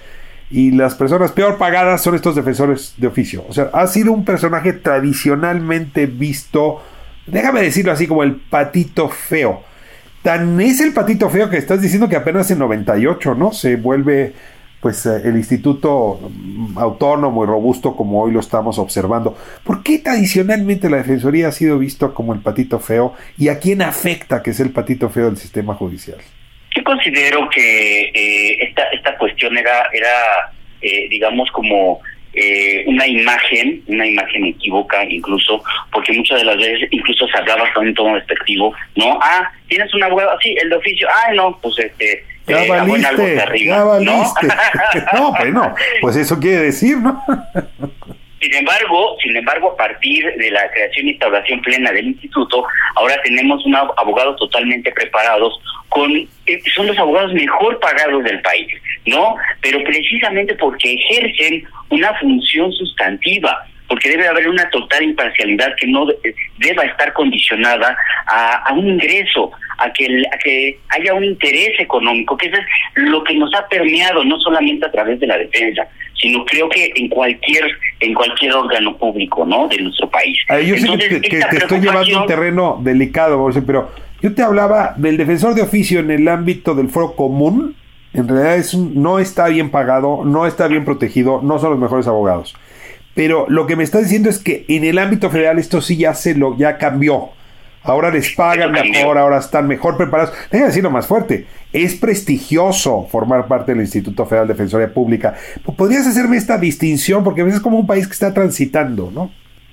y 0.51 0.73
las 0.73 0.97
personas 0.97 1.31
peor 1.31 1.59
pagadas 1.59 2.03
son 2.03 2.17
estos 2.17 2.35
defensores 2.35 2.95
de 2.97 3.07
oficio. 3.07 3.45
O 3.49 3.53
sea, 3.53 3.71
ha 3.73 3.87
sido 3.87 4.13
un 4.13 4.25
personaje 4.25 4.73
tradicionalmente 4.73 6.07
visto, 6.07 6.83
déjame 7.31 7.63
decirlo 7.63 7.93
así, 7.93 8.07
como 8.07 8.23
el 8.23 8.37
patito 8.37 9.09
feo. 9.09 9.65
Tan 10.23 10.61
es 10.61 10.81
el 10.81 10.93
patito 10.93 11.31
feo 11.31 11.49
que 11.49 11.57
estás 11.57 11.81
diciendo 11.81 12.09
que 12.09 12.17
apenas 12.17 12.51
en 12.51 12.59
98, 12.59 13.35
¿no? 13.35 13.53
Se 13.53 13.77
vuelve 13.77 14.35
pues 14.81 15.05
eh, 15.07 15.23
el 15.25 15.37
instituto 15.37 16.21
autónomo 16.77 17.45
y 17.45 17.47
robusto 17.47 17.95
como 17.95 18.23
hoy 18.23 18.33
lo 18.33 18.41
estamos 18.41 18.79
observando. 18.79 19.37
¿Por 19.65 19.83
qué 19.83 19.99
tradicionalmente 19.99 20.91
la 20.91 20.99
defensoría 20.99 21.49
ha 21.49 21.53
sido 21.53 21.79
visto 21.79 22.15
como 22.15 22.35
el 22.35 22.41
patito 22.41 22.79
feo 22.79 23.15
y 23.39 23.49
a 23.49 23.59
quién 23.59 23.83
afecta 23.83 24.43
que 24.43 24.51
es 24.51 24.61
el 24.61 24.71
patito 24.71 25.09
feo 25.09 25.27
del 25.27 25.37
sistema 25.37 25.75
judicial? 25.75 26.19
Yo 26.75 26.85
considero 26.85 27.49
que 27.51 28.11
eh, 28.15 28.59
esta 28.63 28.85
esta 28.93 29.17
cuestión 29.19 29.57
era 29.57 29.89
era 29.93 30.53
eh, 30.81 31.09
digamos 31.11 31.51
como 31.51 32.01
eh, 32.33 32.85
una 32.87 33.07
imagen, 33.07 33.83
una 33.87 34.07
imagen 34.07 34.45
equívoca 34.47 35.05
incluso, 35.05 35.63
porque 35.93 36.13
muchas 36.13 36.39
de 36.39 36.45
las 36.45 36.57
veces 36.57 36.89
incluso 36.91 37.27
se 37.27 37.39
hablaba 37.39 37.73
con 37.73 37.89
un 37.89 37.95
tono 37.95 38.15
despectivo, 38.15 38.73
¿no? 38.97 39.19
Ah, 39.23 39.51
tienes 39.69 39.93
un 39.95 40.03
abogado, 40.03 40.31
sí, 40.43 40.55
el 40.63 40.69
de 40.69 40.77
oficio, 40.77 41.09
ah, 41.11 41.33
no, 41.35 41.59
pues 41.61 41.79
este, 41.79 42.25
Ya 42.47 42.65
valiste, 42.69 43.65
ya 43.65 43.85
valiste. 43.85 44.47
¿no? 45.13 45.33
pues 45.37 45.53
no, 45.53 45.75
pues 46.01 46.17
eso 46.17 46.39
quiere 46.39 46.63
decir, 46.63 46.99
¿no? 46.99 47.23
Sin 48.41 48.55
embargo, 48.55 49.17
sin 49.23 49.37
embargo, 49.37 49.73
a 49.73 49.77
partir 49.77 50.25
de 50.37 50.51
la 50.51 50.71
creación 50.71 51.07
e 51.07 51.11
instauración 51.11 51.61
plena 51.61 51.93
del 51.93 52.07
instituto, 52.07 52.65
ahora 52.97 53.21
tenemos 53.23 53.65
unos 53.67 53.91
abogados 53.99 54.37
totalmente 54.39 54.91
preparados 54.93 55.61
con 55.91 56.11
eh, 56.17 56.63
son 56.75 56.87
los 56.87 56.99
abogados 56.99 57.35
mejor 57.35 57.79
pagados 57.81 58.25
del 58.25 58.41
país, 58.41 58.69
¿no? 59.05 59.37
Pero 59.61 59.85
precisamente 59.85 60.55
porque 60.55 60.95
ejercen 60.95 61.65
una 61.91 62.15
función 62.15 62.73
sustantiva, 62.73 63.67
porque 63.91 64.09
debe 64.09 64.29
haber 64.29 64.49
una 64.49 64.71
total 64.71 65.03
imparcialidad 65.03 65.75
que 65.77 65.89
no 65.89 66.07
deba 66.59 66.85
estar 66.85 67.13
condicionada 67.13 67.97
a, 68.25 68.73
un 68.73 68.87
ingreso, 68.87 69.51
a 69.79 69.93
que, 69.93 70.23
a 70.33 70.39
que 70.39 70.79
haya 70.91 71.13
un 71.13 71.25
interés 71.25 71.73
económico, 71.81 72.37
que 72.37 72.47
eso 72.47 72.57
es 72.57 73.03
lo 73.03 73.25
que 73.25 73.35
nos 73.35 73.53
ha 73.53 73.67
permeado 73.67 74.23
no 74.23 74.39
solamente 74.39 74.87
a 74.87 74.93
través 74.93 75.19
de 75.19 75.27
la 75.27 75.37
defensa, 75.37 75.89
sino 76.15 76.45
creo 76.45 76.69
que 76.69 76.93
en 76.95 77.09
cualquier 77.09 77.65
en 77.99 78.15
cualquier 78.15 78.53
órgano 78.53 78.97
público, 78.97 79.45
¿no? 79.45 79.67
De 79.67 79.79
nuestro 79.79 80.09
país. 80.09 80.39
yo 80.65 80.77
sé 80.77 81.21
que, 81.21 81.21
te 81.21 81.57
estoy 81.57 81.81
llevando 81.81 82.21
un 82.21 82.27
terreno 82.29 82.79
delicado, 82.81 83.45
pero 83.67 83.91
yo 84.23 84.33
te 84.33 84.43
hablaba 84.43 84.95
del 84.99 85.17
defensor 85.17 85.57
de 85.57 85.63
oficio 85.63 85.99
en 85.99 86.13
el 86.13 86.29
ámbito 86.29 86.77
del 86.77 86.91
foro 86.91 87.17
común. 87.17 87.75
En 88.13 88.29
realidad 88.29 88.55
es 88.55 88.77
no 88.77 89.19
está 89.19 89.49
bien 89.49 89.71
pagado, 89.71 90.23
no 90.25 90.47
está 90.47 90.69
bien 90.69 90.85
protegido, 90.85 91.41
no 91.43 91.59
son 91.59 91.71
los 91.71 91.79
mejores 91.81 92.07
abogados. 92.07 92.55
Pero 93.15 93.47
lo 93.49 93.67
que 93.67 93.77
me 93.77 93.85
está 93.85 93.99
diciendo 93.99 94.31
es 94.31 94.39
que 94.39 94.65
en 94.69 94.85
el 94.85 94.99
ámbito 94.99 95.31
federal 95.31 95.59
esto 95.59 95.81
sí 95.81 95.97
ya 95.97 96.15
se 96.15 96.35
lo 96.35 96.57
ya 96.57 96.79
cambió. 96.79 97.31
Ahora 97.83 98.11
les 98.11 98.35
pagan 98.35 98.73
mejor, 98.73 99.17
ahora 99.17 99.39
están 99.39 99.67
mejor 99.67 99.97
preparados. 99.97 100.35
Déjame 100.51 100.69
decirlo 100.69 100.91
más 100.91 101.07
fuerte. 101.07 101.47
Es 101.73 101.95
prestigioso 101.95 103.09
formar 103.11 103.49
parte 103.49 103.73
del 103.73 103.81
Instituto 103.81 104.27
Federal 104.27 104.47
de 104.47 104.55
Defensoría 104.55 104.93
Pública. 104.93 105.35
¿Podrías 105.77 106.07
hacerme 106.07 106.37
esta 106.37 106.59
distinción? 106.59 107.25
Porque 107.25 107.41
a 107.41 107.45
veces 107.45 107.59
es 107.59 107.63
como 107.63 107.79
un 107.79 107.87
país 107.87 108.07
que 108.07 108.13
está 108.13 108.35
transitando, 108.35 109.11
¿no? 109.11 109.33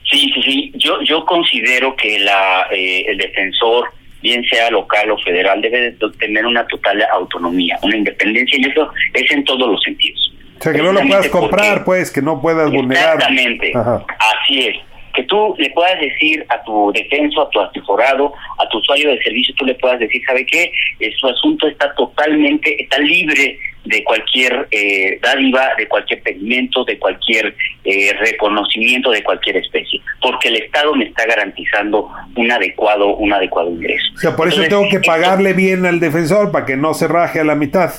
Sí, 0.10 0.32
sí, 0.34 0.42
sí. 0.42 0.74
Yo, 0.76 1.02
yo 1.02 1.26
considero 1.26 1.96
que 1.98 2.20
la, 2.20 2.68
eh, 2.72 3.04
el 3.08 3.18
defensor, 3.18 3.90
bien 4.22 4.42
sea 4.46 4.72
local 4.72 5.12
o 5.12 5.18
federal, 5.18 5.62
debe 5.62 5.98
tener 6.18 6.46
una 6.46 6.66
total 6.68 7.04
autonomía, 7.12 7.78
una 7.82 7.98
independencia, 7.98 8.58
y 8.58 8.70
eso 8.70 8.90
es 9.14 9.32
en 9.32 9.44
todos 9.44 9.70
los 9.70 9.84
sentidos. 9.84 10.34
O 10.60 10.64
sea, 10.64 10.74
que 10.74 10.82
no 10.82 10.92
lo 10.92 11.02
puedas 11.02 11.30
comprar, 11.30 11.84
pues, 11.84 12.12
que 12.12 12.22
no 12.22 12.42
puedas 12.42 12.72
vulnerar. 12.72 13.16
Exactamente, 13.16 13.74
así 13.74 14.68
es. 14.68 14.76
Que 15.14 15.24
tú 15.24 15.56
le 15.58 15.72
puedas 15.72 16.00
decir 16.00 16.46
a 16.50 16.62
tu 16.64 16.92
defenso, 16.94 17.42
a 17.42 17.50
tu 17.50 17.60
asesorado, 17.60 18.34
a 18.60 18.70
tu 18.70 18.78
usuario 18.78 19.10
de 19.10 19.22
servicio, 19.24 19.56
tú 19.58 19.66
le 19.66 19.74
puedas 19.76 20.00
decir, 20.00 20.22
¿sabe 20.26 20.46
qué? 20.46 20.72
Eh, 21.00 21.12
su 21.18 21.28
asunto 21.28 21.68
está 21.68 21.94
totalmente, 21.96 22.82
está 22.82 23.00
libre 23.00 23.58
de 23.88 24.04
cualquier 24.04 24.68
eh, 24.72 25.20
dádiva, 25.22 25.70
de 25.78 25.88
cualquier 25.88 26.22
pedimento, 26.22 26.84
de 26.84 27.00
cualquier 27.00 27.56
eh, 27.84 28.14
reconocimiento 28.20 29.12
de 29.12 29.24
cualquier 29.24 29.58
especie, 29.58 30.02
porque 30.22 30.50
el 30.50 30.58
Estado 30.58 30.94
me 30.94 31.06
está 31.06 31.26
garantizando 31.26 32.10
un 32.36 32.52
adecuado, 32.52 33.16
un 33.16 33.32
adecuado 33.32 33.70
ingreso. 33.72 34.06
O 34.16 34.20
sea, 34.20 34.36
por 34.36 34.50
eso 34.50 34.62
tengo 34.68 34.88
que 34.90 35.00
pagarle 35.00 35.54
bien 35.54 35.86
al 35.86 36.00
defensor 36.00 36.52
para 36.52 36.66
que 36.66 36.76
no 36.76 36.94
se 36.94 37.08
raje 37.08 37.40
a 37.40 37.44
la 37.44 37.56
mitad. 37.56 37.92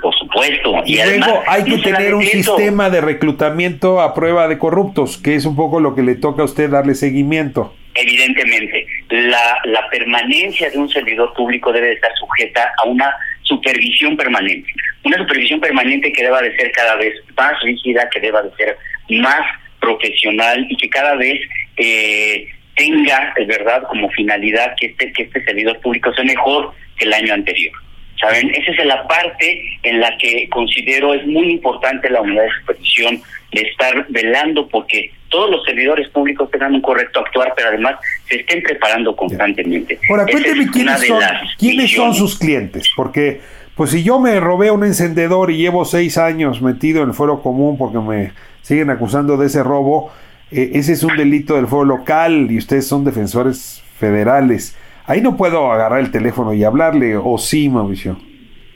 Por 0.00 0.14
supuesto. 0.14 0.82
Y, 0.84 0.96
luego 0.96 1.42
hay 1.46 1.64
que 1.64 1.78
tener 1.78 2.14
un 2.14 2.22
sistema 2.22 2.90
de 2.90 3.00
reclutamiento 3.00 4.00
a 4.00 4.14
prueba 4.14 4.48
de 4.48 4.58
corruptos, 4.58 5.18
que 5.18 5.34
es 5.34 5.44
un 5.44 5.56
poco 5.56 5.80
lo 5.80 5.94
que 5.94 6.02
le 6.02 6.14
toca 6.14 6.42
a 6.42 6.44
usted 6.44 6.70
darle 6.70 6.94
seguimiento. 6.94 7.74
Evidentemente, 7.94 8.86
la, 9.08 9.58
la 9.64 9.88
permanencia 9.90 10.70
de 10.70 10.78
un 10.78 10.88
servidor 10.88 11.32
público 11.34 11.72
debe 11.72 11.92
estar 11.92 12.10
sujeta 12.18 12.72
a 12.82 12.86
una 12.86 13.12
supervisión 13.42 14.16
permanente. 14.16 14.68
Una 15.04 15.18
supervisión 15.18 15.60
permanente 15.60 16.12
que 16.12 16.22
deba 16.22 16.40
de 16.42 16.54
ser 16.56 16.70
cada 16.72 16.96
vez 16.96 17.14
más 17.36 17.60
rígida, 17.62 18.08
que 18.10 18.20
deba 18.20 18.42
de 18.42 18.50
ser 18.56 18.76
más 19.10 19.40
profesional 19.80 20.66
y 20.68 20.76
que 20.76 20.88
cada 20.90 21.14
vez 21.16 21.40
eh, 21.76 22.46
tenga, 22.76 23.32
es 23.36 23.46
verdad, 23.46 23.82
como 23.88 24.08
finalidad 24.10 24.74
que 24.78 24.88
este, 24.88 25.12
que 25.12 25.22
este 25.24 25.44
servidor 25.44 25.80
público 25.80 26.12
sea 26.14 26.24
mejor 26.24 26.72
que 26.96 27.04
el 27.04 27.12
año 27.12 27.34
anterior. 27.34 27.72
¿Saben? 28.20 28.50
Esa 28.54 28.72
es 28.72 28.86
la 28.86 29.06
parte 29.06 29.62
en 29.82 30.00
la 30.00 30.16
que 30.18 30.48
considero 30.48 31.14
es 31.14 31.26
muy 31.26 31.50
importante 31.52 32.10
la 32.10 32.20
unidad 32.20 32.44
de 32.44 32.50
supervisión, 32.60 33.22
de 33.52 33.60
estar 33.62 34.06
velando 34.08 34.68
porque 34.68 35.10
todos 35.28 35.50
los 35.50 35.64
servidores 35.64 36.08
públicos 36.08 36.50
tengan 36.50 36.74
un 36.74 36.80
correcto 36.80 37.20
actuar, 37.20 37.52
pero 37.54 37.68
además 37.68 37.96
se 38.28 38.36
estén 38.36 38.62
preparando 38.62 39.14
constantemente. 39.14 39.98
Ahora, 40.10 40.24
cuénteme 40.24 40.70
quiénes, 40.70 41.06
son, 41.06 41.22
quiénes 41.58 41.92
son 41.92 42.14
sus 42.14 42.38
clientes, 42.38 42.90
porque 42.96 43.40
pues 43.74 43.90
si 43.90 44.02
yo 44.02 44.18
me 44.18 44.40
robé 44.40 44.70
un 44.70 44.84
encendedor 44.84 45.50
y 45.50 45.58
llevo 45.58 45.84
seis 45.84 46.18
años 46.18 46.60
metido 46.60 47.02
en 47.02 47.10
el 47.10 47.14
fuero 47.14 47.42
común 47.42 47.78
porque 47.78 47.98
me 47.98 48.32
siguen 48.62 48.90
acusando 48.90 49.36
de 49.36 49.46
ese 49.46 49.62
robo, 49.62 50.10
eh, 50.50 50.70
ese 50.74 50.94
es 50.94 51.02
un 51.04 51.16
delito 51.16 51.56
del 51.56 51.68
fuero 51.68 51.84
local 51.84 52.48
y 52.50 52.58
ustedes 52.58 52.86
son 52.86 53.04
defensores 53.04 53.82
federales. 53.98 54.76
Ahí 55.08 55.22
no 55.22 55.38
puedo 55.38 55.72
agarrar 55.72 56.00
el 56.00 56.10
teléfono 56.10 56.52
y 56.52 56.62
hablarle, 56.62 57.16
o 57.16 57.38
sí, 57.38 57.70
Mauricio. 57.70 58.18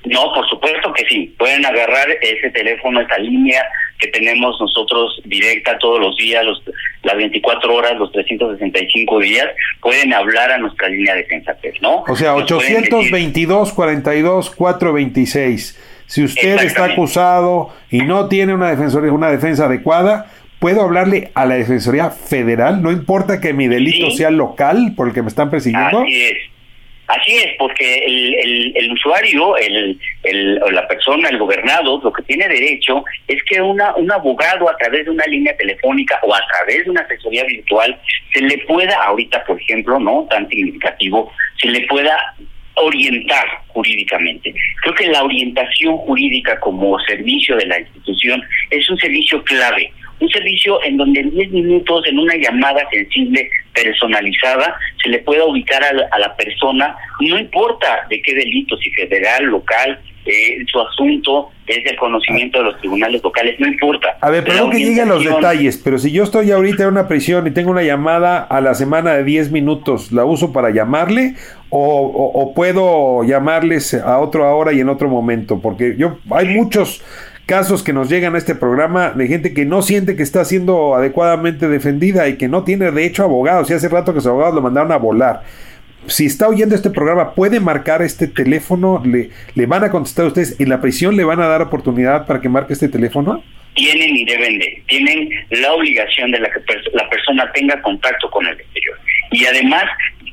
No, 0.07 0.33
por 0.33 0.49
supuesto 0.49 0.91
que 0.95 1.05
sí. 1.05 1.35
Pueden 1.39 1.65
agarrar 1.67 2.09
ese 2.23 2.51
teléfono, 2.51 3.03
esa 3.03 3.19
línea 3.19 3.63
que 3.99 4.09
tenemos 4.09 4.59
nosotros 4.59 5.21
directa 5.27 5.77
todos 5.79 6.01
los 6.01 6.17
días, 6.17 6.43
los, 6.43 6.63
las 7.03 7.17
24 7.19 7.75
horas, 7.75 7.99
los 7.99 8.11
365 8.13 9.21
días. 9.21 9.47
Pueden 9.83 10.15
hablar 10.15 10.51
a 10.53 10.57
nuestra 10.57 10.89
línea 10.89 11.15
de 11.15 11.23
defensa, 11.23 11.55
¿no? 11.83 12.03
O 12.09 12.17
sea, 12.17 12.35
822 12.35 13.73
42 13.75 14.51
426. 14.57 15.81
Si 16.07 16.25
usted 16.25 16.63
está 16.63 16.87
acusado 16.87 17.75
y 17.91 17.99
no 17.99 18.29
tiene 18.29 18.55
una 18.55 18.71
defensoría, 18.71 19.13
una 19.13 19.31
defensa 19.31 19.67
adecuada, 19.67 20.31
puedo 20.63 20.83
hablarle 20.83 21.33
a 21.35 21.45
la 21.45 21.57
Defensoría 21.57 22.11
Federal, 22.11 22.83
no 22.83 22.93
importa 22.93 23.41
que 23.41 23.53
mi 23.53 23.67
delito 23.67 24.13
sea 24.13 24.31
local 24.31 24.93
por 24.97 25.09
el 25.09 25.13
que 25.13 25.21
me 25.21 25.27
están 25.27 25.51
persiguiendo. 25.51 26.03
Así 26.03 26.23
es. 26.23 26.39
Así 27.09 27.35
es, 27.35 27.49
porque 27.59 28.05
el, 28.07 28.73
el, 28.77 28.93
usuario, 28.93 29.57
el, 29.59 29.99
el, 30.23 30.55
la 30.71 30.87
persona, 30.87 31.29
el 31.29 31.37
gobernado, 31.37 32.01
lo 32.03 32.13
que 32.13 32.23
tiene 32.23 32.47
derecho 32.47 33.05
es 33.27 33.43
que 33.43 33.61
una, 33.61 33.93
un 33.97 34.11
abogado 34.13 34.71
a 34.71 34.77
través 34.77 35.05
de 35.05 35.11
una 35.11 35.27
línea 35.27 35.55
telefónica 35.57 36.21
o 36.23 36.33
a 36.33 36.41
través 36.47 36.85
de 36.85 36.91
una 36.91 37.01
asesoría 37.01 37.45
virtual 37.45 37.99
se 38.33 38.41
le 38.41 38.57
pueda, 38.59 39.03
ahorita 39.03 39.45
por 39.45 39.61
ejemplo, 39.61 39.99
no 39.99 40.29
tan 40.31 40.49
significativo, 40.49 41.33
se 41.61 41.69
le 41.69 41.81
pueda 41.89 42.17
orientar 42.77 43.47
jurídicamente. 43.67 44.55
Creo 44.83 44.95
que 44.95 45.09
la 45.09 45.25
orientación 45.25 45.97
jurídica 45.99 46.59
como 46.61 46.99
servicio 47.01 47.57
de 47.57 47.67
la 47.67 47.81
institución 47.81 48.43
es 48.71 48.89
un 48.89 48.97
servicio 48.99 49.43
clave 49.43 49.93
un 50.23 50.31
servicio 50.31 50.83
en 50.85 50.97
donde 50.97 51.21
en 51.21 51.31
10 51.31 51.51
minutos, 51.51 52.05
en 52.07 52.19
una 52.19 52.35
llamada 52.37 52.89
sensible, 52.91 53.49
personalizada, 53.75 54.77
se 55.03 55.09
le 55.09 55.19
pueda 55.21 55.45
ubicar 55.45 55.83
a 55.83 56.19
la, 56.19 56.37
persona, 56.37 56.95
no 57.21 57.39
importa 57.39 58.07
de 58.09 58.21
qué 58.23 58.35
delito, 58.35 58.77
si 58.77 58.91
federal, 58.91 59.45
local, 59.45 59.99
eh, 60.25 60.59
su 60.71 60.81
asunto 60.81 61.51
es 61.67 61.85
el 61.85 61.97
conocimiento 61.97 62.59
de 62.59 62.65
los 62.65 62.79
tribunales 62.79 63.23
locales, 63.23 63.59
no 63.59 63.67
importa. 63.67 64.17
A 64.21 64.31
ver, 64.31 64.45
perdón 64.45 64.71
que 64.71 64.79
lleguen 64.79 65.09
los 65.09 65.25
detalles, 65.25 65.81
pero 65.83 65.99
si 65.99 66.13
yo 66.13 66.23
estoy 66.23 66.51
ahorita 66.51 66.85
en 66.85 66.91
una 66.91 67.09
prisión 67.09 67.47
y 67.47 67.51
tengo 67.51 67.71
una 67.71 67.83
llamada 67.83 68.39
a 68.39 68.61
la 68.61 68.75
semana 68.75 69.15
de 69.15 69.25
10 69.25 69.51
minutos, 69.51 70.13
¿la 70.13 70.25
uso 70.25 70.53
para 70.53 70.71
llamarle 70.71 71.35
o, 71.71 72.07
o 72.35 72.55
puedo 72.55 73.25
llamarles 73.25 73.95
a 73.95 74.21
otra 74.21 74.55
hora 74.55 74.73
y 74.73 74.81
en 74.81 74.89
otro 74.89 75.09
momento? 75.09 75.61
Porque 75.61 75.97
yo 75.97 76.19
hay 76.31 76.47
muchos 76.47 77.03
casos 77.47 77.83
que 77.83 77.93
nos 77.93 78.09
llegan 78.09 78.35
a 78.35 78.39
este 78.39 78.55
programa 78.55 79.11
de 79.11 79.27
gente 79.27 79.53
que 79.53 79.65
no 79.65 79.83
siente 79.83 80.17
que 80.17 80.23
está 80.23 80.45
siendo 80.45 80.95
adecuadamente 80.95 81.69
defendida 81.69 82.29
y 82.29 82.37
que 82.37 82.49
no 82.49 82.65
tiene 82.65 82.91
derecho 82.91 83.23
a 83.23 83.27
abogados. 83.27 83.71
Y 83.71 83.75
hace 83.75 83.89
rato 83.89 84.15
que 84.15 84.21
sus 84.21 84.29
abogados 84.29 84.55
lo 84.55 84.63
mandaron 84.63 84.93
a 84.93 84.97
volar. 84.97 85.43
Si 86.07 86.27
está 86.27 86.49
oyendo 86.49 86.75
este 86.75 86.91
programa, 86.91 87.35
puede 87.35 87.61
marcar 87.61 88.03
este 88.03 88.27
teléfono, 88.27 89.01
le, 89.05 89.31
le 89.55 89.67
van 89.67 89.85
a 89.85 89.91
contestar 89.91 90.25
a 90.25 90.29
ustedes, 90.29 90.59
en 90.61 90.69
la 90.69 90.81
prisión 90.81 91.17
le 91.17 91.25
van 91.25 91.41
a 91.41 91.47
dar 91.47 91.63
oportunidad 91.63 92.27
para 92.27 92.41
que 92.41 92.49
marque 92.49 92.73
este 92.73 92.89
teléfono. 92.89 93.43
Tienen 93.75 94.17
y 94.17 94.25
deben 94.25 94.59
de, 94.59 94.83
tienen 94.87 95.31
la 95.51 95.73
obligación 95.73 96.31
de 96.33 96.41
la 96.41 96.51
que 96.51 96.61
la 96.93 97.09
persona 97.09 97.51
tenga 97.53 97.81
contacto 97.83 98.29
con 98.31 98.47
el 98.47 98.59
exterior. 98.59 98.99
Y 99.31 99.47
además 99.47 99.85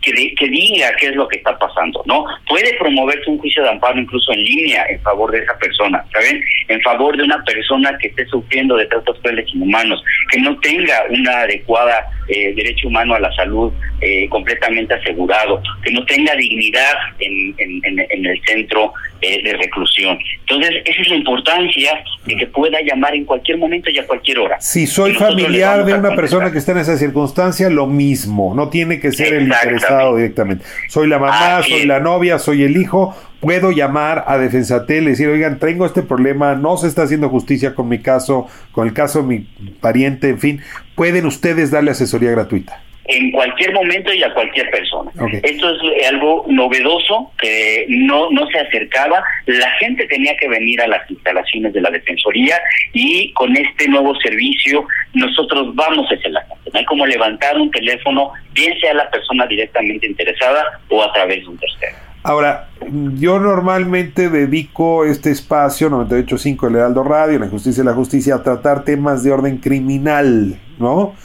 que, 0.01 0.33
que 0.35 0.47
diga 0.47 0.91
qué 0.99 1.07
es 1.07 1.15
lo 1.15 1.27
que 1.27 1.37
está 1.37 1.57
pasando, 1.57 2.01
¿no? 2.05 2.25
Puede 2.47 2.73
promoverse 2.77 3.29
un 3.29 3.37
juicio 3.39 3.63
de 3.63 3.69
amparo 3.69 3.99
incluso 3.99 4.31
en 4.33 4.43
línea 4.43 4.85
en 4.89 5.01
favor 5.01 5.31
de 5.31 5.39
esa 5.39 5.57
persona, 5.57 6.03
¿saben? 6.11 6.43
En 6.67 6.81
favor 6.81 7.17
de 7.17 7.23
una 7.23 7.43
persona 7.43 7.97
que 8.01 8.07
esté 8.07 8.25
sufriendo 8.27 8.75
de 8.75 8.85
tratos 8.85 9.17
crueles 9.21 9.47
inhumanos, 9.53 10.03
que 10.31 10.39
no 10.39 10.57
tenga 10.59 11.03
una 11.09 11.41
adecuada 11.41 12.05
eh, 12.27 12.53
derecho 12.55 12.87
humano 12.87 13.15
a 13.15 13.19
la 13.19 13.31
salud 13.33 13.71
eh, 14.01 14.29
completamente 14.29 14.93
asegurado, 14.93 15.61
que 15.83 15.91
no 15.91 16.05
tenga 16.05 16.35
dignidad 16.35 16.93
en, 17.19 17.55
en, 17.57 17.81
en, 18.09 18.25
el 18.25 18.41
centro 18.45 18.93
eh, 19.21 19.43
de 19.43 19.53
reclusión. 19.53 20.17
Entonces, 20.41 20.81
esa 20.85 21.01
es 21.01 21.09
la 21.09 21.15
importancia 21.15 22.03
de 22.25 22.35
que 22.35 22.47
pueda 22.47 22.79
llamar 22.81 23.15
en 23.15 23.25
cualquier 23.25 23.57
momento 23.57 23.89
y 23.89 23.99
a 23.99 24.07
cualquier 24.07 24.39
hora. 24.39 24.59
Si 24.59 24.87
soy 24.87 25.13
familiar 25.13 25.85
de 25.85 25.93
una 25.93 26.15
persona 26.15 26.51
que 26.51 26.57
está 26.57 26.71
en 26.71 26.79
esa 26.79 26.97
circunstancia, 26.97 27.69
lo 27.69 27.87
mismo, 27.87 28.53
no 28.55 28.69
tiene 28.69 28.99
que 28.99 29.11
ser 29.11 29.33
el 29.33 29.43
interesado 29.43 30.15
directamente. 30.15 30.65
Soy 30.87 31.07
la 31.07 31.19
mamá, 31.19 31.61
soy 31.63 31.85
la 31.85 31.99
novia, 31.99 32.39
soy 32.39 32.63
el 32.63 32.77
hijo, 32.77 33.15
puedo 33.39 33.71
llamar 33.71 34.23
a 34.27 34.37
Defensatel 34.37 35.03
y 35.03 35.09
decir, 35.11 35.27
oigan, 35.27 35.59
tengo 35.59 35.85
este 35.85 36.01
problema, 36.01 36.55
no 36.55 36.77
se 36.77 36.87
está 36.87 37.03
haciendo 37.03 37.29
justicia 37.29 37.75
con 37.75 37.87
mi 37.87 37.99
caso, 37.99 38.47
con 38.71 38.87
el 38.87 38.93
caso 38.93 39.21
de 39.21 39.27
mi 39.27 39.39
pariente, 39.81 40.29
en 40.29 40.39
fin, 40.39 40.61
pueden 40.95 41.25
ustedes 41.25 41.71
darle 41.71 41.91
asesoría 41.91 42.31
gratuita 42.31 42.83
en 43.09 43.31
cualquier 43.31 43.73
momento 43.73 44.13
y 44.13 44.21
a 44.21 44.31
cualquier 44.33 44.69
persona. 44.69 45.11
Esto 45.41 45.75
es 45.95 46.07
algo 46.07 46.45
novedoso 46.47 47.31
que 47.39 47.85
no, 47.89 48.29
no 48.29 48.47
se 48.51 48.59
acercaba. 48.59 49.23
La 49.47 49.69
gente 49.79 50.05
tenía 50.05 50.37
que 50.37 50.47
venir 50.47 50.79
a 50.81 50.87
las 50.87 51.09
instalaciones 51.09 51.73
de 51.73 51.81
la 51.81 51.89
Defensoría 51.89 52.59
y 52.93 53.33
con 53.33 53.57
este 53.57 53.87
nuevo 53.87 54.15
servicio 54.19 54.85
nosotros 55.13 55.73
vamos 55.75 56.07
hacia 56.07 56.29
la 56.29 56.41
gente. 56.41 56.69
No 56.71 56.79
hay 56.79 56.85
como 56.85 57.05
levantar 57.07 57.57
un 57.57 57.71
teléfono, 57.71 58.31
bien 58.53 58.79
sea 58.79 58.93
la 58.93 59.09
persona 59.09 59.47
directamente 59.47 60.05
interesada 60.05 60.79
o 60.89 61.03
a 61.03 61.11
través 61.11 61.41
de 61.41 61.47
un 61.47 61.57
tercero. 61.57 61.95
Ahora, 62.21 62.67
yo 63.15 63.39
normalmente 63.39 64.29
dedico 64.29 65.05
este 65.05 65.31
espacio 65.31 65.89
98.5 65.89 66.67
El 66.67 66.75
Heraldo 66.75 67.03
Radio, 67.03 67.39
la 67.39 67.47
justicia 67.47 67.81
y 67.81 67.85
la 67.85 67.93
justicia, 67.93 68.35
a 68.35 68.43
tratar 68.43 68.83
temas 68.83 69.23
de 69.23 69.31
orden 69.31 69.57
criminal, 69.57 70.59
¿no? 70.77 71.15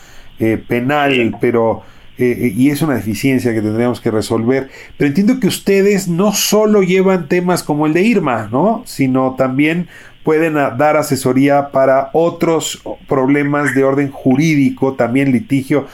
Eh, 0.40 0.62
penal, 0.66 1.36
pero 1.40 1.82
eh, 2.18 2.36
eh, 2.40 2.52
y 2.56 2.70
es 2.70 2.82
una 2.82 2.94
deficiencia 2.94 3.54
que 3.54 3.62
tendríamos 3.62 4.00
que 4.00 4.10
resolver. 4.10 4.68
Pero 4.96 5.08
entiendo 5.08 5.38
que 5.38 5.46
ustedes 5.46 6.08
no 6.08 6.32
solo 6.32 6.82
llevan 6.82 7.28
temas 7.28 7.62
como 7.62 7.86
el 7.86 7.92
de 7.92 8.02
Irma, 8.02 8.48
¿no? 8.50 8.82
Sino 8.84 9.36
también 9.36 9.88
pueden 10.24 10.54
dar 10.54 10.96
asesoría 10.96 11.70
para 11.70 12.10
otros 12.14 12.82
problemas 13.06 13.74
de 13.74 13.84
orden 13.84 14.10
jurídico, 14.10 14.94
también 14.94 15.32
litigio, 15.32 15.86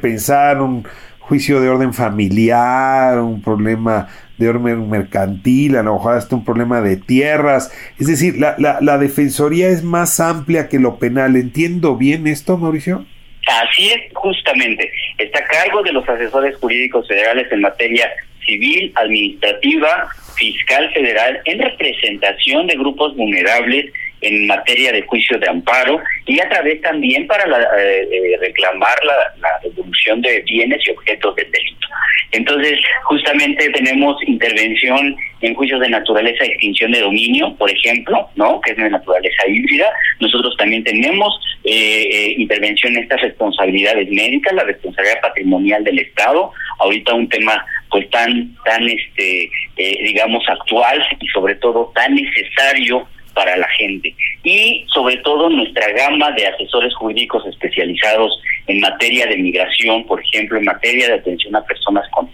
pensar 0.00 0.62
un 0.62 0.84
juicio 1.20 1.60
de 1.60 1.68
orden 1.68 1.92
familiar, 1.92 3.18
un 3.20 3.42
problema 3.42 4.08
de 4.38 4.48
orden 4.48 4.88
mercantil, 4.88 5.76
a 5.76 5.82
lo 5.82 5.94
mejor 5.94 6.14
hasta 6.14 6.34
un 6.34 6.44
problema 6.44 6.80
de 6.80 6.96
tierras. 6.96 7.70
Es 7.98 8.06
decir, 8.06 8.38
la, 8.38 8.54
la, 8.58 8.78
la 8.80 8.96
defensoría 8.98 9.68
es 9.68 9.84
más 9.84 10.18
amplia 10.18 10.68
que 10.68 10.78
lo 10.78 10.98
penal. 10.98 11.36
¿Entiendo 11.36 11.96
bien 11.96 12.26
esto, 12.26 12.56
Mauricio? 12.56 13.04
Así 13.46 13.90
es, 13.90 14.12
justamente. 14.14 14.90
Está 15.18 15.40
a 15.40 15.44
cargo 15.44 15.82
de 15.82 15.92
los 15.92 16.08
asesores 16.08 16.56
jurídicos 16.56 17.06
federales 17.06 17.50
en 17.52 17.60
materia 17.60 18.10
civil, 18.44 18.92
administrativa, 18.96 20.08
fiscal 20.36 20.90
federal, 20.92 21.40
en 21.44 21.58
representación 21.60 22.66
de 22.66 22.76
grupos 22.76 23.16
vulnerables 23.16 23.92
en 24.24 24.46
materia 24.46 24.92
de 24.92 25.02
juicio 25.02 25.38
de 25.38 25.48
amparo 25.48 26.00
y 26.26 26.40
a 26.40 26.48
través 26.48 26.80
también 26.80 27.26
para 27.26 27.44
eh, 27.44 28.08
eh, 28.10 28.36
reclamar 28.40 28.96
la, 29.04 29.14
la, 29.40 29.48
devolución 29.62 30.22
de 30.22 30.40
bienes 30.42 30.80
y 30.86 30.90
objetos 30.90 31.36
del 31.36 31.50
delito. 31.50 31.88
Entonces, 32.32 32.78
justamente 33.04 33.68
tenemos 33.70 34.16
intervención 34.26 35.16
en 35.40 35.54
juicios 35.54 35.80
de 35.80 35.88
naturaleza 35.90 36.44
extinción 36.44 36.90
de 36.92 37.00
dominio, 37.00 37.54
por 37.56 37.70
ejemplo, 37.70 38.28
¿no? 38.34 38.60
que 38.60 38.72
es 38.72 38.76
de 38.76 38.90
naturaleza 38.90 39.46
híbrida. 39.46 39.90
Nosotros 40.20 40.56
también 40.56 40.82
tenemos 40.84 41.38
eh, 41.64 42.34
intervención 42.38 42.96
en 42.96 43.04
estas 43.04 43.20
responsabilidades 43.20 44.08
médicas, 44.10 44.54
la 44.54 44.64
responsabilidad 44.64 45.20
patrimonial 45.20 45.84
del 45.84 45.98
Estado. 45.98 46.50
Ahorita 46.78 47.14
un 47.14 47.28
tema 47.28 47.64
pues 47.94 48.10
tan 48.10 48.52
tan 48.64 48.88
este 48.88 49.48
digamos 49.76 50.42
actual 50.48 51.00
y 51.20 51.28
sobre 51.28 51.54
todo 51.54 51.92
tan 51.94 52.12
necesario 52.12 53.06
para 53.34 53.56
la 53.56 53.68
gente. 53.68 54.14
Y 54.42 54.84
sobre 54.92 55.16
todo 55.18 55.48
nuestra 55.48 55.92
gama 55.92 56.32
de 56.32 56.46
asesores 56.46 56.92
jurídicos 56.94 57.46
especializados 57.46 58.40
en 58.66 58.80
materia 58.80 59.26
de 59.26 59.36
migración, 59.36 60.04
por 60.06 60.20
ejemplo, 60.20 60.58
en 60.58 60.64
materia 60.64 61.06
de 61.06 61.14
atención 61.14 61.54
a 61.54 61.62
personas 61.62 62.08
con, 62.10 62.28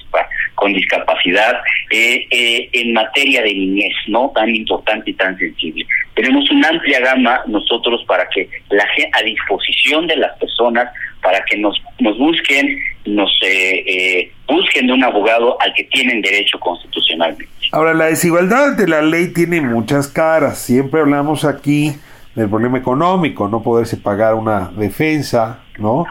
con 0.55 0.73
discapacidad, 0.73 1.61
eh, 1.91 2.27
eh, 2.31 2.69
en 2.73 2.95
materia 2.95 3.43
de 3.43 3.53
niñez, 3.53 3.95
¿no? 4.07 4.33
Tan 4.35 4.55
importante 4.55 5.11
y 5.11 5.15
tan 5.15 5.37
sensible. 5.37 5.87
Tenemos 6.15 6.51
una 6.51 6.69
amplia 6.69 7.01
gama 7.01 7.43
nosotros 7.47 8.03
para 8.07 8.27
que 8.29 8.49
la 8.71 8.87
a 9.13 9.23
disposición 9.23 10.07
de 10.07 10.17
las 10.17 10.37
personas 10.39 10.89
para 11.23 11.45
que 11.45 11.57
nos, 11.59 11.81
nos 11.99 12.17
busquen, 12.19 12.79
nos 13.05 13.30
eh, 13.42 13.84
eh, 13.86 14.32
busquen 14.46 14.86
de 14.86 14.92
un 14.92 15.05
abogado 15.05 15.61
al 15.61 15.72
que 15.74 15.84
tienen 15.84 16.20
derecho 16.20 16.59
constitucionalmente. 16.59 17.48
Ahora, 17.72 17.94
la 17.94 18.07
desigualdad 18.07 18.76
de 18.76 18.88
la 18.88 19.03
ley 19.03 19.28
tiene 19.28 19.61
muchas 19.61 20.09
caras. 20.09 20.59
Siempre 20.59 21.01
hablamos 21.01 21.44
aquí 21.44 21.94
del 22.34 22.48
problema 22.48 22.78
económico, 22.78 23.48
no 23.48 23.62
poderse 23.62 23.96
pagar 23.96 24.34
una 24.34 24.70
defensa, 24.76 25.61
¿no? 25.78 26.05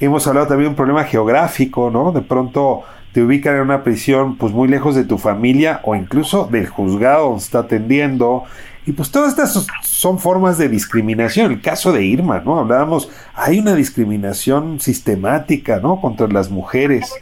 Hemos 0.00 0.26
hablado 0.26 0.48
también 0.48 0.66
de 0.66 0.70
un 0.70 0.76
problema 0.76 1.04
geográfico, 1.04 1.90
¿no? 1.90 2.12
De 2.12 2.22
pronto 2.22 2.84
te 3.12 3.22
ubican 3.22 3.54
en 3.54 3.62
una 3.62 3.82
prisión 3.82 4.36
pues 4.36 4.52
muy 4.52 4.68
lejos 4.68 4.94
de 4.94 5.04
tu 5.04 5.16
familia 5.16 5.80
o 5.84 5.94
incluso 5.94 6.46
del 6.46 6.66
juzgado 6.66 7.30
donde 7.30 7.42
está 7.42 7.60
atendiendo 7.60 8.44
y 8.86 8.92
pues 8.92 9.10
todas 9.10 9.30
estas 9.30 9.66
son 9.82 10.20
formas 10.20 10.58
de 10.58 10.68
discriminación. 10.68 11.50
El 11.50 11.60
caso 11.60 11.92
de 11.92 12.04
Irma, 12.04 12.40
¿no? 12.44 12.60
Hablábamos, 12.60 13.10
hay 13.34 13.58
una 13.58 13.74
discriminación 13.74 14.78
sistemática, 14.78 15.80
¿no? 15.80 16.00
Contra 16.00 16.28
las 16.28 16.50
mujeres. 16.50 17.12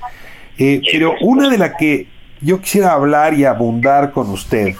Eh, 0.58 0.82
pero 0.92 1.14
una 1.22 1.48
de 1.48 1.56
la 1.56 1.74
que 1.78 2.06
yo 2.42 2.60
quisiera 2.60 2.92
hablar 2.92 3.32
y 3.32 3.46
abundar 3.46 4.12
con 4.12 4.28
usted, 4.28 4.74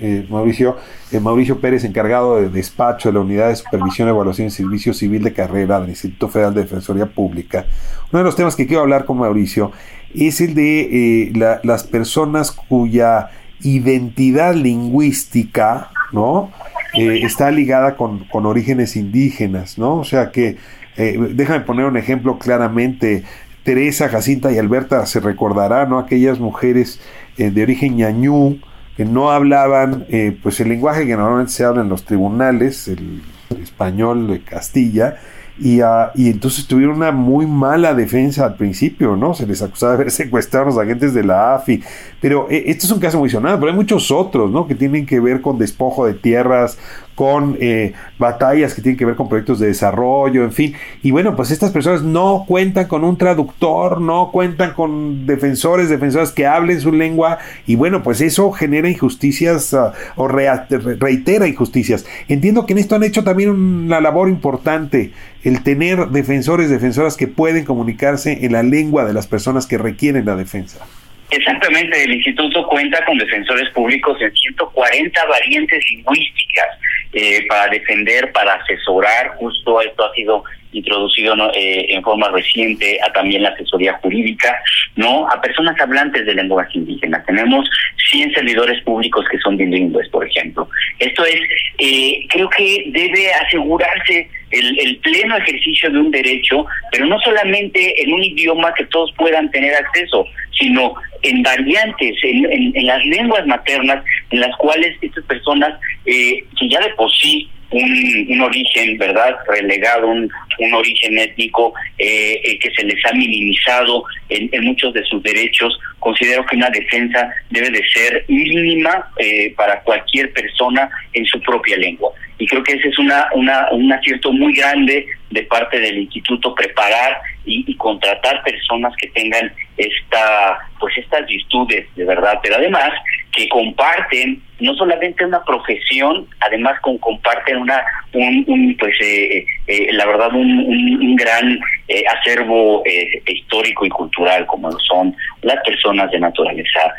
eh, 0.00 0.26
Mauricio, 0.30 0.76
eh, 1.10 1.18
Mauricio 1.18 1.60
Pérez, 1.60 1.82
encargado 1.82 2.36
de 2.36 2.48
despacho 2.48 3.08
de 3.08 3.14
la 3.14 3.20
Unidad 3.20 3.48
de 3.48 3.56
Supervisión, 3.56 4.08
Evaluación 4.08 4.46
y 4.46 4.50
Servicio 4.52 4.94
Civil 4.94 5.24
de 5.24 5.32
Carrera 5.32 5.80
del 5.80 5.90
Instituto 5.90 6.28
Federal 6.28 6.54
de 6.54 6.62
Defensoría 6.62 7.06
Pública. 7.06 7.66
Uno 8.12 8.20
de 8.20 8.24
los 8.24 8.36
temas 8.36 8.54
que 8.54 8.68
quiero 8.68 8.82
hablar 8.82 9.06
con 9.06 9.18
Mauricio 9.18 9.72
es 10.14 10.40
el 10.40 10.54
de 10.54 11.60
las 11.64 11.82
personas 11.82 12.52
cuya 12.52 13.30
identidad 13.62 14.54
lingüística 14.54 15.90
¿no? 16.12 16.50
Eh, 16.94 17.20
está 17.22 17.50
ligada 17.50 17.96
con, 17.96 18.26
orígenes 18.32 18.96
indígenas, 18.96 19.78
¿no? 19.78 19.96
O 19.96 20.04
sea 20.04 20.30
que, 20.30 20.56
eh, 20.96 21.18
déjame 21.34 21.60
poner 21.60 21.84
un 21.86 21.96
ejemplo 21.96 22.38
claramente, 22.38 23.24
Teresa, 23.62 24.08
Jacinta 24.08 24.50
y 24.50 24.58
Alberta 24.58 25.04
se 25.06 25.20
recordarán, 25.20 25.90
¿no? 25.90 25.98
Aquellas 25.98 26.40
mujeres 26.40 27.00
eh, 27.36 27.50
de 27.50 27.62
origen 27.62 27.96
ñañú 27.96 28.58
que 28.96 29.04
no 29.04 29.30
hablaban, 29.30 30.06
pues 30.42 30.58
el 30.58 30.70
lenguaje 30.70 31.06
que 31.06 31.16
normalmente 31.16 31.52
se 31.52 31.64
habla 31.64 31.82
en 31.82 31.88
los 31.88 32.04
tribunales, 32.04 32.88
el 32.88 33.22
español 33.62 34.26
de 34.26 34.40
Castilla, 34.40 35.18
y, 35.60 35.82
uh, 35.82 36.10
y, 36.14 36.30
entonces 36.30 36.66
tuvieron 36.66 36.96
una 36.96 37.12
muy 37.12 37.46
mala 37.46 37.94
defensa 37.94 38.44
al 38.44 38.54
principio, 38.56 39.16
¿no? 39.16 39.34
Se 39.34 39.46
les 39.46 39.62
acusaba 39.62 39.92
de 39.92 39.96
haber 39.96 40.10
secuestrado 40.12 40.66
a 40.66 40.68
los 40.68 40.78
agentes 40.78 41.14
de 41.14 41.24
la 41.24 41.54
AFI. 41.54 41.82
Pero 42.20 42.48
eh, 42.50 42.64
este 42.66 42.86
es 42.86 42.92
un 42.92 43.00
caso 43.00 43.18
muy 43.18 43.30
sonado, 43.30 43.58
pero 43.58 43.70
hay 43.70 43.76
muchos 43.76 44.10
otros, 44.10 44.50
¿no? 44.50 44.66
Que 44.66 44.74
tienen 44.74 45.06
que 45.06 45.20
ver 45.20 45.40
con 45.40 45.58
despojo 45.58 46.06
de 46.06 46.14
tierras, 46.14 46.78
con 47.18 47.56
eh, 47.58 47.94
batallas 48.16 48.74
que 48.74 48.80
tienen 48.80 48.96
que 48.96 49.04
ver 49.04 49.16
con 49.16 49.28
proyectos 49.28 49.58
de 49.58 49.66
desarrollo, 49.66 50.44
en 50.44 50.52
fin. 50.52 50.74
Y 51.02 51.10
bueno, 51.10 51.34
pues 51.34 51.50
estas 51.50 51.72
personas 51.72 52.02
no 52.02 52.44
cuentan 52.46 52.86
con 52.86 53.02
un 53.02 53.16
traductor, 53.16 54.00
no 54.00 54.30
cuentan 54.30 54.72
con 54.72 55.26
defensores, 55.26 55.88
defensoras 55.88 56.30
que 56.30 56.46
hablen 56.46 56.80
su 56.80 56.92
lengua. 56.92 57.38
Y 57.66 57.74
bueno, 57.74 58.04
pues 58.04 58.20
eso 58.20 58.52
genera 58.52 58.88
injusticias 58.88 59.72
uh, 59.72 59.90
o 60.14 60.28
reitera 60.28 61.48
injusticias. 61.48 62.06
Entiendo 62.28 62.66
que 62.66 62.74
en 62.74 62.78
esto 62.78 62.94
han 62.94 63.02
hecho 63.02 63.24
también 63.24 63.50
una 63.50 64.00
labor 64.00 64.28
importante 64.28 65.12
el 65.44 65.62
tener 65.62 66.08
defensores, 66.08 66.70
defensoras 66.70 67.16
que 67.16 67.28
pueden 67.28 67.64
comunicarse 67.64 68.44
en 68.44 68.52
la 68.52 68.62
lengua 68.62 69.04
de 69.04 69.14
las 69.14 69.26
personas 69.26 69.66
que 69.66 69.78
requieren 69.78 70.26
la 70.26 70.36
defensa. 70.36 70.84
Exactamente, 71.30 72.04
el 72.04 72.14
instituto 72.14 72.66
cuenta 72.68 73.04
con 73.04 73.18
defensores 73.18 73.68
públicos 73.70 74.16
en 74.20 74.32
140 74.32 75.26
variantes 75.26 75.84
lingüísticas 75.90 76.66
eh, 77.12 77.46
para 77.48 77.70
defender, 77.70 78.32
para 78.32 78.54
asesorar, 78.54 79.36
justo 79.36 79.80
esto 79.82 80.06
ha 80.06 80.14
sido 80.14 80.44
introducido 80.72 81.34
eh, 81.54 81.86
en 81.88 82.02
forma 82.02 82.28
reciente 82.28 82.98
a 83.02 83.12
también 83.12 83.42
la 83.42 83.50
asesoría 83.50 83.94
jurídica, 84.02 84.56
¿no? 84.96 85.28
A 85.28 85.40
personas 85.40 85.80
hablantes 85.80 86.26
de 86.26 86.34
lenguas 86.34 86.68
indígenas. 86.74 87.24
Tenemos 87.26 87.68
100 88.10 88.34
servidores 88.34 88.82
públicos 88.82 89.24
que 89.30 89.38
son 89.38 89.56
bilingües, 89.56 90.08
por 90.08 90.26
ejemplo. 90.26 90.68
Esto 90.98 91.24
es, 91.24 91.40
eh, 91.78 92.26
creo 92.28 92.48
que 92.50 92.84
debe 92.88 93.32
asegurarse 93.32 94.28
el, 94.50 94.96
pleno 95.02 95.36
ejercicio 95.36 95.90
de 95.90 95.98
un 95.98 96.10
derecho, 96.10 96.66
pero 96.90 97.06
no 97.06 97.18
solamente 97.20 98.02
en 98.02 98.12
un 98.12 98.22
idioma 98.22 98.72
que 98.74 98.84
todos 98.86 99.12
puedan 99.16 99.50
tener 99.50 99.74
acceso, 99.74 100.26
sino 100.58 100.94
en 101.22 101.42
variantes, 101.42 102.16
en, 102.22 102.74
en, 102.74 102.86
las 102.86 103.04
lenguas 103.04 103.46
maternas, 103.46 104.02
en 104.30 104.40
las 104.40 104.56
cuales 104.56 104.96
estas 105.00 105.24
personas, 105.24 105.78
eh, 106.06 106.44
que 106.58 106.68
ya 106.68 106.80
de 106.80 106.90
por 106.94 107.10
sí 107.12 107.48
un, 107.70 108.40
origen, 108.40 108.96
¿verdad? 108.98 109.36
Relegado, 109.48 110.08
un, 110.08 110.30
un 110.58 110.74
origen 110.74 111.18
étnico 111.18 111.74
eh, 111.98 112.40
eh, 112.44 112.58
que 112.58 112.70
se 112.70 112.84
les 112.84 113.04
ha 113.04 113.12
minimizado 113.12 114.04
en, 114.28 114.64
muchos 114.64 114.92
de 114.94 115.04
sus 115.04 115.22
derechos. 115.22 115.78
Considero 115.98 116.44
que 116.46 116.56
una 116.56 116.70
defensa 116.70 117.30
debe 117.50 117.70
de 117.70 117.82
ser 117.92 118.24
mínima 118.28 119.10
eh, 119.18 119.52
para 119.56 119.80
cualquier 119.80 120.32
persona 120.32 120.88
en 121.12 121.24
su 121.26 121.40
propia 121.40 121.76
lengua. 121.76 122.10
Y 122.38 122.46
creo 122.46 122.62
que 122.62 122.74
ese 122.74 122.88
es 122.88 122.98
una, 122.98 123.26
una, 123.34 123.68
un 123.72 123.92
acierto 123.92 124.32
muy 124.32 124.54
grande 124.54 125.06
de 125.30 125.42
parte 125.42 125.78
del 125.80 125.98
instituto 125.98 126.54
preparar 126.54 127.18
y, 127.44 127.64
y 127.66 127.76
contratar 127.76 128.42
personas 128.44 128.94
que 128.96 129.08
tengan 129.08 129.52
esta 129.76 130.58
pues 130.80 130.96
estas 130.96 131.26
virtudes 131.26 131.86
de 131.94 132.04
verdad 132.04 132.38
pero 132.42 132.56
además 132.56 132.90
que 133.38 133.48
comparten 133.48 134.42
no 134.58 134.74
solamente 134.74 135.24
una 135.24 135.40
profesión, 135.44 136.26
además 136.40 136.74
con 136.80 136.98
comparten 136.98 137.58
una 137.58 137.80
un, 138.12 138.76
pues 138.76 138.92
eh, 139.00 139.46
eh, 139.68 139.92
la 139.92 140.06
verdad 140.06 140.34
un, 140.34 140.58
un, 140.58 141.14
gran 141.14 141.60
eh, 141.86 142.02
acervo 142.16 142.82
histórico 143.28 143.86
y 143.86 143.90
cultural 143.90 144.44
como 144.46 144.72
son 144.80 145.14
las 145.42 145.62
personas 145.64 146.10
de 146.10 146.18
naturaleza 146.18 146.92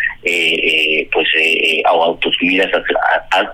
pues 1.11 1.27
autosumidas 1.85 2.71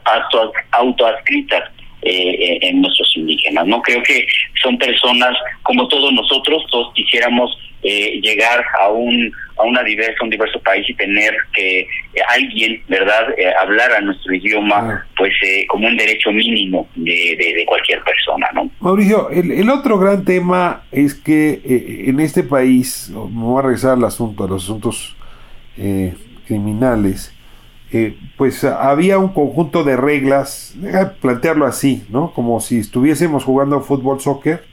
auto, 0.03 0.53
autoadscritas 0.71 1.71
en 2.03 2.81
nuestros 2.81 3.11
indígenas. 3.15 3.65
No 3.65 3.81
creo 3.81 4.03
que 4.03 4.27
son 4.61 4.77
personas 4.77 5.35
como 5.63 5.87
todos 5.87 6.13
nosotros, 6.13 6.63
todos 6.69 6.93
quisiéramos 6.93 7.57
eh, 7.87 8.19
llegar 8.23 8.65
a 8.79 8.89
un 8.89 9.31
a 9.57 9.63
una 9.63 9.83
diversa 9.83 10.23
un 10.23 10.29
diverso 10.29 10.59
país 10.61 10.89
y 10.89 10.93
tener 10.93 11.33
que 11.53 11.81
eh, 11.81 11.87
alguien 12.29 12.81
verdad 12.87 13.29
eh, 13.37 13.51
hablar 13.61 13.91
a 13.93 14.01
nuestro 14.01 14.33
idioma 14.33 15.05
pues 15.17 15.33
como 15.67 15.87
un 15.87 15.97
derecho 15.97 16.31
mínimo 16.31 16.87
de, 16.95 17.35
de, 17.37 17.65
cualquier 17.65 18.01
persona 18.03 18.47
no 18.53 18.69
Mauricio 18.79 19.29
el, 19.29 19.51
el 19.51 19.69
otro 19.69 19.97
gran 19.97 20.23
tema 20.23 20.83
es 20.91 21.13
que 21.13 21.61
en 22.07 22.19
este 22.19 22.43
país 22.43 23.09
me 23.09 23.43
voy 23.43 23.59
a 23.59 23.63
regresar 23.63 23.93
al 23.93 24.03
asunto 24.03 24.43
a 24.43 24.47
los 24.47 24.63
asuntos 24.63 25.15
criminales 26.47 27.35
pues 28.37 28.63
había 28.63 29.17
un 29.19 29.29
conjunto 29.29 29.83
de 29.83 29.95
reglas, 29.95 30.75
plantearlo 31.21 31.65
así, 31.65 32.03
¿no? 32.09 32.31
Como 32.33 32.59
si 32.59 32.79
estuviésemos 32.79 33.45
jugando 33.45 33.79
fútbol, 33.81 34.19
soccer, 34.19 34.63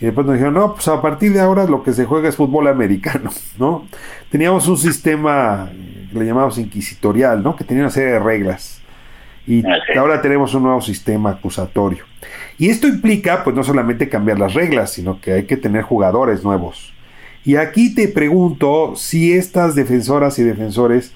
y 0.00 0.04
después 0.04 0.26
nos 0.26 0.34
dijeron, 0.34 0.54
no, 0.54 0.74
pues 0.74 0.88
a 0.88 1.00
partir 1.00 1.32
de 1.32 1.40
ahora 1.40 1.64
lo 1.64 1.82
que 1.82 1.92
se 1.92 2.04
juega 2.04 2.28
es 2.28 2.36
fútbol 2.36 2.68
americano, 2.68 3.30
¿no? 3.58 3.86
Teníamos 4.30 4.68
un 4.68 4.76
sistema 4.76 5.70
que 6.12 6.18
le 6.18 6.26
llamamos 6.26 6.58
inquisitorial, 6.58 7.42
¿no? 7.42 7.56
Que 7.56 7.64
tenía 7.64 7.84
una 7.84 7.90
serie 7.90 8.12
de 8.12 8.18
reglas. 8.18 8.82
Y 9.46 9.64
ah, 9.64 9.78
ahora 9.96 10.20
tenemos 10.20 10.54
un 10.54 10.64
nuevo 10.64 10.80
sistema 10.80 11.30
acusatorio. 11.30 12.04
Y 12.58 12.68
esto 12.68 12.88
implica, 12.88 13.44
pues 13.44 13.54
no 13.54 13.62
solamente 13.62 14.08
cambiar 14.08 14.38
las 14.38 14.54
reglas, 14.54 14.92
sino 14.92 15.20
que 15.20 15.32
hay 15.32 15.44
que 15.44 15.56
tener 15.56 15.82
jugadores 15.82 16.42
nuevos. 16.42 16.92
Y 17.44 17.56
aquí 17.56 17.94
te 17.94 18.08
pregunto 18.08 18.94
si 18.96 19.32
estas 19.32 19.76
defensoras 19.76 20.38
y 20.38 20.42
defensores, 20.42 21.14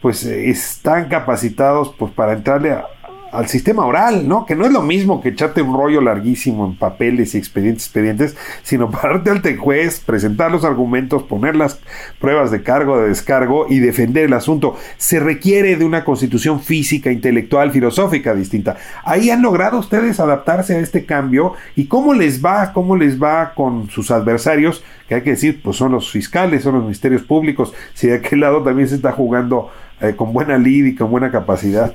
pues 0.00 0.24
están 0.24 1.08
capacitados 1.08 1.94
pues, 1.98 2.12
para 2.12 2.32
entrarle 2.32 2.72
a, 2.72 2.86
al 3.32 3.48
sistema 3.48 3.84
oral, 3.84 4.28
¿no? 4.28 4.46
Que 4.46 4.54
no 4.54 4.66
es 4.66 4.72
lo 4.72 4.82
mismo 4.82 5.20
que 5.20 5.30
echarte 5.30 5.62
un 5.62 5.76
rollo 5.76 6.00
larguísimo 6.00 6.66
en 6.66 6.76
papeles 6.76 7.34
y 7.34 7.38
expedientes, 7.38 7.84
expedientes, 7.84 8.36
sino 8.62 8.90
pararte 8.90 9.30
ante 9.30 9.56
juez, 9.56 10.00
presentar 10.00 10.50
los 10.50 10.64
argumentos, 10.64 11.22
poner 11.22 11.56
las 11.56 11.80
pruebas 12.20 12.50
de 12.50 12.62
cargo, 12.62 12.98
de 12.98 13.08
descargo 13.08 13.66
y 13.68 13.78
defender 13.78 14.24
el 14.24 14.32
asunto. 14.32 14.76
Se 14.96 15.20
requiere 15.20 15.76
de 15.76 15.84
una 15.84 16.04
constitución 16.04 16.60
física, 16.60 17.10
intelectual, 17.10 17.72
filosófica 17.72 18.34
distinta. 18.34 18.76
Ahí 19.04 19.30
han 19.30 19.42
logrado 19.42 19.78
ustedes 19.78 20.20
adaptarse 20.20 20.76
a 20.76 20.80
este 20.80 21.04
cambio 21.04 21.54
y 21.74 21.86
cómo 21.86 22.14
les 22.14 22.44
va, 22.44 22.72
cómo 22.72 22.96
les 22.96 23.22
va 23.22 23.52
con 23.54 23.90
sus 23.90 24.10
adversarios, 24.10 24.84
que 25.08 25.16
hay 25.16 25.22
que 25.22 25.30
decir, 25.30 25.60
pues 25.62 25.76
son 25.76 25.92
los 25.92 26.10
fiscales, 26.10 26.62
son 26.62 26.74
los 26.74 26.82
ministerios 26.82 27.22
públicos, 27.22 27.72
si 27.94 28.08
de 28.08 28.16
aquel 28.16 28.40
lado 28.40 28.62
también 28.62 28.88
se 28.88 28.96
está 28.96 29.12
jugando 29.12 29.70
eh, 30.00 30.14
con 30.16 30.32
buena 30.32 30.58
lid 30.58 30.86
y 30.86 30.94
con 30.94 31.10
buena 31.10 31.30
capacidad. 31.30 31.94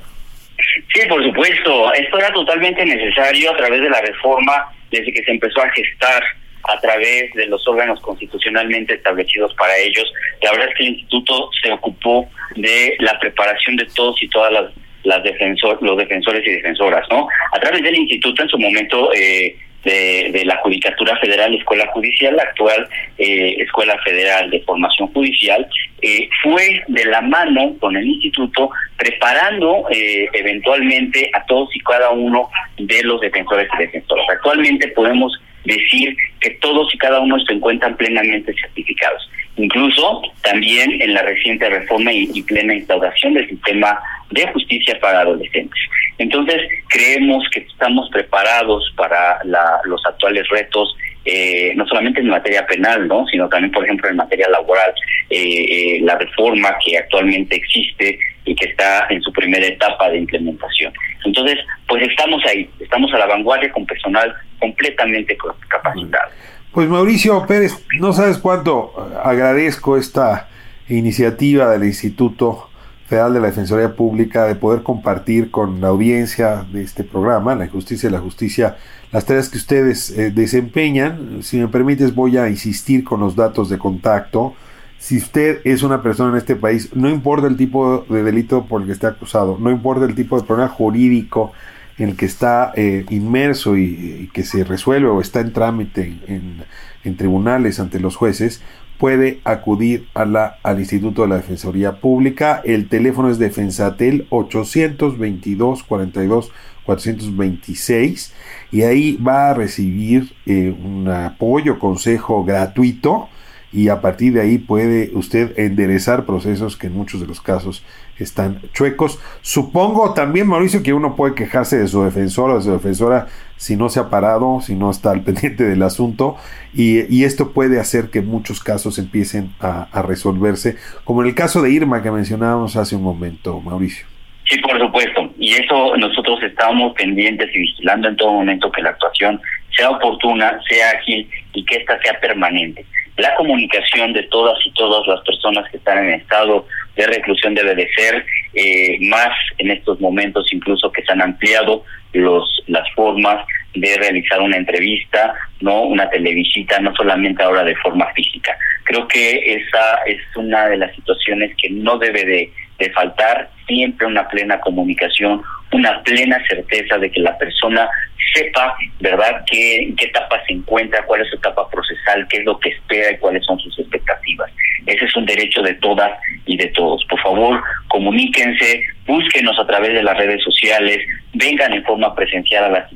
Sí, 0.94 1.00
por 1.08 1.22
supuesto. 1.24 1.92
Esto 1.94 2.18
era 2.18 2.32
totalmente 2.32 2.84
necesario 2.84 3.52
a 3.52 3.56
través 3.56 3.82
de 3.82 3.90
la 3.90 4.00
reforma, 4.00 4.68
desde 4.90 5.12
que 5.12 5.24
se 5.24 5.30
empezó 5.30 5.62
a 5.62 5.70
gestar 5.70 6.22
a 6.64 6.78
través 6.80 7.32
de 7.34 7.46
los 7.46 7.66
órganos 7.66 8.00
constitucionalmente 8.00 8.94
establecidos 8.94 9.52
para 9.54 9.76
ellos. 9.78 10.12
La 10.42 10.52
verdad 10.52 10.68
es 10.68 10.74
que 10.76 10.84
el 10.84 10.90
instituto 10.90 11.50
se 11.60 11.72
ocupó 11.72 12.28
de 12.56 12.96
la 13.00 13.18
preparación 13.18 13.76
de 13.76 13.86
todos 13.94 14.22
y 14.22 14.28
todas 14.28 14.52
las, 14.52 14.72
las 15.04 15.22
defensor, 15.24 15.82
los 15.82 15.96
defensores 15.96 16.46
y 16.46 16.50
defensoras, 16.52 17.06
¿no? 17.10 17.26
A 17.52 17.60
través 17.60 17.82
del 17.82 17.96
instituto 17.96 18.42
en 18.42 18.48
su 18.48 18.58
momento 18.58 19.12
eh, 19.14 19.56
de, 19.84 20.42
la 20.44 20.56
Judicatura 20.58 21.16
Federal, 21.18 21.54
Escuela 21.54 21.86
Judicial, 21.88 22.36
la 22.36 22.42
actual 22.44 22.88
eh, 23.18 23.56
Escuela 23.58 23.98
Federal 24.04 24.50
de 24.50 24.60
Formación 24.60 25.08
Judicial, 25.12 25.66
eh, 26.00 26.28
fue 26.42 26.82
de 26.88 27.04
la 27.06 27.20
mano 27.20 27.74
con 27.80 27.96
el 27.96 28.06
instituto 28.06 28.70
preparando 28.96 29.84
eh, 29.90 30.28
eventualmente 30.32 31.30
a 31.32 31.44
todos 31.46 31.74
y 31.74 31.80
cada 31.80 32.10
uno 32.10 32.48
de 32.78 33.02
los 33.02 33.20
defensores 33.20 33.68
y 33.74 33.78
defensoras. 33.78 34.26
Actualmente 34.30 34.88
podemos 34.88 35.32
decir 35.64 36.16
que 36.40 36.50
todos 36.60 36.92
y 36.94 36.98
cada 36.98 37.20
uno 37.20 37.38
se 37.40 37.52
encuentran 37.52 37.96
plenamente 37.96 38.52
certificados. 38.60 39.28
Incluso 39.56 40.22
también 40.42 41.00
en 41.00 41.14
la 41.14 41.22
reciente 41.22 41.68
reforma 41.68 42.12
y, 42.12 42.42
plena 42.42 42.74
instauración 42.74 43.34
del 43.34 43.48
sistema 43.48 43.98
de 44.30 44.46
justicia 44.48 44.98
para 44.98 45.20
adolescentes. 45.20 45.78
Entonces, 46.22 46.62
creemos 46.88 47.44
que 47.52 47.60
estamos 47.60 48.08
preparados 48.10 48.92
para 48.96 49.40
los 49.84 50.00
actuales 50.06 50.48
retos, 50.48 50.96
eh, 51.24 51.72
no 51.74 51.84
solamente 51.88 52.20
en 52.20 52.28
materia 52.28 52.64
penal, 52.64 53.08
no, 53.08 53.26
sino 53.26 53.48
también, 53.48 53.72
por 53.72 53.84
ejemplo, 53.84 54.08
en 54.08 54.16
materia 54.16 54.48
laboral. 54.48 54.94
Eh, 55.30 55.96
eh, 55.96 56.00
la 56.02 56.16
reforma 56.16 56.76
que 56.84 56.96
actualmente 56.96 57.56
existe 57.56 58.20
y 58.44 58.54
que 58.54 58.68
está 58.68 59.08
en 59.10 59.20
su 59.20 59.32
primera 59.32 59.66
etapa 59.66 60.10
de 60.10 60.18
implementación. 60.18 60.92
Entonces, 61.24 61.58
pues 61.88 62.08
estamos 62.08 62.40
ahí, 62.46 62.70
estamos 62.78 63.12
a 63.14 63.18
la 63.18 63.26
vanguardia 63.26 63.72
con 63.72 63.84
personal 63.84 64.32
completamente 64.60 65.36
capacitado. 65.68 66.30
Pues 66.70 66.88
Mauricio 66.88 67.44
Pérez, 67.48 67.84
no 67.98 68.12
sabes 68.12 68.38
cuánto 68.38 68.94
agradezco 69.24 69.96
esta 69.96 70.48
iniciativa 70.88 71.68
del 71.70 71.82
Instituto 71.82 72.70
Federal 73.12 73.34
de 73.34 73.40
la 73.40 73.48
Defensoría 73.48 73.94
Pública 73.94 74.46
de 74.46 74.54
poder 74.54 74.82
compartir 74.82 75.50
con 75.50 75.82
la 75.82 75.88
audiencia 75.88 76.64
de 76.72 76.82
este 76.82 77.04
programa, 77.04 77.54
La 77.54 77.68
Justicia 77.68 78.08
y 78.08 78.12
la 78.12 78.20
Justicia, 78.20 78.78
las 79.12 79.26
tareas 79.26 79.50
que 79.50 79.58
ustedes 79.58 80.08
eh, 80.12 80.30
desempeñan. 80.30 81.42
Si 81.42 81.58
me 81.58 81.68
permites, 81.68 82.14
voy 82.14 82.38
a 82.38 82.48
insistir 82.48 83.04
con 83.04 83.20
los 83.20 83.36
datos 83.36 83.68
de 83.68 83.76
contacto. 83.76 84.54
Si 84.96 85.18
usted 85.18 85.60
es 85.64 85.82
una 85.82 86.00
persona 86.00 86.30
en 86.30 86.38
este 86.38 86.56
país, 86.56 86.88
no 86.94 87.10
importa 87.10 87.48
el 87.48 87.58
tipo 87.58 88.06
de 88.08 88.22
delito 88.22 88.64
por 88.64 88.80
el 88.80 88.86
que 88.86 88.94
esté 88.94 89.08
acusado, 89.08 89.58
no 89.60 89.70
importa 89.70 90.06
el 90.06 90.14
tipo 90.14 90.40
de 90.40 90.46
problema 90.46 90.70
jurídico 90.70 91.52
en 91.98 92.08
el 92.08 92.16
que 92.16 92.24
está 92.24 92.72
eh, 92.76 93.04
inmerso 93.10 93.76
y, 93.76 94.30
que 94.32 94.42
se 94.42 94.64
resuelve 94.64 95.10
o 95.10 95.20
está 95.20 95.40
en 95.40 95.52
trámite 95.52 96.16
en, 96.28 97.16
tribunales 97.18 97.78
ante 97.78 98.00
los 98.00 98.16
jueces, 98.16 98.62
puede 99.02 99.40
acudir 99.42 100.06
a 100.14 100.24
la, 100.24 100.58
al 100.62 100.78
Instituto 100.78 101.22
de 101.22 101.28
la 101.28 101.34
Defensoría 101.34 102.00
Pública. 102.00 102.62
El 102.64 102.88
teléfono 102.88 103.30
es 103.30 103.38
Defensatel 103.40 104.28
822 104.30 105.82
42 105.82 106.52
426 106.86 108.32
y 108.70 108.82
ahí 108.82 109.16
va 109.16 109.50
a 109.50 109.54
recibir 109.54 110.32
eh, 110.46 110.72
un 110.84 111.08
apoyo, 111.08 111.80
consejo 111.80 112.44
gratuito 112.44 113.28
y 113.72 113.88
a 113.88 114.00
partir 114.00 114.34
de 114.34 114.42
ahí 114.42 114.58
puede 114.58 115.10
usted 115.14 115.58
enderezar 115.58 116.24
procesos 116.24 116.76
que 116.76 116.86
en 116.86 116.94
muchos 116.94 117.20
de 117.20 117.26
los 117.26 117.40
casos 117.40 117.84
están 118.18 118.60
chuecos. 118.72 119.18
Supongo 119.40 120.14
también, 120.14 120.46
Mauricio, 120.46 120.84
que 120.84 120.92
uno 120.92 121.16
puede 121.16 121.34
quejarse 121.34 121.76
de 121.76 121.88
su 121.88 122.04
defensor 122.04 122.50
o 122.50 122.56
de 122.58 122.62
su 122.62 122.70
defensora 122.70 123.26
si 123.62 123.76
no 123.76 123.88
se 123.88 124.00
ha 124.00 124.10
parado, 124.10 124.60
si 124.60 124.74
no 124.74 124.90
está 124.90 125.12
al 125.12 125.20
pendiente 125.24 125.62
del 125.62 125.82
asunto, 125.84 126.36
y, 126.74 127.22
esto 127.22 127.52
puede 127.52 127.78
hacer 127.78 128.10
que 128.10 128.20
muchos 128.20 128.60
casos 128.60 128.98
empiecen 128.98 129.50
a, 129.60 129.86
a, 129.92 130.02
resolverse, 130.02 130.76
como 131.04 131.22
en 131.22 131.28
el 131.28 131.34
caso 131.36 131.62
de 131.62 131.70
Irma 131.70 132.02
que 132.02 132.10
mencionábamos 132.10 132.74
hace 132.76 132.96
un 132.96 133.04
momento, 133.04 133.60
Mauricio. 133.60 134.04
Sí, 134.48 134.58
por 134.58 134.76
supuesto, 134.80 135.32
y 135.38 135.52
eso 135.52 135.96
nosotros 135.96 136.42
estamos 136.42 136.92
pendientes 136.94 137.48
y 137.54 137.60
vigilando 137.60 138.08
en 138.08 138.16
todo 138.16 138.32
momento 138.32 138.72
que 138.72 138.82
la 138.82 138.90
actuación 138.90 139.40
sea 139.76 139.90
oportuna, 139.90 140.60
sea 140.68 140.90
ágil 140.98 141.28
y 141.54 141.64
que 141.64 141.76
ésta 141.76 141.96
sea 142.02 142.18
permanente 142.18 142.84
la 143.16 143.34
comunicación 143.34 144.12
de 144.12 144.22
todas 144.24 144.58
y 144.64 144.70
todas 144.72 145.06
las 145.06 145.20
personas 145.20 145.70
que 145.70 145.76
están 145.76 145.98
en 145.98 146.14
estado 146.14 146.66
de 146.96 147.06
reclusión 147.06 147.54
debe 147.54 147.74
de 147.74 147.88
ser 147.94 148.24
eh, 148.54 148.98
más 149.02 149.30
en 149.58 149.70
estos 149.70 150.00
momentos 150.00 150.50
incluso 150.52 150.90
que 150.90 151.02
se 151.02 151.12
han 151.12 151.20
ampliado 151.20 151.84
los 152.12 152.62
las 152.66 152.88
formas 152.94 153.44
de 153.74 153.96
realizar 153.96 154.40
una 154.40 154.56
entrevista, 154.56 155.34
no 155.60 155.82
una 155.82 156.08
televisita, 156.10 156.78
no 156.80 156.94
solamente 156.94 157.42
ahora 157.42 157.64
de 157.64 157.76
forma 157.76 158.06
física. 158.12 158.56
Creo 158.84 159.06
que 159.08 159.54
esa 159.54 160.02
es 160.06 160.20
una 160.36 160.68
de 160.68 160.76
las 160.76 160.94
situaciones 160.94 161.54
que 161.56 161.70
no 161.70 161.98
debe 161.98 162.24
de, 162.24 162.52
faltar, 162.94 163.48
siempre 163.68 164.08
una 164.08 164.26
plena 164.26 164.58
comunicación 164.58 165.40
una 165.72 166.02
plena 166.02 166.42
certeza 166.48 166.98
de 166.98 167.10
que 167.10 167.20
la 167.20 167.36
persona 167.38 167.88
sepa, 168.34 168.76
¿verdad?, 169.00 169.44
qué, 169.46 169.94
etapa 169.98 170.42
se 170.46 170.54
encuentra, 170.54 171.04
cuál 171.04 171.22
es 171.22 171.28
su 171.28 171.36
etapa 171.36 171.68
procesal, 171.68 172.26
qué 172.28 172.38
es 172.38 172.44
lo 172.44 172.58
que 172.58 172.70
espera 172.70 173.12
y 173.12 173.18
cuáles 173.18 173.44
son 173.44 173.58
sus 173.58 173.78
expectativas. 173.78 174.50
Ese 174.86 175.04
es 175.04 175.16
un 175.16 175.26
derecho 175.26 175.62
de 175.62 175.74
todas 175.74 176.10
y 176.46 176.56
de 176.56 176.68
todos. 176.68 177.04
Por 177.04 177.20
favor, 177.20 177.62
comuníquense, 177.88 178.84
búsquenos 179.06 179.58
a 179.58 179.66
través 179.66 179.92
de 179.92 180.02
las 180.02 180.16
redes 180.16 180.42
sociales, 180.42 180.98
vengan 181.34 181.72
en 181.72 181.84
forma 181.84 182.14
presencial 182.14 182.64
a 182.64 182.68
la, 182.68 182.88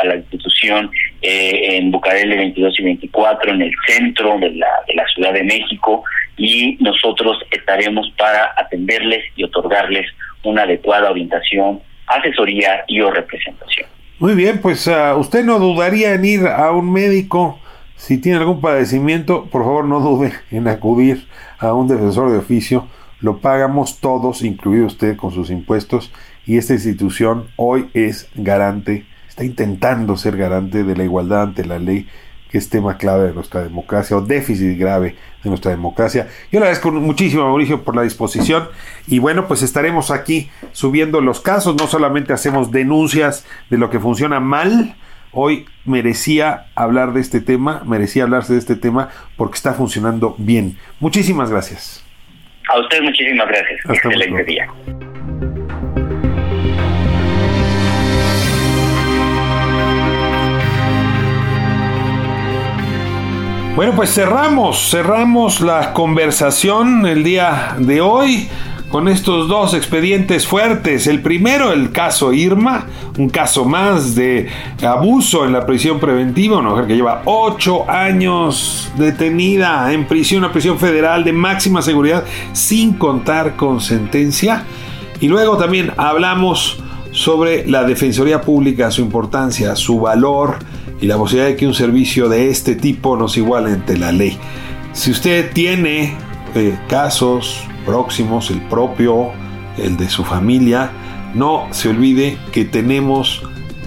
a 0.00 0.04
la 0.04 0.16
institución 0.16 0.90
eh, 1.22 1.76
en 1.76 1.90
Bucareli 1.90 2.36
22 2.36 2.80
y 2.80 2.82
24, 2.82 3.52
en 3.52 3.62
el 3.62 3.72
centro 3.86 4.38
de 4.38 4.50
la 4.50 5.06
Ciudad 5.14 5.32
de 5.32 5.44
México, 5.44 6.04
y 6.36 6.76
nosotros 6.80 7.38
estaremos 7.50 8.10
para 8.16 8.52
atenderles 8.56 9.24
y 9.36 9.44
otorgarles 9.44 10.06
una 10.42 10.62
adecuada 10.62 11.10
orientación, 11.10 11.80
asesoría 12.10 12.84
y 12.86 13.00
o 13.00 13.10
representación. 13.10 13.88
Muy 14.18 14.34
bien, 14.34 14.60
pues 14.60 14.86
uh, 14.86 15.16
usted 15.18 15.44
no 15.44 15.58
dudaría 15.58 16.14
en 16.14 16.24
ir 16.24 16.46
a 16.46 16.72
un 16.72 16.92
médico. 16.92 17.58
Si 17.96 18.18
tiene 18.18 18.38
algún 18.38 18.60
padecimiento, 18.60 19.46
por 19.46 19.62
favor 19.62 19.84
no 19.84 20.00
dude 20.00 20.32
en 20.50 20.68
acudir 20.68 21.26
a 21.58 21.72
un 21.72 21.88
defensor 21.88 22.30
de 22.30 22.38
oficio. 22.38 22.86
Lo 23.20 23.38
pagamos 23.38 24.00
todos, 24.00 24.42
incluido 24.42 24.86
usted 24.86 25.16
con 25.16 25.32
sus 25.32 25.50
impuestos. 25.50 26.12
Y 26.46 26.58
esta 26.58 26.72
institución 26.72 27.48
hoy 27.56 27.88
es 27.94 28.28
garante, 28.34 29.06
está 29.28 29.44
intentando 29.44 30.16
ser 30.16 30.36
garante 30.36 30.84
de 30.84 30.96
la 30.96 31.04
igualdad 31.04 31.42
ante 31.42 31.64
la 31.64 31.78
ley 31.78 32.08
que 32.50 32.58
es 32.58 32.68
tema 32.68 32.98
clave 32.98 33.28
de 33.28 33.32
nuestra 33.32 33.62
democracia 33.62 34.16
o 34.16 34.20
déficit 34.20 34.78
grave 34.78 35.16
de 35.42 35.48
nuestra 35.48 35.70
democracia. 35.70 36.28
Yo 36.50 36.58
le 36.58 36.66
agradezco 36.66 36.90
muchísimo, 36.90 37.44
Mauricio, 37.44 37.82
por 37.82 37.96
la 37.96 38.02
disposición 38.02 38.68
y 39.06 39.18
bueno, 39.18 39.46
pues 39.46 39.62
estaremos 39.62 40.10
aquí 40.10 40.50
subiendo 40.72 41.20
los 41.20 41.40
casos, 41.40 41.76
no 41.76 41.86
solamente 41.86 42.32
hacemos 42.32 42.70
denuncias 42.70 43.46
de 43.70 43.78
lo 43.78 43.90
que 43.90 44.00
funciona 44.00 44.40
mal, 44.40 44.96
hoy 45.32 45.66
merecía 45.84 46.66
hablar 46.74 47.12
de 47.12 47.20
este 47.20 47.40
tema, 47.40 47.82
merecía 47.86 48.24
hablarse 48.24 48.54
de 48.54 48.58
este 48.58 48.76
tema 48.76 49.10
porque 49.36 49.56
está 49.56 49.72
funcionando 49.74 50.34
bien. 50.38 50.76
Muchísimas 50.98 51.50
gracias. 51.50 52.04
A 52.68 52.78
usted 52.78 53.02
muchísimas 53.02 53.48
gracias. 53.48 53.80
Hasta 53.84 54.08
Excelente 54.08 54.44
día. 54.44 54.66
Bueno, 63.76 63.94
pues 63.94 64.12
cerramos, 64.12 64.90
cerramos 64.90 65.60
la 65.60 65.92
conversación 65.92 67.06
el 67.06 67.22
día 67.22 67.76
de 67.78 68.00
hoy 68.00 68.48
con 68.90 69.06
estos 69.06 69.48
dos 69.48 69.74
expedientes 69.74 70.46
fuertes. 70.46 71.06
El 71.06 71.22
primero, 71.22 71.72
el 71.72 71.92
caso 71.92 72.32
Irma, 72.32 72.86
un 73.16 73.30
caso 73.30 73.64
más 73.64 74.16
de 74.16 74.48
abuso 74.82 75.46
en 75.46 75.52
la 75.52 75.64
prisión 75.64 76.00
preventiva, 76.00 76.58
una 76.58 76.70
mujer 76.70 76.88
que 76.88 76.96
lleva 76.96 77.22
ocho 77.24 77.88
años 77.88 78.90
detenida 78.98 79.92
en 79.92 80.04
prisión, 80.06 80.42
una 80.44 80.52
prisión 80.52 80.76
federal 80.78 81.22
de 81.22 81.32
máxima 81.32 81.80
seguridad, 81.80 82.24
sin 82.52 82.94
contar 82.94 83.54
con 83.54 83.80
sentencia. 83.80 84.64
Y 85.20 85.28
luego 85.28 85.56
también 85.56 85.92
hablamos 85.96 86.82
sobre 87.12 87.66
la 87.68 87.84
Defensoría 87.84 88.40
Pública, 88.40 88.90
su 88.90 89.00
importancia, 89.00 89.76
su 89.76 90.00
valor 90.00 90.58
y 91.00 91.06
la 91.06 91.16
posibilidad 91.16 91.48
de 91.48 91.56
que 91.56 91.66
un 91.66 91.74
servicio 91.74 92.28
de 92.28 92.50
este 92.50 92.74
tipo 92.74 93.16
nos 93.16 93.36
iguale 93.36 93.72
ante 93.72 93.96
la 93.96 94.12
ley. 94.12 94.38
Si 94.92 95.10
usted 95.10 95.52
tiene 95.52 96.14
eh, 96.54 96.78
casos 96.88 97.62
próximos, 97.86 98.50
el 98.50 98.60
propio, 98.68 99.30
el 99.78 99.96
de 99.96 100.08
su 100.10 100.24
familia, 100.24 100.90
no 101.34 101.68
se 101.70 101.88
olvide 101.88 102.38
que 102.52 102.64
tenemos 102.64 103.42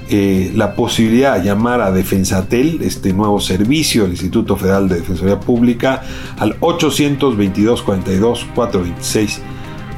eh, 0.10 0.52
la 0.56 0.76
posibilidad 0.76 1.38
de 1.38 1.46
llamar 1.46 1.82
a 1.82 1.92
Defensatel, 1.92 2.82
este 2.82 3.14
nuevo 3.14 3.40
servicio 3.40 4.04
del 4.04 4.12
Instituto 4.12 4.56
Federal 4.58 4.90
de 4.90 4.96
Defensoría 4.96 5.40
Pública, 5.40 6.04
al 6.38 6.56
822 6.60 7.82
42 7.84 8.46
426. 8.56 9.42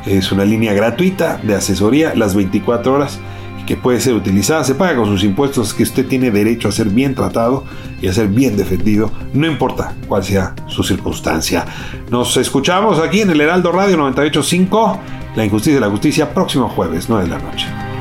Es 0.06 0.32
una 0.32 0.46
línea 0.46 0.74
gratuita 0.74 1.40
de 1.42 1.56
asesoría 1.56 2.14
las 2.16 2.36
24 2.36 2.94
horas 2.94 3.20
que 3.66 3.76
puede 3.76 4.00
ser 4.00 4.14
utilizada, 4.14 4.64
se 4.64 4.76
paga 4.76 4.96
con 4.96 5.06
sus 5.06 5.24
impuestos, 5.24 5.74
que 5.74 5.84
usted 5.84 6.06
tiene 6.06 6.32
derecho 6.32 6.70
a 6.70 6.72
ser 6.72 6.90
bien 6.90 7.16
tratado 7.16 7.66
y 8.02 8.08
a 8.08 8.14
ser 8.14 8.28
bien 8.28 8.58
defendido, 8.58 9.12
no 9.34 9.48
importa 9.48 9.94
cuál 10.08 10.24
sea 10.24 10.54
su 10.68 10.84
circunstancia. 10.84 11.66
Nos 12.10 12.38
escuchamos 12.38 13.00
aquí 13.00 13.22
en 13.22 13.32
el 13.32 13.42
Heraldo 13.42 13.72
Radio 13.72 13.98
985, 13.98 15.00
La 15.36 15.46
Injusticia 15.46 15.78
y 15.78 15.82
la 15.82 15.90
Justicia, 15.90 16.34
próximo 16.34 16.70
jueves, 16.70 17.08
9 17.10 17.24
de 17.24 17.30
la 17.30 17.40
noche. 17.40 17.95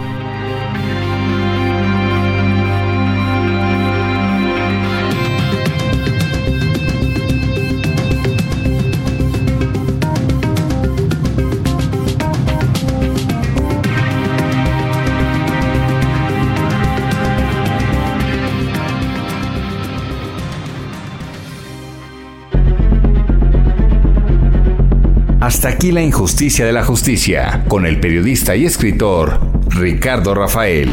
Hasta 25.65 25.77
aquí 25.77 25.93
la 25.93 26.03
injusticia 26.03 26.67
de 26.67 26.73
la 26.73 26.85
justicia, 26.85 27.65
con 27.69 27.87
el 27.87 27.99
periodista 27.99 28.55
y 28.55 28.67
escritor 28.67 29.41
Ricardo 29.71 30.35
Rafael. 30.35 30.91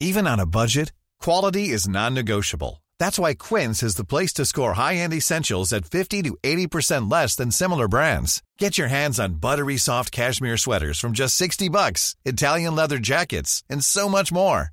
Even 0.00 0.26
on 0.26 0.40
a 0.40 0.46
budget, 0.46 0.92
quality 1.20 1.68
is 1.68 1.86
non-negotiable. 1.86 2.82
That's 2.98 3.20
why 3.20 3.34
Quince 3.34 3.84
is 3.84 3.94
the 3.94 4.04
place 4.04 4.32
to 4.32 4.44
score 4.44 4.74
high-end 4.74 5.14
essentials 5.14 5.72
at 5.72 5.84
50 5.84 6.22
to 6.24 6.36
80% 6.42 7.08
less 7.08 7.36
than 7.36 7.52
similar 7.52 7.86
brands. 7.86 8.42
Get 8.58 8.76
your 8.76 8.88
hands 8.88 9.20
on 9.20 9.34
buttery 9.34 9.76
soft 9.76 10.10
cashmere 10.10 10.56
sweaters 10.56 10.98
from 10.98 11.12
just 11.12 11.36
60 11.36 11.68
bucks, 11.68 12.16
Italian 12.24 12.74
leather 12.74 12.98
jackets, 12.98 13.62
and 13.70 13.84
so 13.84 14.08
much 14.08 14.32
more. 14.32 14.72